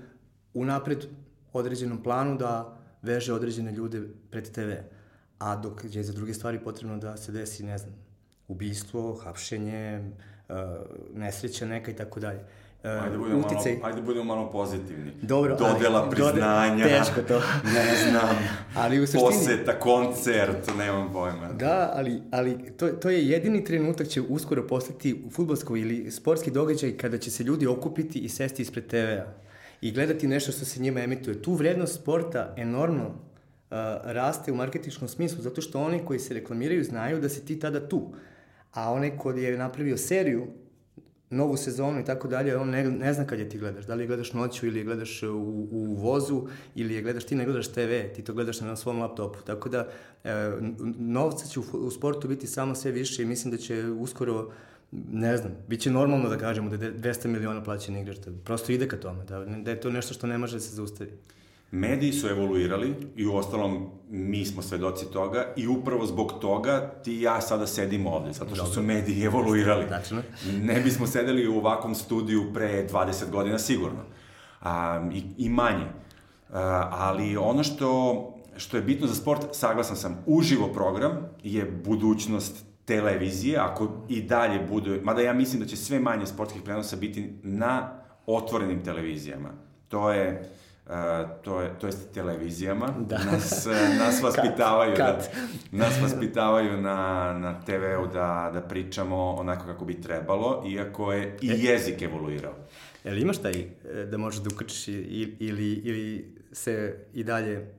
unapred 0.54 1.06
određenom 1.54 2.04
planu 2.04 2.38
da 2.38 2.78
veže 3.02 3.34
određene 3.34 3.72
ljude 3.72 4.02
pred 4.32 4.52
TV. 4.52 4.72
A 5.40 5.56
dok 5.56 5.82
je 5.92 6.04
za 6.04 6.14
druge 6.14 6.34
stvari 6.34 6.60
potrebno 6.64 6.98
da 6.98 7.18
se 7.18 7.32
desi, 7.32 7.64
ne 7.64 7.78
znam, 7.78 7.94
ubistvo, 8.48 9.16
hapšenje, 9.24 10.12
nesreća 11.14 11.66
neka 11.66 11.92
i 11.92 11.96
tako 11.96 12.20
dalje. 12.20 12.40
Ajde 12.84 13.18
budemo, 13.18 13.40
uticaj. 13.40 13.74
malo, 13.74 13.86
ajde 13.88 14.02
budemo 14.02 14.24
malo 14.24 14.52
pozitivni. 14.52 15.12
Dobro, 15.22 15.56
Dodela 15.56 16.02
ali, 16.02 16.10
priznanja. 16.12 16.84
Dode, 16.84 17.00
teško 17.00 17.22
to. 17.22 17.42
ne 17.76 18.10
znam. 18.10 18.38
ali 18.76 19.00
u 19.00 19.08
suštini... 19.08 19.24
Poseta, 19.24 19.80
koncert, 19.80 20.70
nemam 20.78 21.14
pojma. 21.14 21.48
Da, 21.54 21.92
ali, 21.96 22.22
ali 22.32 22.72
to, 22.78 22.88
to 22.88 23.10
je 23.10 23.28
jedini 23.28 23.64
trenutak 23.64 24.08
će 24.08 24.22
uskoro 24.22 24.68
postati 24.68 25.24
futbolsko 25.32 25.76
ili 25.76 26.12
sportski 26.12 26.52
događaj 26.52 26.98
kada 26.98 27.18
će 27.18 27.32
se 27.32 27.44
ljudi 27.44 27.68
okupiti 27.68 28.20
i 28.20 28.30
sesti 28.30 28.62
ispred 28.62 28.88
TV-a 28.88 29.26
i 29.82 29.92
gledati 29.92 30.28
nešto 30.28 30.52
što 30.52 30.66
se 30.66 30.82
njima 30.82 31.02
emituje. 31.02 31.42
Tu 31.42 31.54
vrednost 31.54 31.96
sporta 31.96 32.54
enormno 32.58 33.08
uh, 33.08 33.16
raste 34.04 34.52
u 34.52 34.56
marketičkom 34.56 35.08
smislu, 35.08 35.42
zato 35.42 35.62
što 35.62 35.82
oni 35.82 36.06
koji 36.06 36.20
se 36.20 36.34
reklamiraju 36.34 36.84
znaju 36.84 37.22
da 37.22 37.30
si 37.30 37.46
ti 37.46 37.60
tada 37.60 37.88
tu. 37.88 38.14
A 38.74 38.92
onaj 38.92 39.18
ko 39.18 39.32
je 39.32 39.58
napravio 39.58 39.98
seriju 39.98 40.48
novu 41.34 41.58
sezonu 41.58 42.00
i 42.00 42.06
tako 42.06 42.28
dalje, 42.28 42.58
on 42.58 42.70
ne, 42.70 42.84
ne 42.84 43.14
zna 43.14 43.26
kad 43.26 43.40
je 43.40 43.50
ti 43.50 43.58
gledaš. 43.58 43.86
Da 43.86 43.96
li 43.96 44.04
je 44.04 44.08
gledaš 44.08 44.34
noću 44.34 44.68
ili 44.68 44.80
je 44.80 44.84
gledaš 44.84 45.24
u, 45.24 45.68
u 45.72 45.96
vozu 45.96 46.48
ili 46.76 46.94
je 46.94 47.02
gledaš, 47.02 47.24
ti 47.24 47.36
ne 47.36 47.46
gledaš 47.46 47.68
TV, 47.68 48.14
ti 48.16 48.24
to 48.24 48.34
gledaš 48.34 48.62
na 48.62 48.76
svom 48.76 49.00
laptopu. 49.00 49.40
Tako 49.46 49.70
da, 49.70 49.88
e, 50.24 50.52
novca 50.98 51.46
će 51.46 51.60
u, 51.60 51.64
u 51.74 51.92
sportu 51.92 52.28
biti 52.28 52.48
samo 52.48 52.76
sve 52.76 52.92
više 52.92 53.24
i 53.24 53.26
mislim 53.26 53.52
da 53.52 53.58
će 53.58 53.86
uskoro 53.86 54.52
ne 55.12 55.38
znam, 55.38 55.52
bit 55.68 55.82
će 55.82 55.92
normalno 55.92 56.30
da 56.30 56.38
kažemo 56.38 56.70
da 56.70 56.86
je 56.86 56.94
200 56.94 57.28
miliona 57.28 57.64
plaćeni 57.64 58.02
igrač, 58.02 58.18
da 58.18 58.32
prosto 58.46 58.72
ide 58.72 58.88
ka 58.88 58.98
tome, 58.98 59.24
da, 59.26 59.46
da 59.46 59.72
je 59.72 59.82
to 59.82 59.90
nešto 59.90 60.14
što 60.14 60.28
ne 60.28 60.38
može 60.38 60.56
da 60.56 60.60
se 60.60 60.76
zaustavi. 60.76 61.12
Mediji 61.74 62.14
su 62.14 62.28
evoluirali 62.28 62.96
i 63.16 63.28
u 63.28 63.36
ostalom 63.36 63.90
mi 64.10 64.46
smo 64.46 64.62
svedoci 64.62 65.06
toga 65.12 65.46
i 65.56 65.68
upravo 65.68 66.06
zbog 66.06 66.34
toga 66.42 66.80
ti 67.04 67.14
i 67.14 67.22
ja 67.22 67.42
sada 67.42 67.68
sedimo 67.68 68.10
ovde, 68.10 68.34
zato 68.34 68.56
što 68.56 68.64
Dobre. 68.64 68.74
su 68.74 68.82
mediji 68.82 69.24
evoluirali. 69.24 69.90
Tačno. 69.90 70.22
Ne 70.62 70.82
bismo 70.82 71.08
sedeli 71.08 71.48
u 71.48 71.58
ovakvom 71.58 71.96
studiju 71.96 72.54
pre 72.54 72.88
20 72.92 73.30
godina 73.32 73.60
sigurno. 73.60 74.00
A, 74.62 75.02
i, 75.14 75.24
I 75.38 75.50
manje. 75.50 75.86
A, 76.50 76.90
ali 76.92 77.38
ono 77.38 77.64
što, 77.64 78.34
što 78.58 78.78
je 78.78 78.84
bitno 78.84 79.08
za 79.08 79.16
sport, 79.16 79.46
saglasan 79.52 79.96
sam, 79.96 80.24
uživo 80.26 80.68
program 80.68 81.30
je 81.44 81.66
budućnost 81.86 82.66
televizije, 82.86 83.58
ako 83.58 83.92
i 84.10 84.22
dalje 84.22 84.60
bude, 84.70 85.02
mada 85.04 85.22
ja 85.22 85.34
mislim 85.34 85.62
da 85.62 85.68
će 85.68 85.78
sve 85.78 86.00
manje 86.00 86.26
sportskih 86.26 86.62
prenosa 86.62 86.96
biti 86.96 87.34
na 87.44 88.00
otvorenim 88.26 88.84
televizijama. 88.84 89.50
To 89.88 90.12
je 90.12 90.50
Uh, 90.86 90.94
to 91.42 91.62
je 91.62 91.80
to 91.80 91.88
jest 91.88 92.14
televizijama 92.14 92.94
da. 93.00 93.18
nas 93.18 93.66
nas 94.00 94.22
vaspitavaju 94.24 94.96
kat, 94.96 95.18
kat. 95.18 95.36
da 95.72 95.78
nas 95.78 96.02
vaspitavaju 96.02 96.82
na 96.82 97.34
na 97.40 97.62
TV-u 97.62 98.08
da 98.08 98.52
da 98.54 98.62
pričamo 98.62 99.32
onako 99.32 99.66
kako 99.66 99.86
bi 99.86 100.02
trebalo 100.02 100.64
iako 100.68 101.14
je 101.14 101.38
i 101.42 101.52
e, 101.52 101.56
jezik 101.58 102.02
evoluirao. 102.02 102.54
Jel 103.04 103.18
imaš 103.18 103.38
taj 103.38 103.52
e, 103.52 104.06
da 104.06 104.18
možeš 104.18 104.42
da 104.42 104.50
ukačiš 104.54 104.88
ili 104.88 105.82
ili 105.84 106.36
se 106.52 107.06
i 107.14 107.24
dalje 107.24 107.74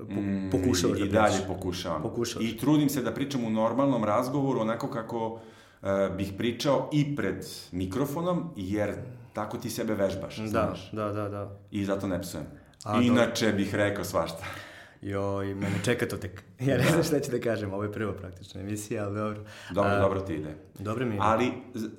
mm, 0.00 0.50
pokušavaš 0.50 0.98
da 0.98 1.04
I, 1.04 1.08
da 1.08 1.18
i 1.18 1.20
dalje 1.20 1.38
pokušavam. 1.46 2.02
Pokušavaš. 2.02 2.48
I 2.48 2.56
trudim 2.56 2.88
se 2.88 3.02
da 3.02 3.14
pričam 3.14 3.44
u 3.44 3.50
normalnom 3.50 4.04
razgovoru 4.04 4.60
onako 4.60 4.90
kako 4.90 5.26
uh, 5.26 5.88
bih 6.16 6.32
pričao 6.38 6.90
i 6.92 7.16
pred 7.16 7.46
mikrofonom 7.72 8.50
jer 8.56 8.94
tako 9.34 9.58
ti 9.58 9.70
sebe 9.70 9.94
vežbaš, 9.94 10.36
da, 10.36 10.46
znaš. 10.46 10.90
Da, 10.92 11.12
da, 11.12 11.28
da. 11.28 11.58
I 11.70 11.84
zato 11.84 12.08
ne 12.08 12.20
psujem. 12.22 12.46
A, 12.84 13.00
Inače 13.02 13.50
do... 13.50 13.56
bih 13.56 13.74
rekao 13.74 14.04
svašta. 14.04 14.44
Joj, 15.02 15.54
mene 15.54 15.74
čeka 15.84 16.06
to 16.06 16.16
tek. 16.16 16.42
Ja 16.68 16.76
ne 16.76 16.84
znam 16.84 17.02
šta 17.02 17.20
ću 17.20 17.30
da 17.30 17.40
kažem, 17.40 17.72
ovo 17.72 17.82
je 17.82 17.92
prva 17.92 18.12
praktična 18.12 18.60
emisija, 18.60 19.04
ali 19.04 19.16
dobro. 19.16 19.44
Dobro, 19.70 19.90
A, 19.90 19.98
dobro 19.98 20.20
ti 20.20 20.34
ide. 20.34 20.54
Dobro 20.78 21.06
mi 21.06 21.14
ide. 21.14 21.22
Ali, 21.24 21.52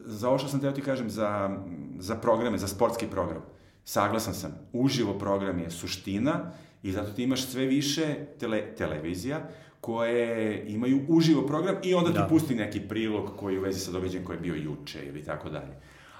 za 0.05 0.29
ovo 0.29 0.37
što 0.37 0.47
sam 0.47 0.59
teo 0.59 0.71
ti 0.71 0.81
kažem, 0.81 1.09
za, 1.09 1.57
za 1.99 2.15
programe, 2.15 2.57
za 2.57 2.67
sportski 2.67 3.07
program, 3.07 3.41
saglasan 3.83 4.33
sam, 4.33 4.51
uživo 4.73 5.19
program 5.19 5.59
je 5.59 5.71
suština 5.71 6.51
i 6.83 6.91
zato 6.91 7.11
ti 7.11 7.23
imaš 7.23 7.45
sve 7.45 7.65
više 7.65 8.15
tele, 8.39 8.75
televizija 8.77 9.39
koje 9.81 10.63
imaju 10.67 11.05
uživo 11.07 11.47
program 11.47 11.75
i 11.83 11.93
onda 11.93 12.11
da. 12.11 12.23
ti 12.23 12.29
pusti 12.29 12.55
neki 12.55 12.79
prilog 12.79 13.31
koji 13.37 13.53
je 13.53 13.59
u 13.59 13.63
vezi 13.63 13.79
sa 13.79 13.91
događajem 13.91 14.25
koji 14.25 14.35
je 14.37 14.41
bio 14.41 14.55
juče 14.55 15.05
ili 15.05 15.23
tako 15.23 15.49
dalje 15.49 15.75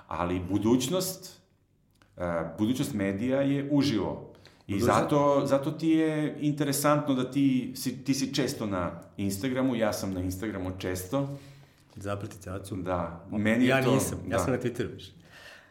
ali 0.08 0.40
budućnost, 0.50 1.42
uh, 2.18 2.24
budućnost 2.58 2.94
medija 2.94 3.42
je 3.42 3.70
uživo. 3.72 4.32
I 4.68 4.80
zato, 4.80 5.42
zato 5.46 5.72
ti 5.72 5.90
je 5.90 6.38
interesantno 6.40 7.14
da 7.14 7.32
ti 7.32 7.74
si, 7.76 8.04
ti 8.04 8.14
si 8.14 8.34
često 8.34 8.66
na 8.66 9.02
Instagramu, 9.18 9.76
ja 9.76 9.94
sam 9.94 10.14
na 10.14 10.22
Instagramu 10.22 10.72
često. 10.78 11.38
Zaprati 11.96 12.38
Cacu. 12.38 12.76
Da, 12.76 13.26
meni 13.32 13.66
ja 13.66 13.78
je 13.78 13.84
to... 13.84 13.90
Ja 13.90 13.96
nisam, 13.96 14.20
da. 14.28 14.36
ja 14.36 14.40
sam 14.40 14.54
na 14.54 14.60
Twitteru 14.60 14.94
više. 14.94 15.12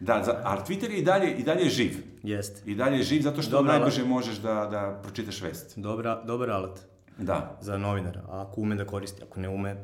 Da, 0.00 0.22
za, 0.24 0.40
ali 0.44 0.60
Twitter 0.60 0.90
je 0.90 0.98
i 0.98 1.02
dalje, 1.02 1.34
i 1.34 1.42
dalje 1.42 1.68
živ. 1.68 1.90
Jeste. 2.22 2.70
I 2.70 2.74
dalje 2.74 2.96
je 2.96 3.02
živ 3.02 3.22
zato 3.22 3.42
što 3.42 3.50
Dobar 3.50 3.66
najbrže 3.66 4.00
alat. 4.00 4.10
možeš 4.10 4.36
da, 4.36 4.54
da 4.54 5.00
pročitaš 5.02 5.42
vest. 5.42 5.78
Dobra, 5.78 6.22
dobar 6.24 6.50
alat. 6.50 6.80
Da. 7.18 7.58
Za 7.60 7.78
novinara. 7.78 8.22
Ako 8.28 8.60
ume 8.60 8.74
da 8.74 8.84
koristi, 8.84 9.22
ako 9.22 9.40
ne 9.40 9.48
ume, 9.48 9.76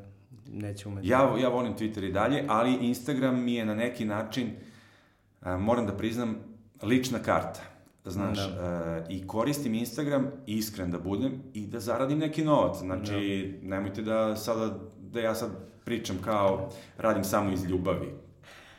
neće 0.52 0.88
umeti. 0.88 1.08
Ja, 1.08 1.36
ja 1.40 1.48
volim 1.48 1.76
Twitter 1.76 2.08
i 2.08 2.12
dalje, 2.12 2.44
ali 2.48 2.78
Instagram 2.80 3.44
mi 3.44 3.54
je 3.54 3.64
na 3.64 3.74
neki 3.74 4.04
način, 4.04 4.50
a, 5.40 5.56
moram 5.56 5.86
da 5.86 5.96
priznam, 5.96 6.36
lična 6.82 7.18
karta. 7.18 7.60
Znaš, 8.04 8.38
da. 8.38 8.62
a, 8.62 9.04
i 9.08 9.26
koristim 9.26 9.74
Instagram, 9.74 10.26
iskren 10.46 10.90
da 10.90 10.98
budem, 10.98 11.42
i 11.54 11.66
da 11.66 11.80
zaradim 11.80 12.18
neki 12.18 12.44
novac. 12.44 12.78
Znači, 12.78 13.58
da. 13.62 13.68
nemojte 13.68 14.02
da 14.02 14.36
sada, 14.36 14.78
da 14.98 15.20
ja 15.20 15.34
sad 15.34 15.50
pričam 15.84 16.18
kao, 16.24 16.70
radim 16.98 17.24
samo 17.24 17.52
iz 17.52 17.64
ljubavi. 17.64 18.14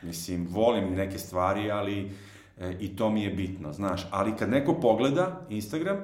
Mislim, 0.02 0.46
volim 0.50 0.94
neke 0.94 1.18
stvari, 1.18 1.70
ali 1.70 2.10
e, 2.58 2.76
i 2.80 2.96
to 2.96 3.10
mi 3.10 3.22
je 3.22 3.30
bitno, 3.30 3.72
znaš. 3.72 4.06
Ali 4.10 4.36
kad 4.36 4.50
neko 4.50 4.80
pogleda 4.80 5.46
Instagram, 5.50 5.96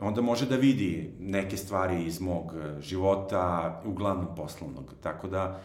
onda 0.00 0.20
može 0.20 0.46
da 0.46 0.56
vidi 0.56 1.12
neke 1.20 1.56
stvari 1.56 2.04
iz 2.04 2.20
mog 2.20 2.54
e, 2.54 2.80
života, 2.80 3.82
uglavnom 3.84 4.34
poslovnog. 4.36 4.94
Tako 5.02 5.28
da, 5.28 5.60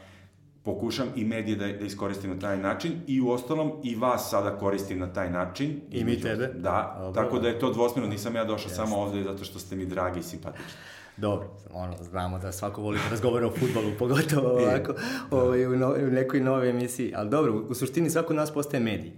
pokušam 0.64 1.08
i 1.16 1.26
medije 1.26 1.56
da, 1.56 1.68
da 1.68 1.86
iskoristim 1.86 2.30
na 2.30 2.40
taj 2.40 2.58
način 2.58 2.92
i 3.08 3.22
u 3.22 3.30
ostalom 3.30 3.72
i 3.84 3.96
vas 3.96 4.30
sada 4.30 4.58
koristim 4.58 5.00
na 5.00 5.14
taj 5.14 5.32
način. 5.32 5.82
I 5.92 6.04
mi 6.04 6.22
tebe. 6.22 6.48
Da, 6.48 6.96
Dobro, 7.00 7.24
tako 7.24 7.40
da 7.40 7.48
je 7.48 7.60
to 7.60 7.74
dvosmjerno, 7.74 8.12
nisam 8.12 8.36
ja 8.36 8.46
došao 8.46 8.70
samo 8.70 8.98
ovde 8.98 9.24
zato 9.24 9.44
što 9.44 9.60
ste 9.60 9.76
mi 9.76 9.86
dragi 9.86 10.20
i 10.20 10.24
simpatični. 10.24 10.74
Dobro, 11.18 11.48
ono, 11.74 11.94
znamo 12.04 12.40
da 12.40 12.52
svako 12.52 12.82
voli 12.82 13.00
da 13.04 13.10
razgovara 13.10 13.48
o 13.48 13.52
futbolu, 13.52 13.92
pogotovo 14.00 14.50
ovako, 14.50 14.94
da. 14.94 15.38
ovaj, 15.38 15.66
u, 15.66 15.78
no, 15.78 15.94
u 15.94 16.12
nekoj 16.12 16.40
nove 16.40 16.70
emisiji, 16.70 17.14
ali 17.16 17.30
dobro, 17.30 17.66
u 17.70 17.74
suštini 17.74 18.10
svako 18.10 18.34
od 18.34 18.38
nas 18.38 18.54
postaje 18.54 18.84
medij. 18.84 19.12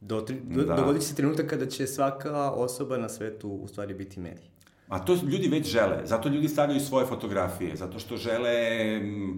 Do, 0.00 0.20
do, 0.42 0.64
da. 0.64 0.74
Dogodit 0.74 1.02
će 1.02 1.08
se 1.08 1.14
trenutak 1.14 1.46
kada 1.46 1.66
će 1.66 1.86
svaka 1.86 2.50
osoba 2.50 2.98
na 2.98 3.08
svetu 3.08 3.48
u 3.48 3.68
stvari 3.68 3.94
biti 3.94 4.20
medij. 4.20 4.50
A 4.88 4.98
to 4.98 5.14
ljudi 5.14 5.48
već 5.48 5.66
žele, 5.66 6.00
zato 6.04 6.28
ljudi 6.28 6.48
stavljaju 6.48 6.80
svoje 6.80 7.06
fotografije, 7.06 7.76
zato 7.76 7.98
što 7.98 8.16
žele 8.16 8.52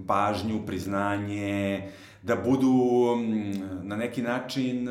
pažnju, 0.06 0.66
priznanje, 0.66 1.88
da 2.22 2.36
budu 2.36 2.72
na 3.82 3.96
neki 3.96 4.22
način 4.22 4.84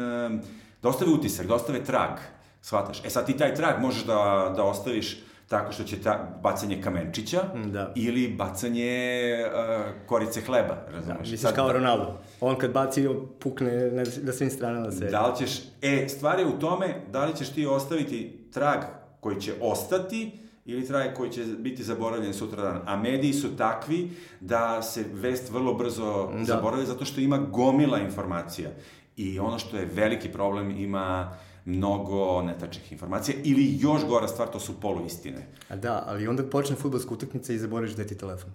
da 0.82 0.89
ostave 0.89 1.12
utisak, 1.12 1.48
da 1.48 1.56
ostave 1.56 1.84
trag, 1.84 2.18
shvataš? 2.62 3.06
E 3.06 3.10
sad 3.10 3.26
ti 3.26 3.38
taj 3.38 3.56
trag 3.56 3.82
možeš 3.82 4.06
da, 4.06 4.54
da 4.56 4.64
ostaviš 4.64 5.24
tako 5.52 5.72
što 5.72 5.84
će 5.84 5.97
ta, 5.97 6.39
bacanje 6.43 6.82
kamenčića 6.82 7.41
Da. 7.66 7.93
ili 7.95 8.28
bacanje 8.30 8.97
uh, 9.45 10.08
korice 10.08 10.41
hleba, 10.41 10.76
Da, 10.82 10.91
razumeš? 10.91 11.20
misliš 11.22 11.39
Sad, 11.39 11.56
kao 11.56 11.74
Ronaldo. 11.74 12.18
On 12.41 12.56
kad 12.56 12.72
baci, 12.74 13.08
pukne 13.39 13.72
na, 13.91 14.04
na 14.22 14.32
svim 14.32 14.49
stranama 14.49 14.91
sve. 14.91 15.08
Da 15.08 15.28
li 15.28 15.38
ćeš, 15.38 15.52
e, 15.82 16.08
stvar 16.10 16.39
je 16.39 16.45
u 16.47 16.60
tome 16.60 16.88
da 17.12 17.26
li 17.26 17.36
ćeš 17.36 17.49
ti 17.49 17.66
ostaviti 17.66 18.47
trag 18.54 18.80
koji 19.20 19.41
će 19.41 19.54
ostati 19.62 20.32
ili 20.66 20.88
trag 20.88 21.14
koji 21.14 21.30
će 21.32 21.43
biti 21.43 21.84
zaboravljen 21.84 22.34
sutradan. 22.34 22.82
A 22.86 22.95
mediji 22.95 23.34
su 23.34 23.58
takvi 23.58 24.10
da 24.39 24.82
se 24.82 25.06
vest 25.14 25.52
vrlo 25.52 25.74
brzo 25.74 26.32
Da. 26.34 26.43
zaboravlja 26.45 26.86
zato 26.86 27.06
što 27.06 27.22
ima 27.22 27.38
gomila 27.38 27.99
informacija. 27.99 28.70
I 29.18 29.39
ono 29.39 29.59
što 29.59 29.78
je 29.78 29.86
veliki 29.86 30.32
problem 30.32 30.72
ima 30.72 31.38
mnogo 31.66 32.41
netačnih 32.41 32.91
informacija 32.91 33.38
ili 33.43 33.78
još 33.80 34.05
gora 34.07 34.28
stvar, 34.28 34.47
to 34.47 34.59
su 34.59 34.80
poluistine. 34.82 35.47
A 35.70 35.76
da, 35.76 36.03
ali 36.07 36.28
onda 36.28 36.43
počne 36.43 36.76
futbolska 36.76 37.14
utakmica 37.14 37.53
i 37.53 37.59
zaboraviš 37.59 37.91
da 37.95 38.01
je 38.01 38.07
ti 38.07 38.18
telefon. 38.18 38.51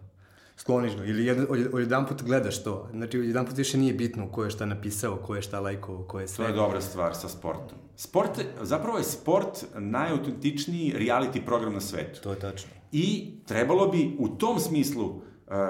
Skloniš 0.57 0.97
ga. 0.97 1.05
Ili 1.05 1.27
jedan, 1.27 1.47
od, 1.73 1.81
jedan 1.81 2.07
put 2.07 2.23
gledaš 2.23 2.65
to. 2.65 2.89
Znači, 2.91 3.19
jedan 3.19 3.47
put 3.47 3.57
više 3.59 3.79
nije 3.79 3.95
bitno 3.95 4.29
ko 4.33 4.45
je 4.45 4.51
šta 4.51 4.67
napisao, 4.67 5.17
ko 5.17 5.37
je 5.37 5.43
šta 5.43 5.61
lajkovao, 5.61 6.03
ko 6.03 6.21
je 6.21 6.27
To 6.27 6.33
sve. 6.33 6.47
je 6.47 6.53
dobra 6.53 6.81
stvar 6.81 7.15
sa 7.15 7.29
sportom. 7.29 7.79
Sport, 7.97 8.41
zapravo 8.63 8.99
je 8.99 9.05
sport 9.05 9.65
najautentičniji 9.75 10.95
reality 10.99 11.45
program 11.45 11.73
na 11.75 11.81
svetu. 11.81 12.21
To 12.21 12.31
je 12.31 12.39
tačno. 12.39 12.71
I 12.93 13.35
trebalo 13.47 13.89
bi, 13.89 14.17
u 14.19 14.29
tom 14.29 14.61
smislu, 14.61 15.07
uh, 15.07 15.23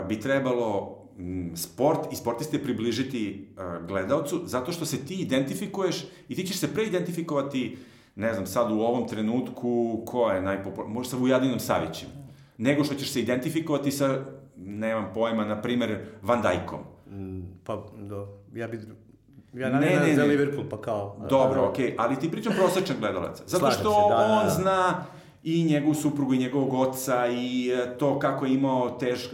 bi 0.08 0.20
trebalo 0.20 0.95
sport 1.54 2.12
i 2.12 2.16
sportiste 2.16 2.62
približiti 2.62 3.48
uh, 3.56 3.86
gledalcu, 3.86 4.40
zato 4.44 4.72
što 4.72 4.86
se 4.86 5.04
ti 5.04 5.14
identifikuješ 5.14 6.06
i 6.28 6.34
ti 6.34 6.46
ćeš 6.46 6.56
se 6.56 6.74
pre 6.74 6.84
identifikovati, 6.84 7.78
ne 8.16 8.34
znam, 8.34 8.46
sad 8.46 8.72
u 8.72 8.80
ovom 8.80 9.08
trenutku, 9.08 10.02
ko 10.06 10.30
je 10.30 10.42
najpopularniji, 10.42 10.94
možda 10.94 11.10
sa 11.10 11.16
Vujadinom 11.16 11.58
Savićem, 11.58 12.08
nego 12.58 12.84
što 12.84 12.94
ćeš 12.94 13.12
se 13.12 13.20
identifikovati 13.20 13.90
sa, 13.90 14.24
nemam 14.56 15.10
pojma, 15.14 15.44
na 15.44 15.62
primer, 15.62 15.98
Van 16.22 16.42
Dijkom. 16.42 16.80
Mm, 17.10 17.42
Pa, 17.64 17.86
do, 17.98 18.28
ja 18.54 18.68
bi... 18.68 18.80
Ja 19.54 19.68
Ne, 19.68 19.72
navijam 19.72 20.02
ne, 20.02 20.14
za 20.14 20.22
ne. 20.22 20.28
Liverpool, 20.28 20.68
pa 20.70 20.80
kao... 20.80 21.26
Dobro, 21.30 21.68
okej, 21.68 21.94
ali 21.98 22.16
ti 22.16 22.30
pričam 22.30 22.52
prosečan 22.56 22.96
gledalac. 23.00 23.42
Zato 23.46 23.70
što 23.70 23.92
se, 23.92 24.08
da, 24.08 24.16
da, 24.16 24.38
on 24.40 24.44
da. 24.44 24.50
zna 24.50 25.04
i 25.44 25.64
njegovu 25.64 25.94
suprugu 25.94 26.34
i 26.34 26.38
njegovog 26.38 26.74
oca 26.74 27.26
i 27.26 27.70
e, 27.70 27.98
to 27.98 28.18
kako 28.18 28.46
je 28.46 28.54
imao 28.54 28.90
tež, 28.90 29.26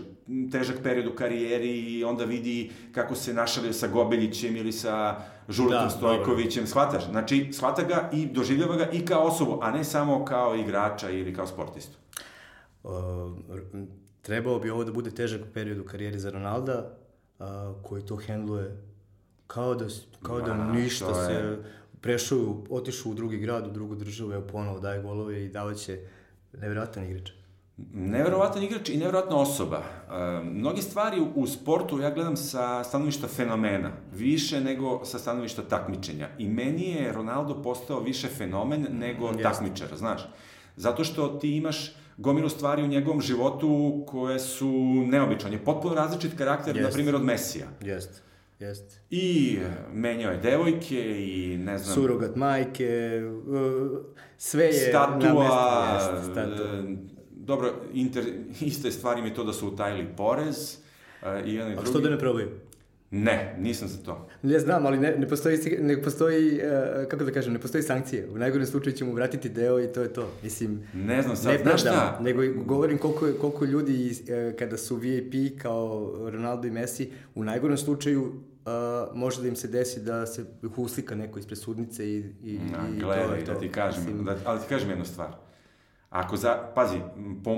težak 0.52 0.76
period 0.82 1.06
u 1.06 1.14
karijeri 1.14 1.70
i 1.70 2.04
onda 2.04 2.24
vidi 2.24 2.70
kako 2.92 3.14
se 3.14 3.34
našalio 3.34 3.72
sa 3.72 3.88
Gobeljićem 3.88 4.56
ili 4.56 4.72
sa 4.72 5.16
Žuletom 5.48 5.84
Da, 5.84 5.90
Stojkovićem, 5.90 6.66
shvataš? 6.66 7.06
Znači, 7.06 7.48
shvata 7.52 7.82
ga 7.82 8.10
i 8.12 8.26
doživljava 8.26 8.76
ga 8.76 8.86
i 8.86 9.04
kao 9.04 9.22
osobu, 9.22 9.58
a 9.62 9.70
ne 9.70 9.84
samo 9.84 10.24
kao 10.24 10.54
igrača 10.56 11.10
ili 11.10 11.34
kao 11.34 11.46
sportistu. 11.46 11.98
Uh, 12.82 12.90
trebao 14.22 14.58
bi 14.58 14.70
ovo 14.70 14.84
da 14.84 14.92
bude 14.92 15.10
težak 15.10 15.40
period 15.54 15.78
u 15.78 15.84
karijeri 15.84 16.18
za 16.18 16.30
Ronalda, 16.30 16.90
uh, 17.38 17.46
koji 17.82 18.02
to 18.02 18.16
hendluje 18.16 18.76
kao 19.46 19.74
da, 19.74 19.86
kao 20.22 20.40
da 20.40 20.54
Ma, 20.54 20.72
ništa 20.72 21.12
to 21.12 21.20
je- 21.20 21.26
se 21.26 21.58
prešao, 22.00 22.38
otišao 22.70 23.12
u 23.12 23.14
drugi 23.14 23.36
grad, 23.38 23.66
u 23.66 23.70
drugu 23.70 23.94
državu, 23.94 24.32
evo 24.32 24.42
ponovo 24.42 24.80
daje 24.80 25.02
golove 25.02 25.44
i 25.44 25.48
davaće 25.48 26.00
nevjerojatan 26.52 27.04
igrač. 27.04 27.30
Neverovatan 27.94 28.62
igrač 28.62 28.88
i 28.88 28.96
neverovatna 28.96 29.36
osoba. 29.36 29.82
E, 29.82 30.44
mnoge 30.44 30.82
stvari 30.82 31.20
u, 31.20 31.26
u 31.34 31.46
sportu 31.46 32.00
ja 32.00 32.10
gledam 32.10 32.36
sa 32.36 32.84
stanovišta 32.84 33.28
fenomena, 33.28 33.90
više 34.12 34.60
nego 34.60 35.04
sa 35.04 35.18
stanovišta 35.18 35.62
takmičenja. 35.62 36.28
I 36.38 36.48
meni 36.48 36.90
je 36.90 37.12
Ronaldo 37.12 37.62
postao 37.62 38.00
više 38.00 38.28
fenomen 38.28 38.86
nego 38.90 39.26
Jeste. 39.26 39.42
takmičar, 39.42 39.88
znaš. 39.96 40.28
Zato 40.76 41.04
što 41.04 41.28
ti 41.28 41.56
imaš 41.56 41.94
gomilu 42.16 42.48
stvari 42.48 42.82
u 42.82 42.86
njegovom 42.86 43.20
životu 43.20 44.02
koje 44.06 44.38
su 44.38 44.70
neobične. 45.06 45.46
On 45.46 45.52
je 45.52 45.64
potpuno 45.64 45.94
različit 45.94 46.38
karakter, 46.38 46.82
na 46.82 46.88
primjer, 46.88 47.14
od 47.14 47.24
Mesija. 47.24 47.66
Jeste, 47.80 48.20
jeste. 48.58 49.00
I 49.10 49.58
e, 49.62 49.92
menjao 49.92 50.32
je 50.32 50.38
devojke 50.38 51.24
i 51.26 51.58
ne 51.58 51.78
znam... 51.78 51.94
Surogat 51.94 52.36
majke, 52.36 53.20
uh, 53.46 53.98
sve 54.38 54.64
je 54.64 54.72
statua, 54.72 55.48
na 55.48 55.92
mestu. 55.94 56.32
Statua. 56.32 56.66
Dobro, 57.42 57.72
inter, 57.92 58.24
iste 58.60 58.90
stvari 58.90 59.22
mi 59.22 59.28
je 59.28 59.34
to 59.34 59.44
da 59.44 59.52
su 59.52 59.68
utajili 59.68 60.06
porez, 60.16 60.76
e, 61.22 61.42
i 61.46 61.54
jedan 61.54 61.70
i 61.70 61.72
A 61.72 61.74
drugi. 61.74 61.90
što 61.90 62.00
da 62.00 62.10
ne 62.10 62.18
probaju? 62.18 62.48
Ne, 63.10 63.56
nisam 63.58 63.88
za 63.88 63.98
to. 63.98 64.28
Ne 64.42 64.58
znam, 64.58 64.86
ali 64.86 64.98
ne, 64.98 65.14
ne 65.18 65.28
postoji, 65.28 65.58
ne 65.80 66.02
postoji, 66.02 66.52
uh, 66.54 66.60
kako 67.08 67.24
da 67.24 67.30
kažem, 67.32 67.52
ne 67.52 67.58
postoji 67.58 67.82
sankcije. 67.82 68.28
U 68.30 68.38
najgorem 68.38 68.66
slučaju 68.66 68.96
ćemo 68.96 69.12
vratiti 69.12 69.48
deo 69.48 69.80
i 69.80 69.86
to 69.86 70.02
je 70.02 70.12
to. 70.12 70.30
Mislim, 70.42 70.82
Ne 70.94 71.22
znam 71.22 71.36
sad, 71.36 71.52
ne 71.52 71.58
znaš 71.58 71.80
šta? 71.80 72.18
nego 72.22 72.42
govorim 72.64 72.98
koliko, 72.98 73.28
koliko 73.40 73.64
ljudi 73.64 74.16
e, 74.28 74.56
kada 74.58 74.76
su 74.76 74.96
VIP 74.96 75.34
kao 75.62 76.12
Ronaldo 76.22 76.68
i 76.68 76.70
Messi, 76.70 77.10
u 77.34 77.44
najgorem 77.44 77.76
slučaju 77.76 78.22
uh, 78.22 78.32
može 79.14 79.42
da 79.42 79.48
im 79.48 79.56
se 79.56 79.68
desi 79.68 80.00
da 80.00 80.26
se 80.26 80.44
ih 80.62 80.78
uslika 80.78 81.14
neko 81.14 81.38
ispred 81.38 81.58
sudnice 81.58 82.08
i, 82.08 82.16
i, 82.44 82.58
Na, 82.72 82.96
i 82.96 83.00
to 83.00 83.12
je 83.12 83.44
to. 83.44 83.52
da 83.52 83.60
ti 83.60 83.68
kažem, 83.68 84.04
Mislim, 84.04 84.24
da, 84.24 84.36
ali 84.44 84.60
ti 84.60 84.66
kažem 84.68 84.90
jednu 84.90 85.04
stvar. 85.04 85.28
Ako 86.12 86.36
za, 86.36 86.58
pazi, 86.74 86.96
po 87.44 87.50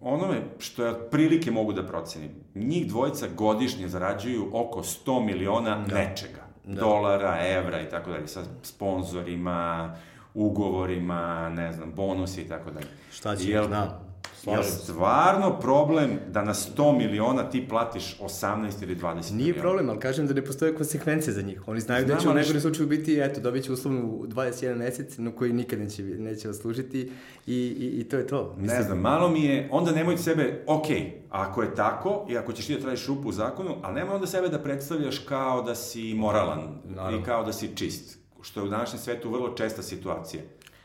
onome 0.00 0.42
što 0.58 0.84
ja 0.84 0.90
otprilike 0.90 1.50
mogu 1.50 1.72
da 1.72 1.86
procenim, 1.86 2.30
njih 2.54 2.86
dvojica 2.88 3.26
godišnje 3.36 3.88
zarađuju 3.88 4.50
oko 4.52 4.82
100 4.82 5.24
miliona 5.26 5.76
nečega. 5.76 6.44
Dolara, 6.64 7.38
evra 7.46 7.80
i 7.80 7.88
tako 7.88 8.10
dalje, 8.10 8.26
sa 8.26 8.40
sponzorima, 8.62 9.94
ugovorima, 10.34 11.48
ne 11.48 11.72
znam, 11.72 11.92
bonusi 11.94 12.40
i 12.40 12.48
tako 12.48 12.70
dalje. 12.70 12.86
Šta 13.12 13.36
će, 13.36 13.44
Jel- 13.52 13.66
znam. 13.66 14.03
Slažem 14.44 14.64
se. 14.64 14.78
stvarno 14.78 15.58
problem 15.58 16.10
da 16.28 16.44
na 16.44 16.54
100 16.54 16.74
miliona 16.94 17.42
ti 17.44 17.68
platiš 17.68 18.18
18 18.18 18.46
ili 18.82 18.96
20 18.96 19.04
Nije 19.04 19.32
miliona? 19.36 19.60
problem, 19.60 19.88
ali 19.88 19.98
kažem 19.98 20.26
da 20.26 20.34
ne 20.34 20.44
postoje 20.44 20.74
konsekvence 20.74 21.32
za 21.32 21.42
njih. 21.42 21.62
Oni 21.66 21.80
znaju 21.80 22.04
Znam, 22.04 22.16
da 22.16 22.22
će 22.22 22.28
u 22.28 22.50
šta- 22.50 22.60
slučaju 22.60 22.88
biti, 22.88 23.20
eto, 23.20 23.40
dobit 23.40 23.64
će 23.64 23.72
uslovnu 23.72 24.24
21 24.24 24.76
mesec, 24.76 25.18
no 25.18 25.32
koji 25.32 25.52
nikad 25.52 25.78
neće, 25.78 26.02
neće 26.02 26.48
oslužiti 26.48 27.12
i, 27.46 27.54
i, 27.56 28.00
i 28.00 28.04
to 28.04 28.16
je 28.16 28.26
to. 28.26 28.56
Ne 28.58 28.82
znam, 28.82 28.98
malo 29.00 29.28
mi 29.28 29.42
je, 29.42 29.68
onda 29.72 29.92
nemoj 29.92 30.16
sebe, 30.16 30.64
ok, 30.66 30.86
ako 31.30 31.62
je 31.62 31.74
tako 31.74 32.26
i 32.28 32.38
ako 32.38 32.52
ćeš 32.52 32.66
ti 32.66 32.74
da 32.74 32.80
tražiš 32.80 33.06
rupu 33.06 33.28
u 33.28 33.32
zakonu, 33.32 33.74
ali 33.82 33.94
nemoj 33.94 34.14
onda 34.14 34.26
sebe 34.26 34.48
da 34.48 34.58
predstavljaš 34.58 35.18
kao 35.18 35.62
da 35.62 35.74
si 35.74 36.14
moralan 36.14 36.60
Naravno. 36.86 37.18
i 37.18 37.22
kao 37.22 37.44
da 37.44 37.52
si 37.52 37.76
čist, 37.76 38.18
što 38.42 38.60
je 38.60 38.64
u 38.64 38.70
današnjem 38.70 38.98
svetu 38.98 39.30
vrlo 39.30 39.48
česta 39.50 39.82
situacija. 39.82 40.42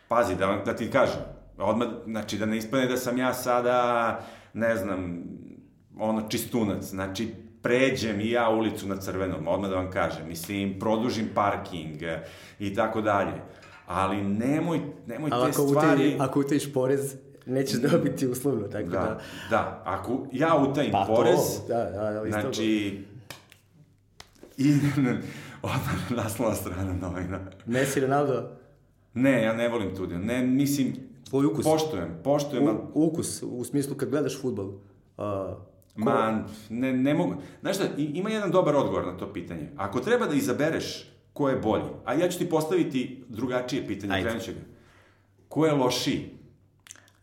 Pazi, 0.07 0.35
da, 0.35 0.61
da 0.65 0.75
ti 0.75 0.89
kažem, 0.89 1.19
odmah, 1.59 1.87
znači 2.05 2.37
da 2.37 2.45
ne 2.45 2.57
ispane 2.57 2.87
da 2.87 2.97
sam 2.97 3.17
ja 3.17 3.33
sada, 3.33 4.19
ne 4.53 4.75
znam, 4.75 5.23
ono 5.97 6.29
čistunac, 6.29 6.83
znači 6.83 7.33
pređem 7.61 8.19
i 8.19 8.31
ja 8.31 8.49
ulicu 8.49 8.87
na 8.87 8.97
crvenom, 8.97 9.47
odmah 9.47 9.69
da 9.69 9.75
vam 9.75 9.91
kažem, 9.91 10.27
mislim, 10.27 10.79
produžim 10.79 11.29
parking 11.35 12.01
i 12.59 12.75
tako 12.75 13.01
dalje. 13.01 13.33
Ali 13.85 14.23
nemoj, 14.23 14.81
nemoj 15.07 15.29
Ali 15.33 15.51
te 15.51 15.59
ako, 15.59 15.67
stvari... 15.67 15.87
utaji, 15.87 16.15
ako 16.19 16.39
utajiš 16.39 16.73
porez, 16.73 17.15
nećeš 17.45 17.79
dobiti 17.91 18.27
uslovno, 18.27 18.67
tako 18.67 18.89
da... 18.89 18.99
Da, 18.99 19.19
da, 19.49 19.81
ako 19.85 20.27
ja 20.31 20.55
utajim 20.55 20.91
Pa 20.91 21.05
porez, 21.07 21.61
to, 21.67 21.67
da, 21.67 22.11
da, 22.11 22.27
isto 22.27 22.41
znači, 22.41 23.03
i 24.57 24.73
odmah 25.61 26.11
naslovna 26.11 26.55
strana 26.55 26.93
novina. 26.93 27.39
Messi, 27.65 27.99
Ronaldo, 27.99 28.59
Ne, 29.13 29.43
ja 29.43 29.53
ne 29.53 29.69
volim 29.69 29.95
tu 29.95 30.05
dio. 30.05 30.17
Ne, 30.17 30.43
mislim, 30.43 30.95
tvoj 31.29 31.45
ukus. 31.45 31.65
poštujem, 31.65 32.19
poštujem, 32.23 32.67
U, 32.67 32.79
ukus, 32.93 33.43
u 33.43 33.63
smislu 33.63 33.95
kad 33.95 34.09
gledaš 34.09 34.41
futbol. 34.41 34.65
Uh, 34.67 34.75
ma, 35.95 36.45
ne, 36.69 36.93
ne 36.93 37.13
mogu. 37.13 37.35
Znaš 37.61 37.75
šta, 37.75 37.85
ima 37.97 38.29
jedan 38.29 38.51
dobar 38.51 38.75
odgovor 38.75 39.05
na 39.05 39.17
to 39.17 39.33
pitanje. 39.33 39.71
Ako 39.77 39.99
treba 39.99 40.25
da 40.25 40.35
izabereš 40.35 41.09
ko 41.33 41.49
je 41.49 41.55
bolji, 41.55 41.89
a 42.05 42.13
ja 42.13 42.29
ću 42.29 42.37
ti 42.37 42.49
postaviti 42.49 43.23
drugačije 43.27 43.87
pitanje, 43.87 44.13
Ajde. 44.13 44.29
krenut 44.29 44.45
ga. 44.47 44.65
Ko 45.47 45.65
je 45.65 45.71
lošiji? 45.73 46.39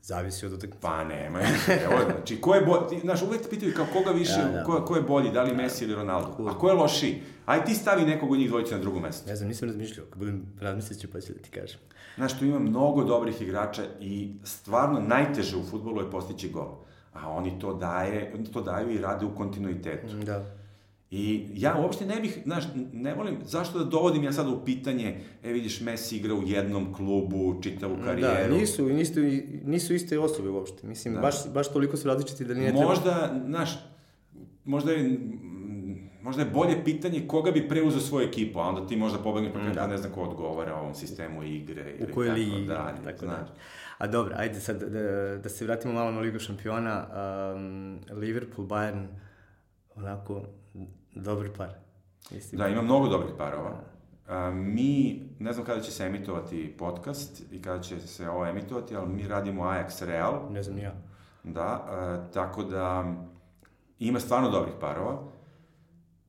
zavisi 0.06 0.46
od 0.46 0.52
utakmice. 0.52 0.80
Pa 0.80 1.04
nema. 1.04 1.40
Evo, 1.84 2.04
znači, 2.04 2.40
ko 2.40 2.54
je 2.54 2.60
bolji, 2.60 3.00
znaš, 3.00 3.22
uvek 3.22 3.42
te 3.42 3.48
pitaju 3.48 3.72
kao 3.76 3.86
koga 3.92 4.10
više, 4.10 4.40
Da, 4.42 4.48
da. 4.48 4.64
Ko, 4.64 4.84
ko 4.84 4.96
je 4.96 5.02
bolji, 5.02 5.30
da 5.30 5.42
li 5.42 5.54
Messi 5.54 5.84
ili 5.84 5.94
Ronaldo. 5.94 6.48
A 6.48 6.58
ko 6.58 6.68
je 6.68 6.74
lošiji? 6.74 7.22
Aj 7.46 7.64
ti 7.64 7.74
stavi 7.74 8.04
nekog 8.04 8.30
od 8.30 8.38
njih 8.38 8.48
dvojice 8.48 8.74
na 8.74 8.80
drugo 8.80 9.00
mesto. 9.00 9.28
Ne 9.30 9.36
znam, 9.36 9.48
nisam 9.48 9.68
razmišljao. 9.68 10.06
Kad 10.06 10.18
budem 10.18 10.46
razmislit 10.60 11.00
ću 11.00 11.08
pa 11.12 11.20
ću 11.20 11.32
da 11.32 11.38
ti 11.38 11.50
kažem. 11.50 11.78
Znaš, 12.16 12.38
tu 12.38 12.44
ima 12.44 12.58
mnogo 12.58 13.04
dobrih 13.04 13.42
igrača 13.42 13.82
i 14.00 14.32
stvarno 14.44 15.00
najteže 15.00 15.56
u 15.56 15.62
futbolu 15.62 16.00
je 16.00 16.10
postići 16.10 16.48
gol. 16.48 16.76
A 17.12 17.30
oni 17.30 17.58
to, 17.60 17.74
daje, 17.74 18.32
oni 18.34 18.52
to 18.52 18.62
daju 18.62 18.90
i 18.90 18.98
rade 18.98 19.26
u 19.26 19.34
kontinuitetu. 19.34 20.16
Da. 20.16 20.44
I 21.10 21.46
ja 21.54 21.76
uopšte 21.82 22.06
ne 22.06 22.20
bih, 22.20 22.38
znaš, 22.44 22.64
ne 22.92 23.14
volim, 23.14 23.38
zašto 23.44 23.78
da 23.78 23.84
dovodim 23.84 24.24
ja 24.24 24.32
sada 24.32 24.50
u 24.50 24.64
pitanje, 24.64 25.20
e 25.44 25.52
vidiš, 25.52 25.80
Messi 25.80 26.16
igra 26.16 26.34
u 26.34 26.42
jednom 26.46 26.94
klubu, 26.94 27.60
čitavu 27.62 27.96
karijeru. 28.04 28.54
Da, 28.54 28.58
nisu, 28.60 28.86
nisu, 28.88 29.20
nisu 29.64 29.94
iste 29.94 30.18
osobe 30.18 30.48
uopšte. 30.48 30.86
Mislim, 30.86 31.14
Da. 31.14 31.20
baš, 31.20 31.52
baš 31.54 31.72
toliko 31.72 31.96
su 31.96 32.08
različiti 32.08 32.44
da 32.44 32.54
nije 32.54 32.70
treba... 32.70 32.84
Možda, 32.88 33.40
znaš, 33.46 33.70
možda 34.64 34.92
je 34.92 35.20
možda 36.26 36.42
je 36.42 36.50
bolje 36.50 36.84
pitanje 36.84 37.28
koga 37.28 37.50
bi 37.50 37.68
preuzeo 37.68 38.00
svoju 38.00 38.28
ekipu, 38.28 38.58
a 38.60 38.62
onda 38.62 38.86
ti 38.86 38.96
možda 38.96 39.18
pobegneš 39.18 39.52
pa 39.52 39.58
Mm, 39.58 39.66
da. 39.66 39.72
da. 39.72 39.86
ne 39.86 39.96
znam 39.96 40.12
ko 40.12 40.20
odgovara 40.20 40.74
ovom 40.76 40.94
sistemu 40.94 41.42
igre 41.42 41.94
ili 41.98 42.12
u 42.12 42.14
kojoj 42.14 42.28
tako 42.28 42.38
ligi, 42.40 42.66
dalje, 42.66 42.96
tako 43.04 43.18
znaš. 43.18 43.48
da. 43.48 43.54
A 43.98 44.06
dobro, 44.06 44.34
ajde 44.38 44.60
sad 44.60 44.82
da, 44.82 45.00
da 45.36 45.48
se 45.48 45.64
vratimo 45.64 45.94
malo 45.94 46.10
na 46.10 46.20
Ligu 46.20 46.38
šampiona. 46.38 47.06
Um, 47.54 47.98
Liverpool, 48.10 48.68
Bayern, 48.68 49.06
onako, 49.96 50.42
dobar 51.14 51.48
par. 51.56 51.70
Mislim. 52.30 52.58
Da, 52.58 52.68
ima 52.68 52.82
mnogo 52.82 53.08
dobrih 53.08 53.30
parova. 53.38 53.80
A, 54.28 54.50
mi, 54.50 55.22
ne 55.38 55.52
znam 55.52 55.66
kada 55.66 55.80
će 55.80 55.90
se 55.92 56.04
emitovati 56.04 56.74
podcast 56.78 57.42
i 57.52 57.62
kada 57.62 57.82
će 57.82 58.00
se 58.00 58.28
ovo 58.28 58.46
emitovati, 58.46 58.96
ali 58.96 59.08
mi 59.08 59.28
radimo 59.28 59.62
Ajax 59.64 60.06
Real, 60.06 60.52
Ne 60.52 60.62
znam 60.62 60.78
ja. 60.78 60.92
da, 61.44 61.62
a, 61.88 62.24
tako 62.34 62.62
da 62.62 63.14
ima 63.98 64.20
stvarno 64.20 64.50
dobrih 64.50 64.74
parova. 64.80 65.22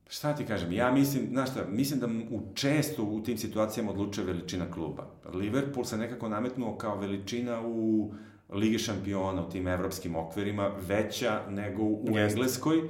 Šta 0.08 0.34
ti 0.36 0.44
kažem, 0.46 0.72
ja 0.72 0.92
mislim, 0.92 1.26
znaš 1.30 1.50
šta, 1.50 1.64
mislim 1.68 2.00
da 2.00 2.06
u 2.06 2.40
često 2.54 3.04
u 3.04 3.22
tim 3.22 3.38
situacijama 3.38 3.90
odlučuje 3.90 4.26
veličina 4.26 4.70
kluba. 4.70 5.06
Liverpool 5.34 5.84
se 5.84 5.96
nekako 5.96 6.28
nametnuo 6.28 6.76
kao 6.78 6.98
veličina 6.98 7.60
u 7.66 8.12
Lige 8.50 8.78
šampiona, 8.78 9.46
u 9.46 9.50
tim 9.50 9.68
evropskim 9.68 10.16
okvirima, 10.16 10.70
veća 10.88 11.40
nego 11.50 11.82
u 11.82 12.04
Jeste. 12.06 12.20
Engleskoj, 12.22 12.88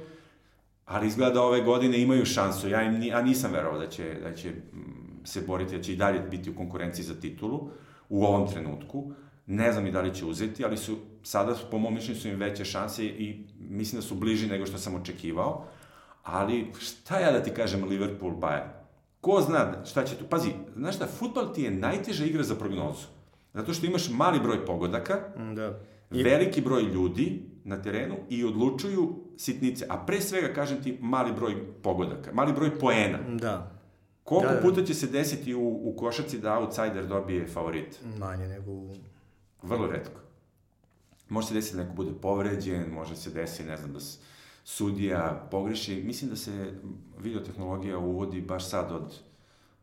ali 0.85 1.07
izgleda 1.07 1.33
da 1.33 1.41
ove 1.41 1.61
godine 1.61 2.01
imaju 2.01 2.25
šansu. 2.25 2.69
Ja 2.69 2.83
im, 2.83 2.93
ni- 2.99 3.13
a 3.13 3.21
nisam 3.21 3.51
verovao 3.51 3.79
da 3.79 3.87
će, 3.87 4.19
da 4.23 4.33
će 4.35 4.49
mm, 4.49 5.25
se 5.25 5.41
boriti, 5.47 5.77
da 5.77 5.83
će 5.83 5.93
i 5.93 5.95
dalje 5.95 6.19
biti 6.19 6.49
u 6.49 6.55
konkurenciji 6.55 7.05
za 7.05 7.19
titulu 7.19 7.69
u 8.09 8.23
ovom 8.23 8.47
trenutku. 8.51 9.11
Ne 9.45 9.71
znam 9.71 9.87
i 9.87 9.91
da 9.91 10.01
li 10.01 10.15
će 10.15 10.25
uzeti, 10.25 10.65
ali 10.65 10.77
su 10.77 10.97
sada, 11.23 11.55
po 11.71 11.77
mom 11.77 11.93
mišljenju, 11.93 12.19
su 12.19 12.27
im 12.27 12.39
veće 12.39 12.65
šanse 12.65 13.05
i 13.05 13.43
mislim 13.59 14.01
da 14.01 14.07
su 14.07 14.15
bliži 14.15 14.47
nego 14.47 14.65
što 14.65 14.77
sam 14.77 14.95
očekivao. 14.95 15.65
Ali 16.23 16.67
šta 16.79 17.19
ja 17.19 17.31
da 17.31 17.43
ti 17.43 17.51
kažem 17.51 17.83
Liverpool 17.83 18.31
Bayern? 18.33 18.69
Ko 19.21 19.41
zna 19.41 19.85
šta 19.85 20.03
će 20.03 20.15
tu? 20.15 20.25
Pazi, 20.25 20.49
znaš 20.75 20.95
šta, 20.95 21.07
futbol 21.07 21.53
ti 21.53 21.61
je 21.61 21.71
najteža 21.71 22.25
igra 22.25 22.43
za 22.43 22.55
prognozu. 22.55 23.07
Zato 23.53 23.73
što 23.73 23.85
imaš 23.85 24.09
mali 24.09 24.39
broj 24.39 24.65
pogodaka, 24.65 25.19
Mm, 25.37 25.55
Da. 25.55 25.79
I... 26.11 26.23
veliki 26.23 26.61
broj 26.61 26.81
ljudi 26.83 27.25
na 27.63 27.77
terenu 27.77 28.15
i 28.29 28.45
odlučuju 28.45 29.15
sitnice. 29.37 29.85
A 29.89 29.97
pre 29.97 30.21
svega, 30.21 30.47
kažem 30.49 30.83
ti, 30.83 30.97
mali 31.01 31.33
broj 31.33 31.53
pogodaka, 31.73 32.31
mali 32.33 32.53
broj 32.53 32.79
poena. 32.79 33.17
Da. 33.31 33.71
Koliko 34.23 34.47
Da, 34.47 34.55
da. 34.55 34.61
puta 34.61 34.83
će 34.83 34.93
se 34.93 35.07
desiti 35.07 35.53
u, 35.55 35.61
u 35.83 35.93
košaci 35.93 36.39
da 36.39 36.53
outsider 36.55 37.05
dobije 37.05 37.47
favorit? 37.47 37.99
Manje 38.17 38.47
nego 38.47 38.71
u... 38.71 38.95
Vrlo 39.63 39.87
redko. 39.87 40.21
Može 41.29 41.47
se 41.47 41.53
desiti 41.53 41.77
da 41.77 41.83
neko 41.83 41.95
bude 41.95 42.11
povređen, 42.13 42.89
može 42.89 43.15
se 43.15 43.29
desiti, 43.31 43.63
ne 43.63 43.77
znam, 43.77 43.93
da 43.93 43.99
s- 43.99 44.19
sudija 44.69 45.47
pogreši. 45.51 46.03
Mislim 46.05 46.29
da 46.29 46.35
se 46.35 46.73
videotehnologija 47.19 47.97
uvodi 47.97 48.41
baš 48.41 48.69
sad 48.69 48.91
od 48.91 49.15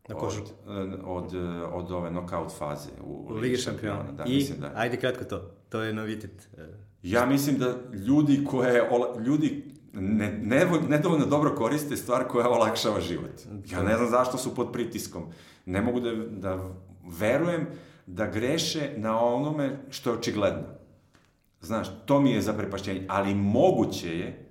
Na 0.08 0.16
od, 0.16 0.20
košarku. 0.20 0.50
od, 0.66 1.00
od, 1.04 1.34
od 1.72 1.90
ove 1.92 2.10
knockout 2.10 2.52
faze 2.58 2.90
u, 3.04 3.26
U 3.30 3.34
Ligi 3.34 3.56
šampiona. 3.56 4.12
Da, 4.12 4.24
I, 4.24 4.34
mislim 4.34 4.60
da. 4.60 4.72
ajde 4.74 4.96
kratko 4.96 5.24
to. 5.24 5.50
To 5.68 5.82
je 5.82 5.92
novitet. 5.92 6.48
E, 6.58 6.66
Ja 7.02 7.26
mislim 7.26 7.58
da 7.58 7.74
ljudi 8.06 8.44
koje, 8.44 8.90
ljudi 9.26 9.64
ne, 9.92 10.38
ne, 10.42 10.66
nedovoljno 10.88 11.26
dobro 11.26 11.54
koriste 11.54 11.96
stvar 11.96 12.24
koja 12.24 12.48
olakšava 12.48 13.00
život. 13.00 13.40
Ja 13.70 13.82
ne 13.82 13.96
znam 13.96 14.08
zašto 14.10 14.38
su 14.38 14.54
pod 14.54 14.72
pritiskom. 14.72 15.22
Ne 15.66 15.80
mogu 15.80 16.00
da, 16.00 16.12
da 16.14 16.74
verujem 17.18 17.66
da 18.06 18.26
greše 18.26 18.90
na 18.96 19.24
onome 19.24 19.78
što 19.90 20.10
je 20.10 20.16
očigledno. 20.16 20.62
Znaš, 21.60 21.88
to 22.06 22.20
mi 22.20 22.30
je 22.30 22.42
zaprepašćenje, 22.42 23.06
ali 23.08 23.34
moguće 23.34 24.18
je 24.18 24.45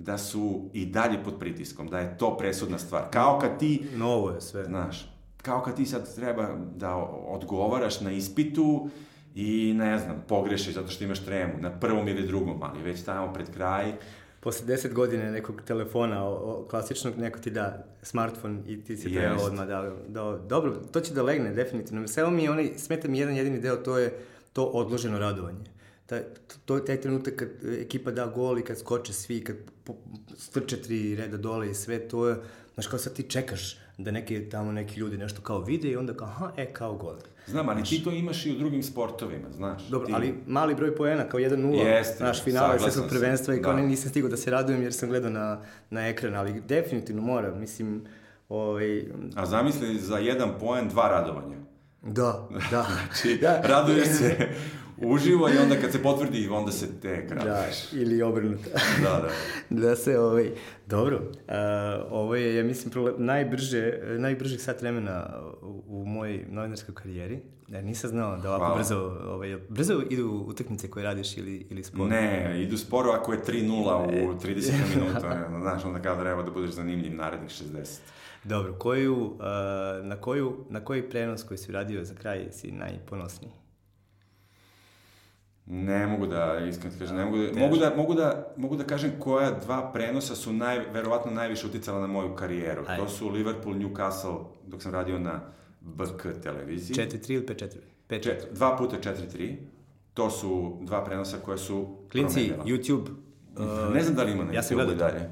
da 0.00 0.18
su 0.18 0.70
i 0.72 0.86
dalje 0.86 1.24
pod 1.24 1.38
pritiskom, 1.38 1.88
da 1.88 1.98
je 1.98 2.18
to 2.18 2.36
presudna 2.36 2.78
stvar. 2.78 3.02
Kao 3.10 3.38
kad 3.38 3.58
ti 3.58 3.82
novo 3.96 4.30
je 4.30 4.40
sve. 4.40 4.64
Znaš, 4.64 5.10
kao 5.42 5.62
kad 5.62 5.76
ti 5.76 5.86
sad 5.86 6.14
treba 6.14 6.48
da 6.76 6.96
odgovaraš 7.28 8.00
na 8.00 8.12
ispitu 8.12 8.88
i 9.34 9.72
ne 9.76 9.98
znam, 9.98 10.24
pogrešiš 10.28 10.74
zato 10.74 10.88
što 10.88 11.04
imaš 11.04 11.24
tremu 11.24 11.52
na 11.60 11.70
prvom 11.70 12.08
ili 12.08 12.26
drugom, 12.26 12.62
ali 12.62 12.82
već 12.82 13.02
tamo 13.02 13.32
pred 13.32 13.50
kraj. 13.54 13.92
Posle 14.40 14.66
10 14.66 14.92
godine 14.92 15.30
nekog 15.30 15.62
telefona, 15.62 16.24
o, 16.24 16.32
o, 16.32 16.66
klasičnog, 16.70 17.18
neko 17.18 17.38
ti 17.38 17.50
da 17.50 17.84
smartfon 18.02 18.62
i 18.66 18.84
ti 18.84 18.96
se 18.96 19.12
treba 19.12 19.42
odmah 19.42 19.66
da, 19.66 19.92
da, 20.08 20.38
dobro, 20.48 20.72
to 20.92 21.00
će 21.00 21.14
da 21.14 21.22
legne 21.22 21.50
definitivno. 21.50 22.08
Samo 22.08 22.30
mi 22.30 22.44
je 22.44 22.50
onaj, 22.50 22.70
smeta 22.76 23.08
mi 23.08 23.18
jedan 23.18 23.36
jedini 23.36 23.60
deo, 23.60 23.76
to 23.76 23.98
je 23.98 24.18
to 24.52 24.64
odloženo 24.64 25.18
radovanje. 25.18 25.64
Taj, 26.10 26.20
to 26.64 26.76
je 26.76 26.84
taj 26.84 27.00
trenutak 27.00 27.34
kad 27.36 27.48
ekipa 27.80 28.10
da 28.10 28.26
gol 28.26 28.58
i 28.58 28.62
kad 28.62 28.78
skoče 28.78 29.12
svi, 29.12 29.44
kad 29.44 29.56
po, 29.84 29.94
strče 30.36 30.82
tri 30.82 31.16
reda 31.16 31.36
dole 31.36 31.70
i 31.70 31.74
sve, 31.74 32.08
to 32.08 32.28
je, 32.28 32.36
znaš, 32.74 32.86
kao 32.86 32.98
sad 32.98 33.12
ti 33.12 33.22
čekaš 33.22 33.78
da 33.98 34.10
neki, 34.10 34.48
tamo 34.48 34.72
neki 34.72 35.00
ljudi 35.00 35.18
nešto 35.18 35.42
kao 35.42 35.60
vide 35.60 35.88
i 35.88 35.96
onda 35.96 36.14
kao, 36.14 36.26
aha, 36.26 36.52
e, 36.56 36.72
kao 36.72 36.94
gol. 36.94 37.14
Znam, 37.46 37.68
ali 37.68 37.84
ti 37.84 38.04
to 38.04 38.10
imaš 38.10 38.46
i 38.46 38.52
u 38.52 38.58
drugim 38.58 38.82
sportovima, 38.82 39.50
znaš. 39.56 39.82
Dobro, 39.88 40.06
ti... 40.06 40.12
ali 40.16 40.34
mali 40.46 40.74
broj 40.74 40.96
poena, 40.96 41.28
kao 41.28 41.40
1-0, 41.40 41.86
Jeste, 41.86 42.24
naš 42.24 42.42
finale 42.44 42.66
saglasan 42.66 42.82
svetskog 42.82 43.10
sam, 43.10 43.18
prvenstva 43.18 43.54
i 43.54 43.62
kao 43.62 43.72
da. 43.72 43.80
ne, 43.80 43.86
nisam 43.86 44.10
stigao 44.10 44.30
da 44.30 44.36
se 44.36 44.50
radujem 44.50 44.82
jer 44.82 44.92
sam 44.92 45.08
gledao 45.08 45.30
na, 45.30 45.62
na 45.90 46.08
ekran, 46.08 46.34
ali 46.34 46.60
definitivno 46.60 47.22
mora, 47.22 47.54
mislim, 47.54 48.04
ovaj, 48.48 49.04
A 49.34 49.46
zamisli 49.46 49.98
za 49.98 50.18
jedan 50.18 50.50
poen 50.60 50.88
dva 50.88 51.08
radovanja. 51.08 51.56
da, 52.02 52.48
da, 52.70 52.86
Znači, 53.06 53.38
Da. 53.40 53.60
raduješ 53.64 54.08
se 54.18 54.48
uživo 55.00 55.48
i 55.48 55.58
onda 55.62 55.76
kad 55.80 55.92
se 55.92 56.02
potvrdi, 56.02 56.48
onda 56.48 56.72
se 56.72 57.00
tek 57.00 57.28
da, 57.28 57.34
raduješ. 57.34 57.92
ili 57.92 58.22
obrnuto. 58.22 58.70
Da, 59.02 59.22
da. 59.22 59.28
da 59.82 59.96
se, 59.96 60.18
ovaj, 60.18 60.50
dobro, 60.86 61.16
uh, 61.16 61.54
ovo 62.10 62.34
je, 62.36 62.54
ja 62.54 62.64
mislim, 62.64 62.90
prole, 62.90 63.12
najbrže, 63.18 63.98
najbržih 64.18 64.62
sat 64.62 64.80
vremena 64.80 65.40
u, 65.62 65.82
u 65.88 66.06
mojoj 66.06 66.44
novinarskoj 66.50 66.94
karijeri. 66.94 67.40
Ja 67.68 67.82
nisam 67.82 68.10
znao 68.10 68.36
da 68.36 68.48
ovako 68.48 68.64
Hvala. 68.64 68.78
brzo, 68.78 69.18
ovaj, 69.26 69.56
brzo 69.68 70.02
idu 70.10 70.44
utakmice 70.48 70.90
koje 70.90 71.04
radiš 71.04 71.36
ili, 71.36 71.66
ili 71.70 71.84
sport. 71.84 72.10
Ne, 72.10 72.54
idu 72.62 72.78
sporo 72.78 73.10
ako 73.10 73.32
je 73.32 73.38
3-0 73.46 74.28
u 74.28 74.34
30 74.34 74.72
minuta. 74.94 75.48
Znaš, 75.62 75.84
onda 75.84 76.02
kada 76.02 76.20
treba 76.20 76.42
da 76.42 76.50
budeš 76.50 76.70
zanimljiv 76.70 77.14
narednih 77.14 77.50
60. 77.50 77.98
Dobro, 78.44 78.72
koju, 78.72 79.16
uh, 79.16 79.38
na, 80.02 80.16
koju, 80.20 80.56
na 80.68 80.84
koji 80.84 81.10
prenos 81.10 81.42
koji 81.42 81.58
si 81.58 81.72
radio 81.72 82.04
za 82.04 82.14
kraj 82.14 82.46
si 82.52 82.72
najponosniji? 82.72 83.59
Ne 85.72 86.06
mogu 86.06 86.26
da, 86.26 86.58
iskreno 86.68 86.94
kažem, 86.98 87.16
ne 87.16 87.24
mogu 87.24 87.36
da, 87.36 87.60
mogu 87.60 87.76
da, 87.76 87.92
mogu 87.96 88.14
da, 88.14 88.52
mogu 88.56 88.76
da 88.76 88.84
kažem 88.84 89.10
koja 89.18 89.50
dva 89.50 89.92
prenosa 89.92 90.34
su 90.34 90.52
naj, 90.52 90.78
verovatno 90.92 91.30
najviše 91.30 91.66
uticala 91.66 92.00
na 92.00 92.06
moju 92.06 92.34
karijeru. 92.34 92.84
Ajde. 92.88 93.02
To 93.02 93.08
su 93.08 93.28
Liverpool, 93.28 93.74
Newcastle, 93.74 94.44
dok 94.66 94.82
sam 94.82 94.92
radio 94.92 95.18
na 95.18 95.40
BK 95.80 96.42
televiziji. 96.42 96.94
4-3 96.94 97.32
ili 97.32 97.46
5-4? 97.46 97.68
5-4. 98.08 98.22
Čet, 98.22 98.48
dva 98.52 98.76
puta 98.76 98.96
4-3. 98.96 99.56
To 100.14 100.30
su 100.30 100.78
dva 100.80 101.04
prenosa 101.04 101.36
koja 101.44 101.58
su 101.58 101.96
Klinci, 102.12 102.48
promenila. 102.48 102.78
YouTube, 102.78 103.08
uh, 103.88 103.94
Ne 103.94 104.02
znam 104.02 104.16
da 104.16 104.22
li 104.22 104.32
ima 104.32 104.44
na 104.44 104.52
ja 104.52 104.62
YouTube 104.62 104.94
dalje. 104.94 105.30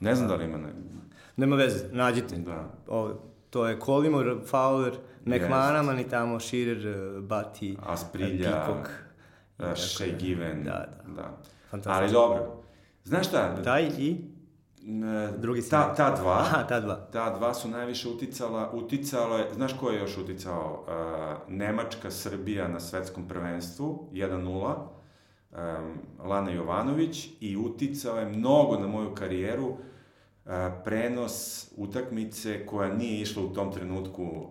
Ne 0.00 0.14
znam 0.14 0.28
da 0.28 0.34
li 0.34 0.44
ima 0.44 0.58
na... 0.58 0.68
nema 1.36 1.56
veze, 1.56 1.84
nađite. 1.92 2.36
Da. 2.36 2.74
O, 2.88 3.10
to 3.50 3.68
je 3.68 3.78
Kolimor, 3.78 4.40
Fowler, 4.50 4.92
McManaman 5.24 6.00
i 6.00 6.08
tamo 6.08 6.40
Shearer, 6.40 6.86
uh, 6.86 7.22
Bati, 7.24 7.76
Asprilja, 7.86 8.50
Peacock. 8.50 9.09
Shea 9.76 10.16
Given. 10.18 10.64
Da, 10.64 10.86
da. 11.06 11.12
da. 11.12 11.38
Fantastično. 11.70 12.02
Ali 12.02 12.12
dobro. 12.12 12.62
Znaš 13.04 13.28
šta? 13.28 13.62
Taj 13.62 13.88
i... 13.98 14.24
n- 14.82 15.32
drugi 15.38 15.68
ta, 15.70 15.94
ta 15.94 16.16
dva. 16.16 16.38
Aha, 16.40 16.62
ta 16.68 16.80
dva. 16.80 16.94
Ta 16.94 17.38
dva 17.38 17.54
su 17.54 17.68
najviše 17.68 18.08
uticala, 18.08 18.70
uticalo 18.72 19.36
je, 19.36 19.54
znaš 19.54 19.72
ko 19.80 19.90
je 19.90 19.98
još 19.98 20.18
uticao? 20.18 20.84
Uh, 20.86 21.52
Nemačka, 21.52 22.10
Srbija 22.10 22.68
na 22.68 22.80
svetskom 22.80 23.28
prvenstvu, 23.28 24.08
1-0, 24.12 24.74
um, 25.52 25.58
Lana 26.28 26.50
Jovanović 26.50 27.28
i 27.40 27.56
uticao 27.56 28.18
je 28.18 28.26
mnogo 28.28 28.78
na 28.78 28.86
moju 28.86 29.14
karijeru 29.14 29.66
uh, 29.66 29.78
prenos 30.84 31.68
utakmice 31.76 32.66
koja 32.66 32.94
nije 32.94 33.20
išla 33.20 33.42
u 33.42 33.54
tom 33.54 33.72
trenutku 33.72 34.46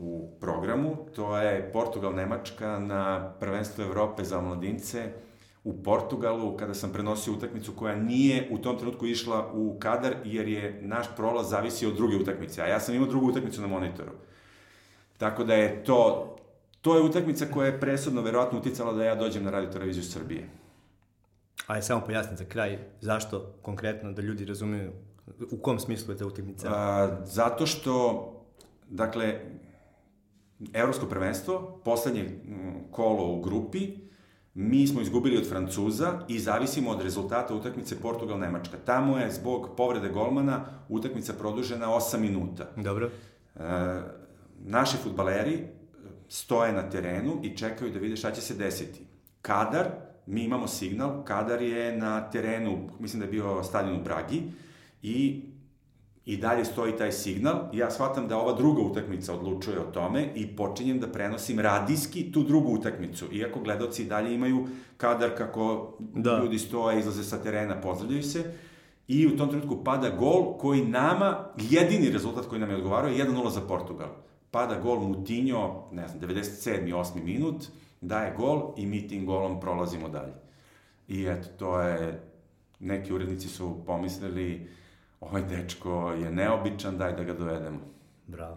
u 0.00 0.30
programu, 0.40 0.96
to 1.14 1.38
je 1.38 1.70
Portugal-Nemačka 1.74 2.78
na 2.78 3.32
prvenstvu 3.40 3.82
Evrope 3.82 4.24
za 4.24 4.40
mladince 4.40 5.12
u 5.64 5.82
Portugalu, 5.82 6.56
kada 6.56 6.74
sam 6.74 6.92
prenosio 6.92 7.32
utakmicu 7.32 7.72
koja 7.72 7.96
nije 7.96 8.48
u 8.50 8.58
tom 8.58 8.78
trenutku 8.78 9.06
išla 9.06 9.50
u 9.54 9.78
kadar, 9.78 10.14
jer 10.24 10.48
je 10.48 10.80
naš 10.82 11.06
prolaz 11.16 11.50
zavisio 11.50 11.88
od 11.88 11.96
druge 11.96 12.16
utakmice, 12.16 12.62
a 12.62 12.66
ja 12.66 12.80
sam 12.80 12.94
imao 12.94 13.08
drugu 13.08 13.26
utakmicu 13.26 13.60
na 13.60 13.66
monitoru. 13.66 14.12
Tako 15.18 15.44
da 15.44 15.54
je 15.54 15.84
to, 15.84 16.36
to 16.80 16.96
je 16.96 17.02
utakmica 17.02 17.46
koja 17.52 17.66
je 17.66 17.80
presudno 17.80 18.22
verovatno 18.22 18.58
uticala 18.58 18.92
da 18.92 19.04
ja 19.04 19.14
dođem 19.14 19.44
na 19.44 19.50
radio 19.50 19.70
televiziju 19.70 20.02
Srbije. 20.02 20.48
Ajde, 21.66 21.82
samo 21.82 22.04
pojasni 22.06 22.36
za 22.36 22.44
kraj, 22.44 22.78
zašto 23.00 23.54
konkretno 23.62 24.12
da 24.12 24.22
ljudi 24.22 24.44
razumeju 24.44 24.92
u 25.50 25.58
kom 25.58 25.78
smislu 25.78 26.14
je 26.14 26.18
ta 26.18 26.26
utakmica? 26.26 26.68
A, 26.70 27.16
zato 27.24 27.66
što, 27.66 28.24
dakle, 28.88 29.40
Evropsko 30.72 31.06
prvenstvo, 31.06 31.80
poslednje 31.84 32.22
mm, 32.22 32.90
kolo 32.90 33.32
u 33.32 33.40
grupi, 33.40 34.08
mi 34.54 34.86
smo 34.86 35.00
izgubili 35.00 35.36
od 35.36 35.48
Francuza 35.48 36.20
i 36.28 36.38
zavisimo 36.38 36.90
od 36.90 37.02
rezultata 37.02 37.54
utakmice 37.54 37.96
Portugal-Nemačka. 38.02 38.76
Tamo 38.84 39.18
je 39.18 39.32
zbog 39.32 39.68
povrede 39.76 40.08
golmana 40.08 40.64
utakmica 40.88 41.32
produžena 41.32 41.86
8 41.86 42.18
minuta. 42.18 42.66
Dobro. 42.76 43.06
E, 43.06 43.60
naši 44.58 44.96
futbaleri 44.96 45.66
stoje 46.28 46.72
na 46.72 46.90
terenu 46.90 47.40
i 47.42 47.56
čekaju 47.56 47.92
da 47.92 47.98
vide 47.98 48.16
šta 48.16 48.32
će 48.32 48.40
se 48.40 48.54
desiti. 48.54 49.00
Kadar, 49.42 49.86
mi 50.28 50.44
imamo 50.44 50.66
signal, 50.66 51.24
Kadar 51.24 51.62
je 51.62 51.96
na 51.96 52.30
terenu, 52.30 52.90
mislim 52.98 53.20
da 53.20 53.26
je 53.26 53.32
bio 53.32 53.62
stadion 53.62 54.00
u 54.00 54.04
Bragi, 54.04 54.42
i 55.02 55.42
i 56.28 56.36
dalje 56.36 56.64
stoji 56.64 56.96
taj 56.96 57.12
signal. 57.12 57.56
Ja 57.72 57.90
shvatam 57.90 58.28
da 58.28 58.38
ova 58.38 58.52
druga 58.52 58.82
utakmica 58.82 59.34
odlučuje 59.34 59.80
o 59.80 59.90
tome 59.92 60.28
i 60.34 60.46
počinjem 60.56 61.00
da 61.00 61.06
prenosim 61.06 61.60
radijski 61.60 62.32
tu 62.32 62.42
drugu 62.42 62.74
utakmicu. 62.74 63.32
Iako 63.32 63.60
gledoci 63.60 64.04
dalje 64.04 64.34
imaju 64.34 64.66
kadar 64.96 65.30
kako 65.36 65.94
da. 66.00 66.40
ljudi 66.42 66.58
stoje, 66.58 66.98
izlaze 66.98 67.24
sa 67.24 67.42
terena, 67.42 67.80
pozdravljaju 67.80 68.22
se. 68.22 68.44
I 69.08 69.26
u 69.26 69.36
tom 69.36 69.48
trenutku 69.48 69.84
pada 69.84 70.10
gol 70.10 70.58
koji 70.58 70.84
nama, 70.84 71.44
jedini 71.70 72.10
rezultat 72.10 72.46
koji 72.46 72.60
nam 72.60 72.70
je 72.70 72.76
odgovarao 72.76 73.10
je 73.10 73.26
1-0 73.26 73.50
za 73.50 73.60
Portugal. 73.60 74.08
Pada 74.50 74.80
gol 74.80 75.00
Mutinho, 75.00 75.88
ne 75.92 76.08
znam, 76.08 76.20
97. 76.20 76.94
8. 76.94 77.24
minut, 77.24 77.64
daje 78.00 78.34
gol 78.36 78.74
i 78.76 78.86
mi 78.86 79.08
tim 79.08 79.26
golom 79.26 79.60
prolazimo 79.60 80.08
dalje. 80.08 80.34
I 81.08 81.26
eto, 81.26 81.48
to 81.58 81.80
je, 81.80 82.20
neki 82.80 83.12
urednici 83.12 83.48
su 83.48 83.82
pomislili, 83.86 84.68
ovaj 85.20 85.42
dečko 85.42 86.12
je 86.12 86.30
neobičan, 86.30 86.98
daj 86.98 87.12
da 87.12 87.24
ga 87.24 87.34
dovedemo. 87.34 87.78
Bravo. 88.26 88.56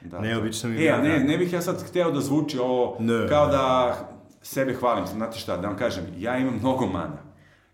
Da, 0.00 0.20
Neobično 0.20 0.68
mi 0.70 0.76
je. 0.76 0.92
E, 0.92 1.02
ne, 1.02 1.18
ne 1.18 1.38
bih 1.38 1.52
ja 1.52 1.62
sad 1.62 1.88
hteo 1.88 2.10
da 2.10 2.20
zvuči 2.20 2.58
ovo 2.58 2.96
ne, 3.00 3.28
kao 3.28 3.46
da 3.46 3.96
sebe 4.42 4.74
hvalim. 4.74 5.06
Znate 5.06 5.38
šta, 5.38 5.56
da 5.56 5.68
vam 5.68 5.76
kažem, 5.76 6.04
ja 6.18 6.38
imam 6.38 6.54
mnogo 6.54 6.86
mana. 6.86 7.26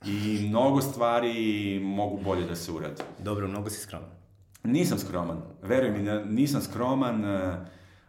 I 0.07 0.47
mnogo 0.49 0.81
stvari 0.81 1.81
mogu 1.85 2.19
bolje 2.25 2.47
da 2.47 2.57
se 2.57 2.73
urade. 2.73 3.03
Dobro, 3.19 3.49
mnogo 3.49 3.71
si 3.71 3.81
skroman. 3.81 4.09
Nisam 4.65 4.99
skroman. 4.99 5.43
Veruj 5.63 5.91
mi, 5.91 6.11
nisam 6.25 6.61
skroman, 6.61 7.25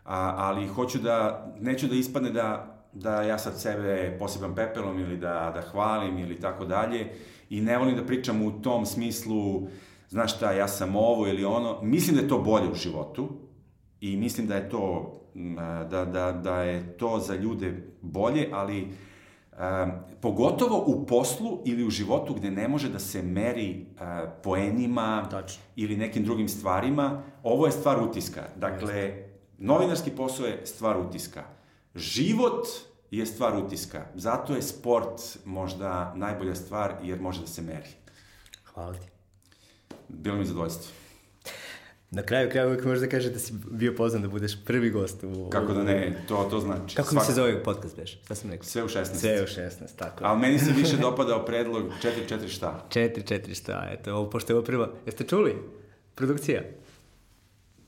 a, 0.05 0.33
ali 0.37 0.67
hoću 0.67 0.99
da, 0.99 1.47
neću 1.59 1.87
da 1.87 1.95
ispadne 1.95 2.29
da, 2.29 2.75
da 2.93 3.21
ja 3.21 3.37
sad 3.37 3.61
sebe 3.61 4.15
posebam 4.19 4.55
pepelom 4.55 4.99
ili 4.99 5.17
da, 5.17 5.51
da 5.55 5.61
hvalim 5.61 6.17
ili 6.17 6.39
tako 6.39 6.65
dalje 6.65 7.11
i 7.49 7.61
ne 7.61 7.77
volim 7.77 7.95
da 7.95 8.05
pričam 8.05 8.41
u 8.41 8.61
tom 8.61 8.85
smislu, 8.85 9.67
znaš 10.09 10.35
šta, 10.35 10.51
ja 10.51 10.67
sam 10.67 10.95
ovo 10.95 11.27
ili 11.27 11.45
ono. 11.45 11.81
Mislim 11.81 12.15
da 12.15 12.21
je 12.21 12.27
to 12.27 12.37
bolje 12.37 12.69
u 12.71 12.75
životu 12.75 13.29
i 14.01 14.17
mislim 14.17 14.47
da 14.47 14.55
je 14.55 14.69
to, 14.69 15.13
da, 15.89 16.05
da, 16.05 16.31
da 16.31 16.63
je 16.63 16.97
to 16.97 17.19
za 17.19 17.35
ljude 17.35 17.93
bolje, 18.01 18.49
ali 18.53 18.81
um, 18.83 19.91
pogotovo 20.21 20.83
u 20.87 21.05
poslu 21.05 21.61
ili 21.65 21.85
u 21.85 21.89
životu 21.89 22.33
gde 22.33 22.51
ne 22.51 22.67
može 22.67 22.89
da 22.89 22.99
se 22.99 23.21
meri 23.21 23.85
uh, 23.95 24.01
poenima 24.43 25.27
Tačno. 25.31 25.63
ili 25.75 25.97
nekim 25.97 26.23
drugim 26.23 26.49
stvarima, 26.49 27.23
ovo 27.43 27.65
je 27.65 27.71
stvar 27.71 28.03
utiska. 28.03 28.43
Dakle, 28.55 29.13
novinarski 29.63 30.11
posao 30.11 30.45
je 30.45 30.61
stvar 30.65 30.97
utiska. 30.97 31.43
Život 31.95 32.67
je 33.11 33.25
stvar 33.25 33.57
utiska. 33.57 34.05
Zato 34.15 34.55
je 34.55 34.61
sport 34.61 35.21
možda 35.45 36.13
najbolja 36.15 36.55
stvar 36.55 36.95
jer 37.03 37.21
može 37.21 37.41
da 37.41 37.47
se 37.47 37.61
meri. 37.61 37.89
Hvala 38.73 38.93
ti. 38.93 39.07
Bilo 40.09 40.35
mi 40.35 40.45
zadovoljstvo. 40.45 40.91
Na 42.11 42.23
kraju 42.23 42.49
kraja 42.49 42.67
uvijek 42.67 42.85
možeš 42.85 43.01
da 43.01 43.09
kaže 43.09 43.29
da 43.29 43.39
si 43.39 43.53
bio 43.71 43.95
poznan 43.95 44.21
da 44.21 44.27
budeš 44.27 44.65
prvi 44.65 44.89
gost 44.89 45.23
u... 45.23 45.49
Kako 45.49 45.73
da 45.73 45.83
ne, 45.83 46.23
to, 46.27 46.47
to 46.49 46.59
znači. 46.59 46.95
Kako 46.95 47.09
Svak... 47.09 47.23
mi 47.23 47.25
se 47.27 47.33
zove 47.33 47.63
podcast 47.63 47.95
beš? 47.95 48.21
Šta 48.23 48.35
sam 48.35 48.51
rekao? 48.51 48.65
Sve 48.65 48.83
u 48.83 48.87
16. 48.87 49.05
Sve 49.05 49.43
u 49.43 49.45
16, 49.45 49.69
tako. 49.95 50.23
Ali 50.25 50.39
meni 50.39 50.59
se 50.59 50.71
više 50.71 50.97
dopadao 50.97 51.45
predlog 51.45 51.83
4-4 52.29 52.47
šta? 52.47 52.85
4-4 52.89 53.55
šta, 53.55 53.87
eto, 53.91 54.13
ovo, 54.13 54.29
pošto 54.29 54.53
je 54.53 54.57
ovo 54.57 54.65
prva... 54.65 54.89
Jeste 55.05 55.23
čuli? 55.23 55.55
Produkcija. 56.15 56.61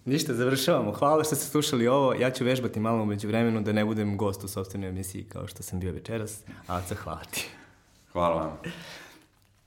Ništa, 0.05 0.33
završavamo. 0.33 0.91
Hvala 0.91 1.23
što 1.23 1.35
ste 1.35 1.45
slušali 1.45 1.87
ovo. 1.87 2.13
Ja 2.13 2.31
ću 2.31 2.43
vežbati 2.43 2.79
malo 2.79 3.03
umeđu 3.03 3.27
vremenu 3.27 3.61
da 3.61 3.73
ne 3.73 3.85
budem 3.85 4.17
gost 4.17 4.43
u 4.43 4.47
sobstvenoj 4.47 4.89
emisiji 4.89 5.23
kao 5.23 5.47
što 5.47 5.63
sam 5.63 5.79
bio 5.79 5.91
večeras. 5.91 6.39
Aca, 6.67 6.95
hvala 6.95 7.21
ti. 7.31 7.49
Hvala 8.11 8.35
vam. 8.35 8.57